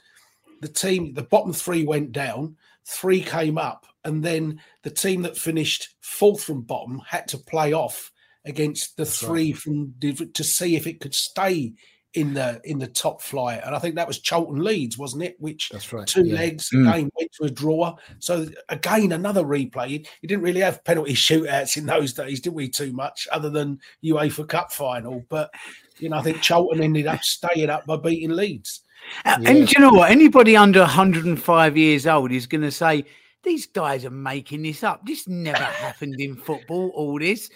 [0.61, 2.55] the team, the bottom three went down,
[2.87, 7.73] three came up, and then the team that finished fourth from bottom had to play
[7.73, 8.13] off
[8.45, 9.57] against the that's three right.
[9.57, 11.73] from to see if it could stay
[12.15, 15.37] in the in the top flight, and I think that was Charlton Leeds, wasn't it?
[15.41, 16.07] Which that's right.
[16.07, 16.37] Two yeah.
[16.37, 16.89] legs mm.
[16.89, 17.97] again went to a draw.
[18.21, 19.91] So again, another replay.
[19.91, 22.69] You didn't really have penalty shootouts in those days, did we?
[22.69, 25.25] Too much, other than UEFA Cup final.
[25.29, 25.51] But
[25.99, 28.83] you know, I think Charlton ended up staying up by beating Leeds.
[29.27, 29.39] Yeah.
[29.45, 30.11] And you know what?
[30.11, 33.05] Anybody under 105 years old is going to say
[33.45, 35.07] these guys are making this up.
[35.07, 36.91] This never happened in football.
[36.95, 37.51] All this,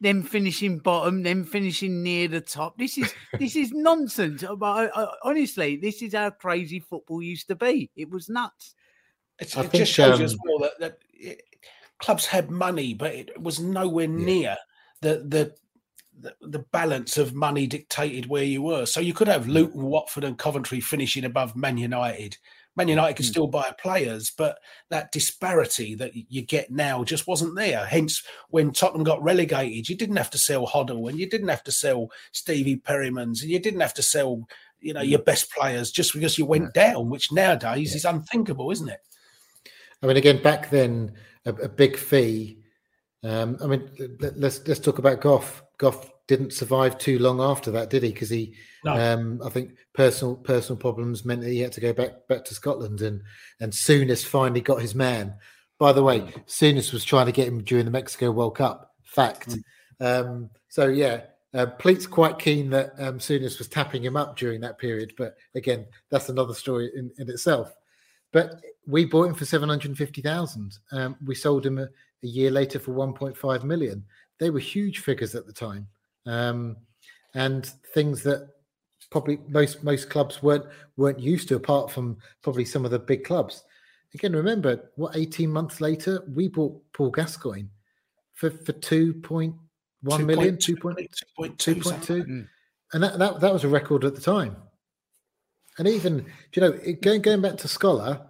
[0.00, 2.78] them finishing bottom, them finishing near the top.
[2.78, 4.42] This is this is nonsense.
[4.44, 7.90] Uh, but I, I, honestly, this is how crazy football used to be.
[7.96, 8.74] It was nuts.
[9.38, 11.42] It's, it think, just shows um, as well that, that it,
[11.98, 14.24] clubs had money, but it was nowhere yeah.
[14.24, 14.56] near
[15.00, 15.54] the the
[16.20, 18.86] the, the, balance of money dictated where you were.
[18.86, 22.36] So you could have Luton, Watford, and Coventry finishing above Man United,
[22.78, 23.30] Man United can hmm.
[23.30, 27.84] still buy players, but that disparity that you get now just wasn't there.
[27.84, 31.64] Hence, when Tottenham got relegated, you didn't have to sell Hoddle and you didn't have
[31.64, 34.48] to sell Stevie Perrymans and you didn't have to sell,
[34.80, 37.96] you know, your best players just because you went down, which nowadays yeah.
[37.96, 39.00] is unthinkable, isn't it?
[40.02, 41.12] I mean, again, back then,
[41.44, 42.57] a, a big fee.
[43.24, 43.90] Um, I mean,
[44.20, 45.62] let, let's let's talk about Gough.
[45.78, 48.12] Gough didn't survive too long after that, did he?
[48.12, 48.54] Because he,
[48.84, 48.92] no.
[48.92, 52.54] um, I think personal personal problems meant that he had to go back back to
[52.54, 53.22] Scotland, and
[53.60, 55.34] and Souness finally got his man.
[55.78, 56.32] By the way, mm.
[56.46, 58.94] Souness was trying to get him during the Mexico World Cup.
[59.04, 59.56] Fact.
[60.00, 60.26] Mm.
[60.26, 61.22] Um, so yeah,
[61.54, 65.34] Uh, Pleat's quite keen that um, Souness was tapping him up during that period, but
[65.54, 67.74] again, that's another story in, in itself.
[68.32, 70.76] But we bought him for seven hundred fifty thousand.
[70.92, 71.88] Um, we sold him a,
[72.22, 74.04] a, year later for one point five million.
[74.38, 75.86] They were huge figures at the time,
[76.26, 76.76] um,
[77.34, 78.48] and things that
[79.10, 80.66] probably most most clubs weren't
[80.96, 83.64] weren't used to, apart from probably some of the big clubs.
[84.14, 87.68] Again, remember what eighteen months later we bought Paul Gascoigne
[88.34, 89.54] for for two point
[90.02, 90.26] one 2.
[90.26, 91.08] million, 2.2,
[91.56, 92.46] 2.2.
[92.92, 94.56] And that, that, that was a record at the time.
[95.78, 96.72] And even, you know,
[97.02, 98.20] going, going back to Scholar,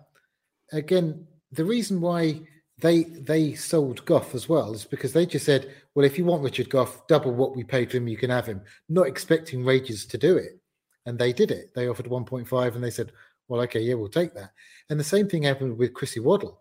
[0.73, 2.41] again, the reason why
[2.81, 6.43] they they sold Gough as well is because they just said, well, if you want
[6.43, 10.07] Richard Gough, double what we paid for him, you can have him, not expecting Rangers
[10.07, 10.61] to do it.
[11.07, 11.75] And they did it.
[11.75, 13.13] They offered 1.5 and they said,
[13.49, 14.51] well, okay, yeah, we'll take that.
[14.91, 16.61] And the same thing happened with Chrissy Waddle.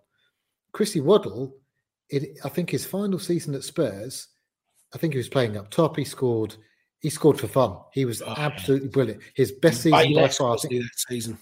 [0.71, 1.53] Chrissy Waddle,
[2.09, 4.29] it, I think his final season at Spurs,
[4.93, 5.97] I think he was playing up top.
[5.97, 6.55] He scored.
[6.99, 7.77] He scored for fun.
[7.93, 9.21] He was oh, absolutely brilliant.
[9.35, 10.55] His best season by far.
[10.55, 11.37] I think, that season.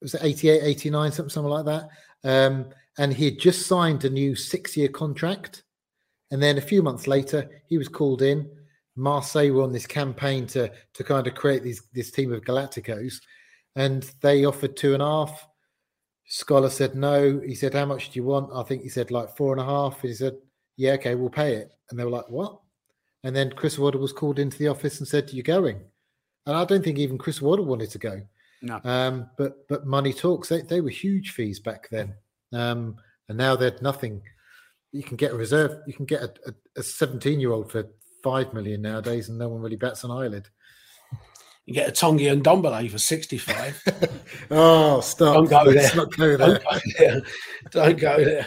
[0.00, 1.88] Was it 88, 89, something, something like that?
[2.24, 2.66] Um,
[2.98, 5.64] and he had just signed a new six-year contract.
[6.30, 8.50] And then a few months later, he was called in.
[8.96, 13.14] Marseille were on this campaign to to kind of create these this team of Galacticos,
[13.76, 15.46] and they offered two and a half.
[16.26, 17.40] Scholar said no.
[17.40, 19.64] He said, "How much do you want?" I think he said like four and a
[19.64, 20.00] half.
[20.02, 20.36] He said,
[20.76, 22.60] "Yeah, okay, we'll pay it." And they were like, "What?"
[23.24, 25.80] And then Chris Waddle was called into the office and said, "You're going."
[26.46, 28.20] And I don't think even Chris Waddle wanted to go.
[28.62, 28.80] No.
[28.84, 30.48] Um, but but money talks.
[30.48, 32.14] They they were huge fees back then,
[32.52, 32.96] um,
[33.28, 34.22] and now they're nothing.
[34.92, 35.80] You can get a reserve.
[35.86, 36.38] You can get
[36.76, 37.88] a 17 year old for
[38.22, 40.48] five million nowadays, and no one really bats an eyelid.
[41.66, 43.82] You get a Tanguy and Ndombele for 65.
[44.50, 45.34] oh, stop.
[45.34, 45.96] Don't go Let's there.
[45.96, 46.38] Not go there.
[46.38, 47.22] Don't go there.
[47.70, 48.46] Don't go there.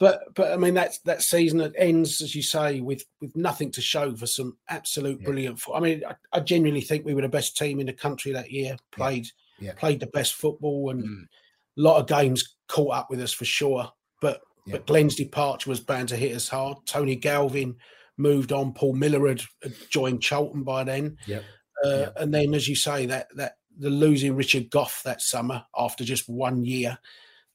[0.00, 3.72] But but I mean that's that season that ends, as you say, with with nothing
[3.72, 5.24] to show for some absolute yeah.
[5.24, 5.60] brilliant.
[5.72, 8.52] I mean, I, I, genuinely think we were the best team in the country that
[8.52, 8.76] year.
[8.92, 9.30] Played yeah.
[9.60, 9.72] Yeah.
[9.74, 11.22] played the best football, and mm.
[11.22, 13.90] a lot of games caught up with us for sure.
[14.20, 16.76] But but Glenn's departure was bound to hit us hard.
[16.84, 17.76] Tony Galvin
[18.18, 18.74] moved on.
[18.74, 19.42] Paul Miller had,
[19.88, 21.16] joined Charlton by then.
[21.26, 21.44] Yep.
[21.84, 22.12] Uh, yep.
[22.18, 26.28] And then, as you say, that that the losing Richard Gough that summer after just
[26.28, 26.98] one year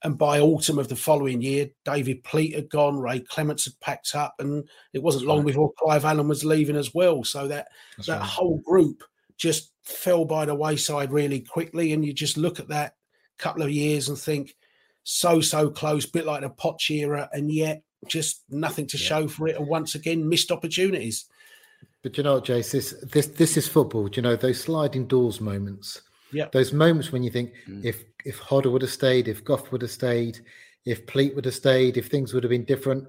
[0.04, 4.16] and by autumn of the following year, David Pleat had gone, Ray Clemence had packed
[4.16, 5.48] up, and it wasn't long right.
[5.48, 7.24] before Clive Allen was leaving as well.
[7.24, 8.30] So that That's that right.
[8.30, 9.04] whole group
[9.44, 11.92] just fell by the wayside really quickly.
[11.92, 12.96] And you just look at that
[13.38, 14.56] couple of years and think,
[15.04, 19.04] so so close, bit like the Poch era, and yet just nothing to yeah.
[19.04, 19.58] show for it.
[19.58, 21.26] And once again, missed opportunities.
[22.02, 24.08] But you know, Jace, this this this is football.
[24.08, 26.02] Do you know those sliding doors moments?
[26.32, 26.48] Yeah.
[26.54, 27.84] Those moments when you think mm.
[27.84, 30.40] if if Hoddle would have stayed, if Gough would have stayed,
[30.86, 33.06] if Pleat would have stayed, if things would have been different.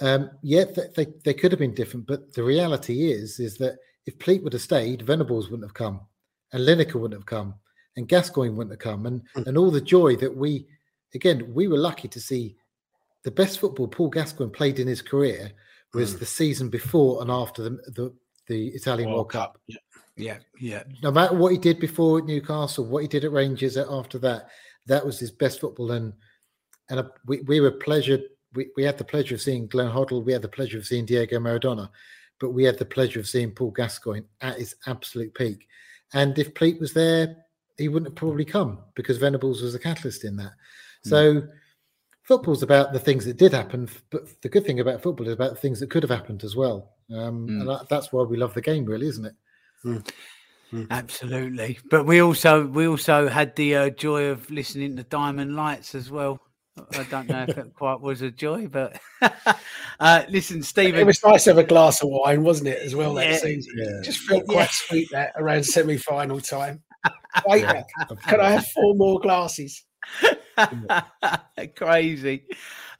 [0.00, 0.64] Um, yeah,
[0.96, 4.52] they, they could have been different, but the reality is is that if Pleat would
[4.52, 6.00] have stayed, Venables wouldn't have come,
[6.52, 7.54] and Lineker wouldn't have come,
[7.96, 9.46] and Gascoigne wouldn't have come, and mm.
[9.46, 10.66] and all the joy that we,
[11.14, 12.56] again, we were lucky to see
[13.24, 15.52] the best football Paul Gascoigne played in his career
[15.94, 16.18] was mm.
[16.20, 18.14] the season before and after the the,
[18.48, 19.52] the Italian World, World Cup.
[19.54, 19.60] Cup.
[19.66, 19.78] Yeah.
[20.16, 20.82] Yeah, yeah.
[21.02, 24.48] No matter what he did before at Newcastle, what he did at Rangers after that,
[24.86, 25.92] that was his best football.
[25.92, 26.12] And
[26.90, 28.24] and a, we, we were pleasured.
[28.52, 30.22] We, we had the pleasure of seeing Glenn Hoddle.
[30.22, 31.88] We had the pleasure of seeing Diego Maradona,
[32.42, 35.68] but we had the pleasure of seeing Paul Gascoigne at his absolute peak.
[36.12, 37.36] And if Pleat was there,
[37.78, 40.50] he wouldn't have probably come because Venables was a catalyst in that.
[41.06, 41.08] Mm.
[41.08, 41.48] So
[42.24, 45.54] football's about the things that did happen, but the good thing about football is about
[45.54, 46.90] the things that could have happened as well.
[47.14, 47.60] Um, mm.
[47.60, 49.34] And that's why we love the game, really, isn't it?
[49.84, 50.10] Mm.
[50.72, 50.86] Mm.
[50.90, 55.94] Absolutely, but we also we also had the uh, joy of listening to Diamond Lights
[55.94, 56.40] as well.
[56.76, 58.98] I don't know if it quite was a joy, but
[60.00, 61.00] uh, listen, Stephen.
[61.00, 63.14] It was nice to have a glass of wine, wasn't it, as well?
[63.14, 64.00] That yeah, season, yeah.
[64.02, 64.68] just felt quite yeah.
[64.70, 66.82] sweet that around semi-final time.
[67.46, 67.82] Wait, yeah,
[68.26, 69.84] can I have four more glasses?
[71.76, 72.44] Crazy.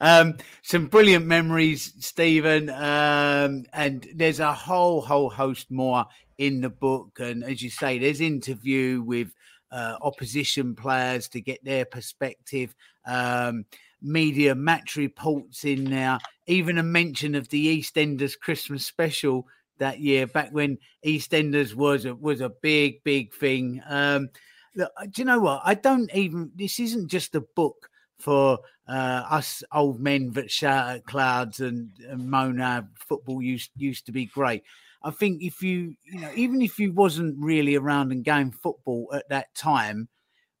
[0.01, 2.69] Um, some brilliant memories, Stephen.
[2.69, 6.05] Um, and there's a whole, whole host more
[6.37, 7.19] in the book.
[7.19, 9.33] And as you say, there's interview with
[9.71, 12.75] uh, opposition players to get their perspective.
[13.05, 13.65] Um,
[14.01, 19.47] media match reports in there, even a mention of the EastEnders Christmas special
[19.79, 23.81] that year, back when EastEnders was a, was a big, big thing.
[23.87, 24.29] Um,
[24.75, 25.61] look, do you know what?
[25.63, 26.51] I don't even.
[26.55, 27.89] This isn't just a book
[28.19, 34.05] for uh, us old men that shout at clouds and, and moan football used used
[34.05, 34.63] to be great.
[35.03, 39.09] I think if you, you know, even if you wasn't really around and going football
[39.13, 40.07] at that time,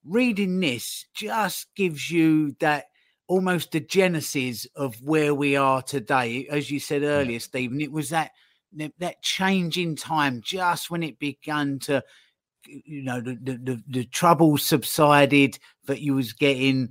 [0.05, 2.85] reading this just gives you that
[3.27, 6.47] almost the genesis of where we are today.
[6.49, 8.31] As you said earlier, Stephen, it was that
[8.99, 12.03] that change in time, just when it began to,
[12.65, 16.89] you know, the the, the, the trouble subsided that you was getting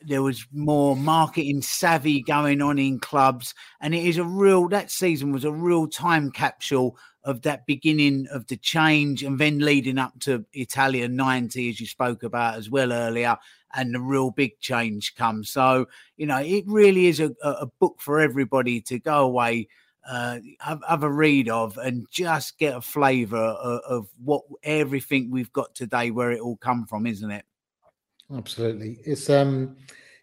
[0.00, 4.90] there was more marketing savvy going on in clubs and it is a real that
[4.90, 6.96] season was a real time capsule
[7.26, 11.86] of that beginning of the change and then leading up to Italian 90 as you
[11.86, 13.36] spoke about as well earlier
[13.74, 15.86] and the real big change comes so
[16.16, 19.68] you know it really is a, a book for everybody to go away
[20.08, 25.32] uh, have, have, a read of and just get a flavor of, of what everything
[25.32, 27.44] we've got today where it all come from isn't it
[28.34, 28.98] Absolutely.
[29.04, 29.76] It's um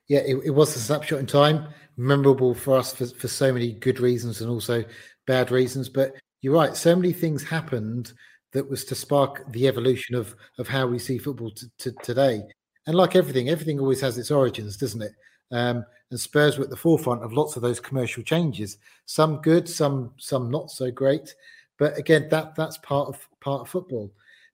[0.07, 3.71] yeah, it, it, was a snapshot in time, memorable for us for, for so many
[3.71, 4.83] good reasons and also
[5.25, 5.87] bad reasons.
[5.87, 8.13] But you're right, so many things happened
[8.51, 12.43] that was to spark the evolution of of how we see football t- t- today.
[12.85, 15.13] And like everything, everything always has its origins, doesn't it?
[15.51, 18.77] Um, and Spurs were at the forefront of lots of those commercial changes.
[19.05, 21.33] Some good, some some not so great.
[21.79, 24.11] But again, that that's part of part of football.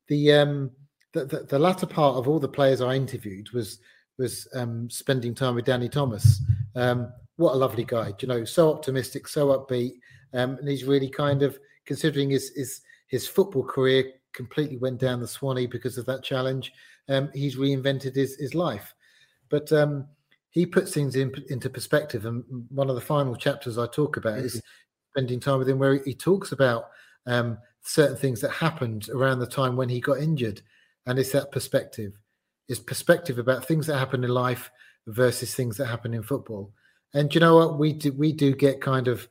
[0.08, 0.72] The um,
[1.14, 3.80] the, the, the, latter part of all the players I interviewed was
[4.20, 6.42] was um, spending time with Danny Thomas.
[6.76, 9.94] Um, what a lovely guy, you know, so optimistic, so upbeat,
[10.34, 11.58] um, and he's really kind of
[11.90, 16.72] considering his his his football career completely went down the Swanee because of that challenge.
[17.10, 18.96] Um, he's reinvented his his life,
[19.50, 20.08] but um,
[20.52, 22.26] he puts things in, into perspective.
[22.26, 24.46] And one of the final chapters I talk about mm-hmm.
[24.46, 24.62] is
[25.12, 26.86] spending time with him, where he talks about
[27.26, 30.62] um, certain things that happened around the time when he got injured
[31.06, 32.14] and it's that perspective
[32.68, 34.70] it's perspective about things that happen in life
[35.08, 36.72] versus things that happen in football
[37.14, 39.28] and you know what we do we do get kind of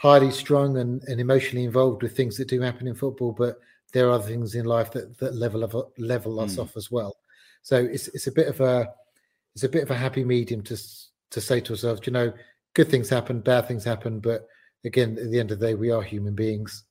[0.00, 3.60] highly strung and, and emotionally involved with things that do happen in football but
[3.92, 6.62] there are other things in life that, that level of level us mm.
[6.62, 7.14] off as well
[7.60, 8.88] so it's it's a bit of a
[9.54, 10.74] it's a bit of a happy medium to
[11.30, 12.32] to say to ourselves you know
[12.72, 14.48] good things happen bad things happen but
[14.86, 16.84] again at the end of the day we are human beings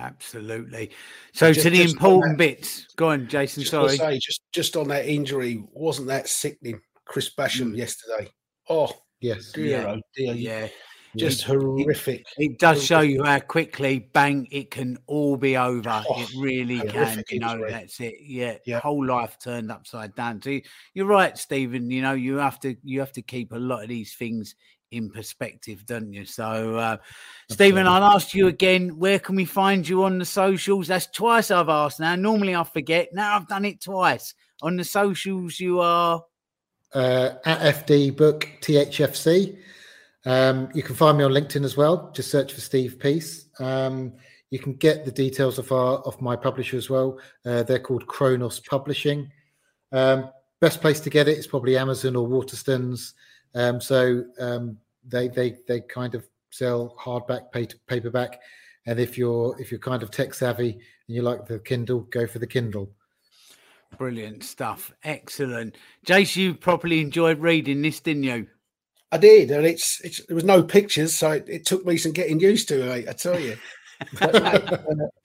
[0.00, 0.92] Absolutely.
[1.34, 3.62] So just, to the important that, bits, go on, Jason.
[3.62, 3.98] Just sorry.
[3.98, 6.80] Say, just just on that injury, wasn't that sickening?
[7.04, 7.76] Chris Basham mm.
[7.76, 8.30] yesterday.
[8.70, 8.90] Oh
[9.20, 10.34] yes, dear, yeah, oh dear.
[10.34, 10.68] yeah.
[11.16, 12.26] Just it, horrific.
[12.38, 16.02] It, it, does show you how quickly, bang, it can all be over.
[16.08, 17.22] Oh, it really can.
[17.30, 18.14] You know, that's it.
[18.20, 20.42] Yeah, yeah, whole life turned upside down.
[20.42, 20.58] So
[20.94, 21.90] you're right, Stephen.
[21.90, 24.54] You know, you have to you have to keep a lot of these things
[24.90, 26.24] in perspective, don't you?
[26.24, 26.96] So, uh,
[27.50, 28.98] Stephen, I'll ask you again.
[28.98, 30.88] Where can we find you on the socials?
[30.88, 32.16] That's twice I've asked now.
[32.16, 33.08] Normally I forget.
[33.12, 34.34] Now I've done it twice.
[34.62, 36.24] On the socials, you are
[36.94, 39.56] uh, at FD Book THFC.
[40.26, 42.10] Um, you can find me on LinkedIn as well.
[42.14, 43.46] Just search for Steve Peace.
[43.60, 44.14] Um,
[44.50, 47.18] you can get the details of our of my publisher as well.
[47.44, 49.30] Uh, they're called Kronos Publishing.
[49.92, 50.30] Um,
[50.60, 53.12] best place to get it is probably Amazon or Waterstones.
[53.54, 57.52] Um, so um, they they they kind of sell hardback,
[57.86, 58.40] paperback,
[58.86, 62.26] and if you're if you're kind of tech savvy and you like the Kindle, go
[62.26, 62.90] for the Kindle.
[63.98, 65.76] Brilliant stuff, excellent.
[66.06, 68.46] Jace, you properly enjoyed reading this, didn't you?
[69.14, 72.10] I did, and it's, it's there was no pictures, so it, it took me some
[72.10, 72.84] getting used to.
[72.84, 73.56] Mate, I tell you.
[74.20, 74.76] uh,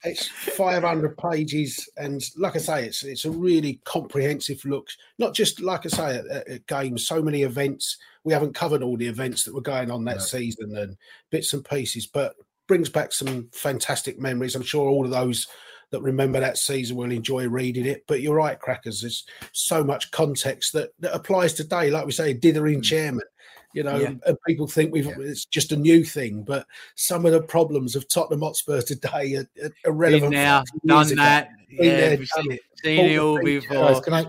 [0.04, 4.86] it's 500 pages, and like I say, it's it's a really comprehensive look.
[5.18, 7.96] Not just like I say at, at games, so many events.
[8.22, 10.22] We haven't covered all the events that were going on that no.
[10.22, 10.96] season and
[11.30, 12.36] bits and pieces, but
[12.68, 14.54] brings back some fantastic memories.
[14.54, 15.48] I'm sure all of those
[15.90, 18.04] that remember that season will enjoy reading it.
[18.06, 19.00] But you're right, crackers.
[19.00, 21.90] There's so much context that, that applies today.
[21.90, 22.84] Like we say, dithering mm.
[22.84, 23.24] chairman
[23.72, 24.12] you know, yeah.
[24.26, 25.14] and people think we've yeah.
[25.18, 26.66] it's just a new thing, but
[26.96, 30.32] some of the problems of Tottenham Hotspur today are, are relevant.
[30.32, 32.60] Been there, done that, yeah, done it.
[32.82, 33.76] seen it all before.
[33.76, 34.26] Guys, can I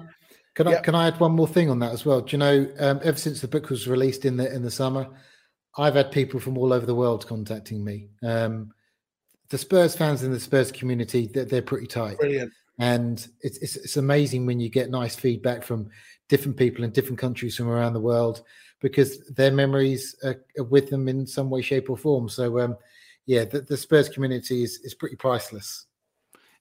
[0.54, 2.22] can I can I add one more thing on that as well?
[2.22, 5.08] Do you know, um, ever since the book was released in the in the summer,
[5.78, 8.10] I've had people from all over the world contacting me.
[8.24, 8.74] Um,
[9.50, 12.18] the Spurs fans in the Spurs community, they're, they're pretty tight.
[12.18, 12.54] Brilliant.
[12.80, 15.90] And it's, it's, it's amazing when you get nice feedback from
[16.30, 18.44] different people in different countries from around the world
[18.82, 22.28] because their memories are, are with them in some way, shape, or form.
[22.28, 22.76] So, um,
[23.26, 25.86] yeah, the, the Spurs community is, is pretty priceless.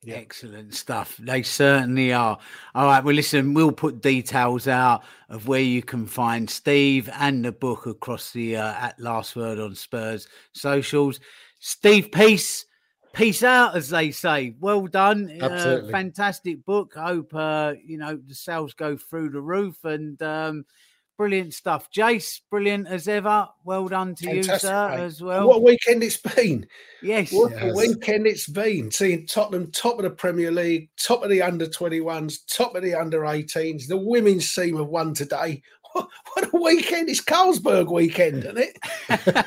[0.02, 0.14] Yeah.
[0.14, 1.18] Excellent stuff.
[1.18, 2.38] They certainly are.
[2.74, 3.04] All right.
[3.04, 7.84] Well, listen, we'll put details out of where you can find Steve and the book
[7.84, 11.20] across the uh, at Last Word on Spurs socials.
[11.58, 12.64] Steve, peace.
[13.12, 14.54] Peace out, as they say.
[14.58, 15.36] Well done.
[15.38, 16.94] Uh, fantastic book.
[16.96, 20.64] I hope, uh, you know, the sales go through the roof and, um,
[21.20, 21.90] Brilliant stuff.
[21.94, 23.46] Jace, brilliant as ever.
[23.62, 25.00] Well done to Fantastic, you, sir, mate.
[25.00, 25.48] as well.
[25.48, 26.66] What a weekend it's been.
[27.02, 27.30] Yes.
[27.30, 27.76] What yes.
[27.76, 28.90] weekend it's been.
[28.90, 32.94] Seeing Tottenham top of the Premier League, top of the under 21s, top of the
[32.94, 33.86] under 18s.
[33.86, 35.60] The women's team have won today.
[35.92, 36.08] what
[36.54, 37.10] a weekend!
[37.10, 38.78] It's Carlsberg weekend, isn't it?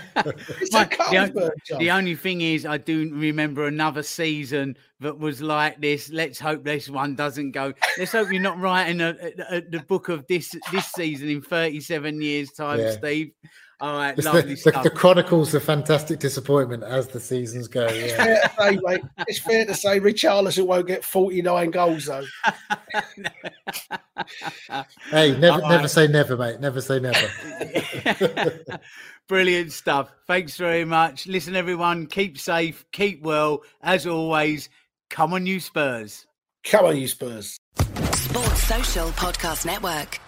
[0.60, 1.80] it's My- a Carlsberg the, job.
[1.80, 6.10] the only thing is, I do remember another season that was like this.
[6.10, 7.74] Let's hope this one doesn't go.
[7.98, 11.42] Let's hope you're not writing a, a, a- the book of this this season in
[11.42, 12.92] 37 years' time, Yeah.
[12.92, 13.32] Steve.
[13.82, 14.84] All right, It's the, lovely the, stuff.
[14.84, 17.86] the chronicles of fantastic disappointment as the seasons go.
[17.90, 18.16] Yeah.
[18.16, 19.02] fair say, mate.
[19.28, 22.24] It's fair to say Richarlison won't get 49 goals, though.
[25.10, 26.60] Hey, never, All never say never, mate.
[26.60, 27.30] Never say never.
[29.28, 30.12] Brilliant stuff.
[30.28, 31.28] Thanks very much.
[31.28, 33.64] Listen, everyone, keep safe, keep well.
[33.82, 34.70] As always,
[35.14, 36.26] come on, you Spurs.
[36.64, 37.60] Come on, you Spurs.
[37.78, 40.20] Sports Social Podcast Network.